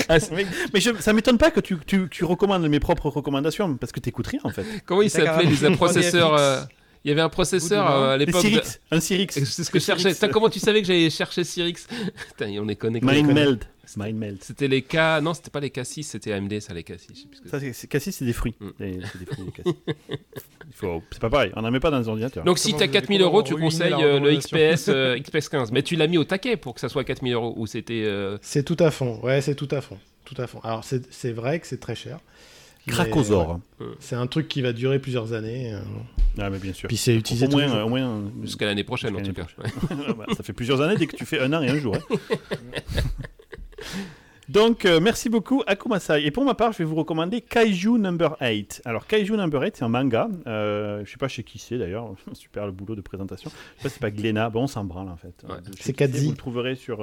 [0.10, 3.76] Ah, Mais, mais je- ça m'étonne pas que tu, tu, tu recommandes mes propres recommandations,
[3.78, 4.66] parce que t'écoutes rien en fait.
[4.86, 6.62] Comment il T'as s'appelait carrément les processeurs euh,
[7.06, 8.44] Il y avait un processeur euh, à l'époque.
[8.44, 9.34] de- un Cyrix.
[9.34, 10.14] C'est ce que je cherchais.
[10.32, 11.86] Comment tu savais que j'allais chercher Cyrix
[12.38, 13.06] Putain, on est connectés.
[13.06, 13.66] Mindmeld.
[13.98, 14.38] Mindmeld.
[14.42, 14.96] C'était les K.
[15.22, 16.94] Non, c'était pas les K6, c'était AMD, ça, les K6.
[17.10, 18.56] je sais plus ce que Ça, c'est- c'est- cassis, c'est des fruits.
[18.60, 18.70] Mm.
[18.80, 19.46] C'est des fruits,
[20.74, 22.44] faut- C'est pas pareil, on n'en met pas dans les ordinateurs.
[22.46, 25.72] Donc si t'as vous- 4000 comment euros, tu conseilles euh, le XPS, euh, XPS 15.
[25.72, 27.54] Mais tu l'as mis au taquet pour que ça soit 4000 euros.
[27.58, 28.04] Ou c'était...
[28.06, 29.98] euh, C'est tout à fond, ouais, c'est tout à fond.
[30.26, 30.60] Tout à fond.
[30.64, 32.20] Alors, c'est c'est vrai que c'est très cher.
[32.88, 33.60] Cracosaure.
[33.80, 35.74] ouais, C'est un truc qui va durer plusieurs années.
[35.74, 35.80] euh,
[36.40, 36.88] Ah, mais bien sûr.
[36.88, 39.70] Puis c'est utilisé Au moins, moins Jusqu'à l'année prochaine, en tout Jusqu'à cas.
[39.90, 40.14] l'année Ouais.
[40.18, 41.96] Bah, ça fait plusieurs années dès que tu fais un an et un jour.
[41.96, 42.16] hein.
[44.50, 46.26] Donc, euh, merci beaucoup, Akumasai.
[46.26, 48.82] Et pour ma part, je vais vous recommander Kaiju Number 8.
[48.84, 50.28] Alors, Kaiju Number 8, c'est un manga.
[50.48, 52.14] Euh, je sais pas chez qui c'est d'ailleurs.
[52.34, 53.50] Super le boulot de présentation.
[53.50, 54.50] Je sais pas si c'est pas Glénat.
[54.50, 55.34] Bon, on s'en branle en fait.
[55.48, 55.56] Ouais.
[55.56, 56.26] Euh, C'est qui Kadzi.
[56.26, 57.02] Vous le trouverez sur.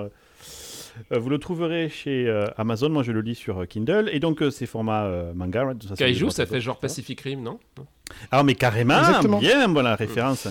[1.13, 2.89] Euh, vous le trouverez chez euh, Amazon.
[2.89, 4.09] Moi, je le lis sur euh, Kindle.
[4.13, 5.65] Et donc, euh, c'est format euh, manga.
[5.65, 6.79] right Ça, Kaiju, ça fait genre.
[6.79, 7.59] Pacific Rim, non?
[8.31, 8.99] Ah, mais carrément.
[8.99, 9.39] Exactement.
[9.39, 10.49] Bien, voilà, référence.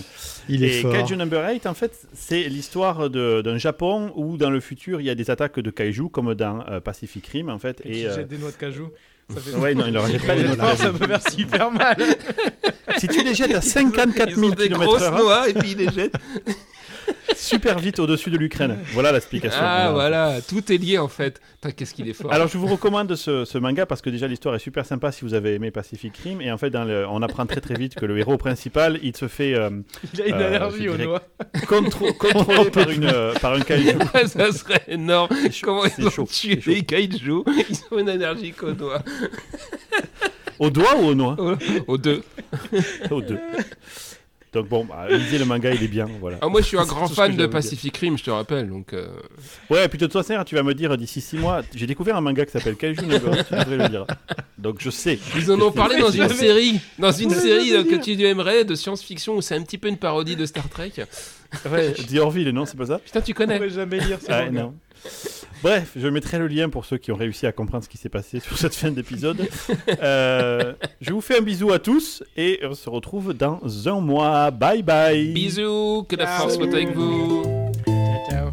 [0.48, 0.92] Il est Et fort.
[0.92, 5.10] Kaiju Number 8, en fait, c'est l'histoire d'un Japon où, dans le futur, il y
[5.10, 7.80] a des attaques de kaiju, comme dans euh, Pacific Rim, en fait.
[7.84, 8.90] Et Et, euh, jette des noix de cajou.
[9.32, 9.56] Ça fait...
[9.56, 11.96] ouais, non, il leur jette pas les noix de ça peut faire super mal.
[12.98, 15.54] Si tu les jettes à 54 Ils ont 000 des km grosses h noix et
[15.54, 16.16] puis ils les jettent.
[17.40, 18.78] Super vite au-dessus de l'Ukraine.
[18.92, 19.58] Voilà l'explication.
[19.62, 21.40] Ah voilà, tout est lié en fait.
[21.76, 22.32] Qu'est-ce qu'il est fort.
[22.32, 25.24] Alors, je vous recommande ce, ce manga parce que déjà l'histoire est super sympa si
[25.24, 26.40] vous avez aimé Pacific Rim.
[26.40, 29.16] Et en fait, dans le- on apprend très très vite que le héros principal, il
[29.16, 29.70] se fait euh,
[30.14, 31.22] Il a une Euh, allergie je aux noix.
[31.66, 32.12] contro-
[32.72, 33.98] par, une, euh, par un kaiju.
[34.26, 35.28] Ça serait énorme.
[35.62, 39.02] Comment ils ont chaud, tué les kaiju Ils ont une allergie qu'aux doigts.
[40.58, 41.36] Au doigt ou au noix
[41.86, 42.22] Aux deux.
[43.10, 43.38] Aux deux.
[44.52, 46.38] Donc bon, bah, lisez le manga, il est bien, voilà.
[46.42, 47.46] Ah, moi, je suis un grand fan de.
[47.46, 48.68] Pacific Rim, je te rappelle.
[48.68, 49.06] Donc, euh,
[49.70, 52.16] Ouais, et puis de toute façon, tu vas me dire d'ici 6 mois, j'ai découvert
[52.16, 54.06] un manga qui s'appelle Kaiju 8, tu devrais le dire.
[54.58, 55.18] Donc je sais.
[55.36, 58.64] ils en ont parlé dans une série, dans une série je euh, que tu aimerais
[58.64, 60.92] de science-fiction où c'est un petit peu une parodie de Star Trek.
[61.70, 62.98] Ouais, The Orville, non, c'est pas ça?
[62.98, 64.62] Putain, tu On connais pourrait jamais lire ce Ah, manga.
[64.62, 64.74] non.
[65.62, 68.08] Bref, je mettrai le lien pour ceux qui ont réussi à comprendre ce qui s'est
[68.08, 69.46] passé sur cette fin d'épisode.
[70.02, 74.50] Euh, je vous fais un bisou à tous et on se retrouve dans un mois.
[74.50, 75.32] Bye bye.
[75.32, 77.42] Bisous, que la force soit avec vous.
[77.86, 78.50] Ciao, ciao.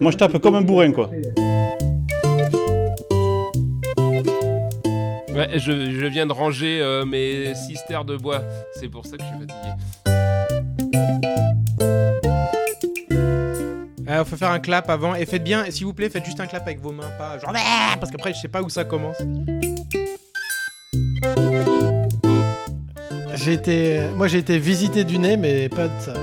[0.00, 1.10] Moi je tape comme un bourrin quoi.
[5.34, 8.42] Ouais, je, je viens de ranger euh, mes cistères de bois.
[8.78, 10.13] C'est pour ça que je suis fatigué.
[14.06, 16.46] Ah, faut faire un clap avant et faites bien, s'il vous plaît, faites juste un
[16.46, 19.16] clap avec vos mains, pas genre Ah parce qu'après je sais pas où ça commence.
[23.34, 26.14] J'ai été, moi j'ai été visité du nez, mais pas de ça.